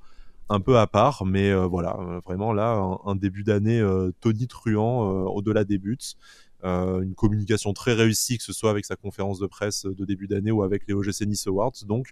un 0.48 0.60
peu 0.60 0.78
à 0.78 0.86
part, 0.86 1.24
mais 1.24 1.50
euh, 1.50 1.66
voilà, 1.66 1.96
euh, 1.98 2.20
vraiment 2.20 2.52
là, 2.52 2.98
un, 3.04 3.16
début 3.16 3.42
d'année 3.42 3.80
euh, 3.80 4.12
tonitruant 4.20 5.24
au-delà 5.26 5.64
des 5.64 5.78
buts. 5.78 5.98
une 6.62 7.14
communication 7.14 7.72
très 7.72 7.92
réussie, 7.92 8.38
que 8.38 8.44
ce 8.44 8.52
soit 8.52 8.70
avec 8.70 8.84
sa 8.84 8.96
conférence 8.96 9.38
de 9.38 9.46
presse 9.46 9.86
de 9.86 10.04
début 10.04 10.26
d'année 10.26 10.50
ou 10.50 10.62
avec 10.62 10.82
les 10.88 10.94
OGC 10.94 11.22
Nice 11.26 11.46
Awards. 11.46 11.84
Donc, 11.86 12.08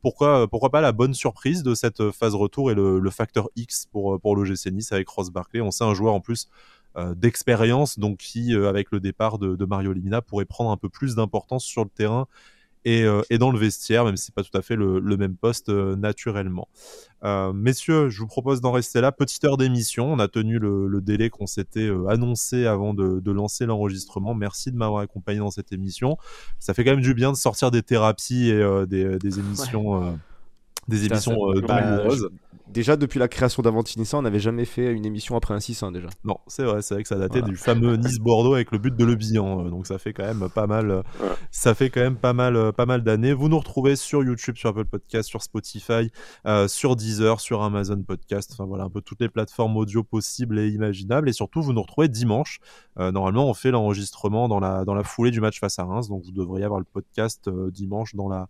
pourquoi, 0.00 0.46
pourquoi 0.48 0.70
pas 0.70 0.80
la 0.80 0.92
bonne 0.92 1.12
surprise 1.12 1.62
de 1.62 1.74
cette 1.74 2.10
phase 2.12 2.34
retour 2.34 2.70
et 2.70 2.74
le, 2.74 3.10
facteur 3.10 3.48
X 3.56 3.86
pour, 3.90 4.20
pour 4.20 4.36
l'OGC 4.36 4.70
Nice 4.72 4.92
avec 4.92 5.08
Ross 5.08 5.30
Barclay. 5.30 5.60
On 5.60 5.70
sait 5.70 5.84
un 5.84 5.94
joueur 5.94 6.14
en 6.14 6.20
plus 6.20 6.48
d'expérience, 7.16 7.98
donc 7.98 8.18
qui, 8.18 8.54
avec 8.54 8.90
le 8.92 9.00
départ 9.00 9.38
de, 9.38 9.64
Mario 9.64 9.92
Limina, 9.92 10.22
pourrait 10.22 10.46
prendre 10.46 10.70
un 10.70 10.76
peu 10.76 10.88
plus 10.88 11.14
d'importance 11.14 11.64
sur 11.64 11.84
le 11.84 11.90
terrain 11.90 12.26
euh, 12.88 13.22
et, 13.30 13.38
dans 13.38 13.50
le 13.50 13.58
vestiaire, 13.58 14.04
même 14.04 14.16
si 14.16 14.26
c'est 14.26 14.34
pas 14.34 14.42
tout 14.42 14.56
à 14.56 14.62
fait 14.62 14.76
le, 14.76 15.00
même 15.16 15.36
poste 15.36 15.68
euh, 15.68 15.96
naturellement. 15.96 16.68
Euh, 17.24 17.52
messieurs, 17.52 18.08
je 18.08 18.20
vous 18.20 18.26
propose 18.26 18.60
d'en 18.60 18.72
rester 18.72 19.00
là. 19.00 19.12
Petite 19.12 19.44
heure 19.44 19.56
d'émission, 19.56 20.12
on 20.12 20.18
a 20.18 20.28
tenu 20.28 20.58
le, 20.58 21.00
délai 21.00 21.30
qu'on 21.30 21.46
s'était 21.46 21.90
annoncé 22.08 22.66
avant 22.66 22.94
de, 22.94 23.30
lancer 23.30 23.66
l'enregistrement. 23.66 24.34
Merci 24.34 24.70
de 24.72 24.76
m'avoir 24.76 25.02
accompagné 25.02 25.38
dans 25.38 25.50
cette 25.50 25.72
émission. 25.72 26.16
Ça 26.58 26.74
fait 26.74 26.84
quand 26.84 26.92
même 26.92 27.00
du 27.00 27.14
bien 27.14 27.32
de 27.32 27.36
sortir 27.36 27.70
des 27.70 27.82
thérapies 27.82 28.50
et 28.50 28.86
des, 28.86 29.38
émissions. 29.38 30.18
Des 30.88 31.06
émissions 31.06 31.52
douloureuses 31.52 32.30
déjà 32.70 32.96
depuis 32.96 33.18
la 33.18 33.28
création 33.28 33.62
d'Avantinissa, 33.62 34.18
on 34.18 34.22
n'avait 34.22 34.38
jamais 34.38 34.64
fait 34.64 34.92
une 34.92 35.06
émission 35.06 35.36
après 35.36 35.54
un 35.54 35.58
6-1 35.58 35.92
déjà. 35.92 36.08
Non, 36.24 36.38
c'est 36.46 36.64
vrai, 36.64 36.82
c'est 36.82 36.94
vrai 36.94 37.02
que 37.02 37.08
ça 37.08 37.16
datait 37.16 37.42
du 37.42 37.56
fameux 37.56 37.96
Nice-Bordeaux 37.96 38.54
avec 38.54 38.70
le 38.70 38.78
but 38.78 38.94
de 38.94 39.04
Le 39.04 39.14
Bihan. 39.14 39.66
Euh, 39.66 39.70
donc 39.70 39.86
ça 39.86 39.98
fait 39.98 40.12
quand 40.12 40.24
même 40.24 40.48
pas 40.54 40.66
mal, 40.66 40.90
euh, 40.90 41.02
ça 41.50 41.74
fait 41.74 41.90
quand 41.90 42.00
même 42.00 42.16
pas 42.16 42.32
mal, 42.32 42.56
euh, 42.56 42.72
pas 42.72 42.86
mal 42.86 43.02
d'années. 43.02 43.32
Vous 43.32 43.48
nous 43.48 43.58
retrouvez 43.58 43.96
sur 43.96 44.22
YouTube, 44.22 44.56
sur 44.56 44.70
Apple 44.70 44.84
Podcast, 44.84 45.28
sur 45.28 45.42
Spotify, 45.42 46.10
sur 46.66 46.96
Deezer, 46.96 47.40
sur 47.40 47.62
Amazon 47.62 48.02
Podcast. 48.02 48.50
Enfin 48.52 48.66
voilà, 48.66 48.84
un 48.84 48.90
peu 48.90 49.00
toutes 49.00 49.20
les 49.20 49.28
plateformes 49.28 49.76
audio 49.76 50.02
possibles 50.02 50.58
et 50.58 50.68
imaginables. 50.68 51.28
Et 51.28 51.32
surtout, 51.32 51.62
vous 51.62 51.72
nous 51.72 51.82
retrouvez 51.82 52.08
dimanche. 52.08 52.60
normalement, 52.96 53.48
on 53.48 53.54
fait 53.54 53.70
l'enregistrement 53.70 54.48
dans 54.48 54.60
la, 54.60 54.84
dans 54.84 54.94
la 54.94 55.04
foulée 55.04 55.30
du 55.30 55.40
match 55.40 55.60
face 55.60 55.78
à 55.78 55.84
Reims. 55.84 56.08
Donc 56.08 56.24
vous 56.24 56.32
devriez 56.32 56.64
avoir 56.64 56.80
le 56.80 56.86
podcast 56.86 57.48
dimanche 57.70 58.14
dans 58.14 58.28
la 58.28 58.48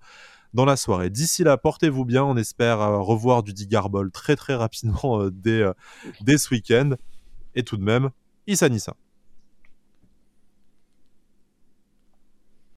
dans 0.54 0.64
la 0.64 0.76
soirée. 0.76 1.10
D'ici 1.10 1.44
là, 1.44 1.56
portez-vous 1.56 2.04
bien. 2.04 2.24
On 2.24 2.36
espère 2.36 2.80
euh, 2.80 2.98
revoir 3.00 3.42
du 3.42 3.52
Digarbol 3.52 4.10
très 4.10 4.36
très 4.36 4.54
rapidement 4.54 5.20
euh, 5.20 5.30
dès, 5.30 5.62
euh, 5.62 5.72
dès 6.20 6.38
ce 6.38 6.50
week-end. 6.54 6.92
Et 7.54 7.62
tout 7.62 7.76
de 7.76 7.84
même, 7.84 8.10
Issa 8.46 8.68
Nissa. 8.68 8.94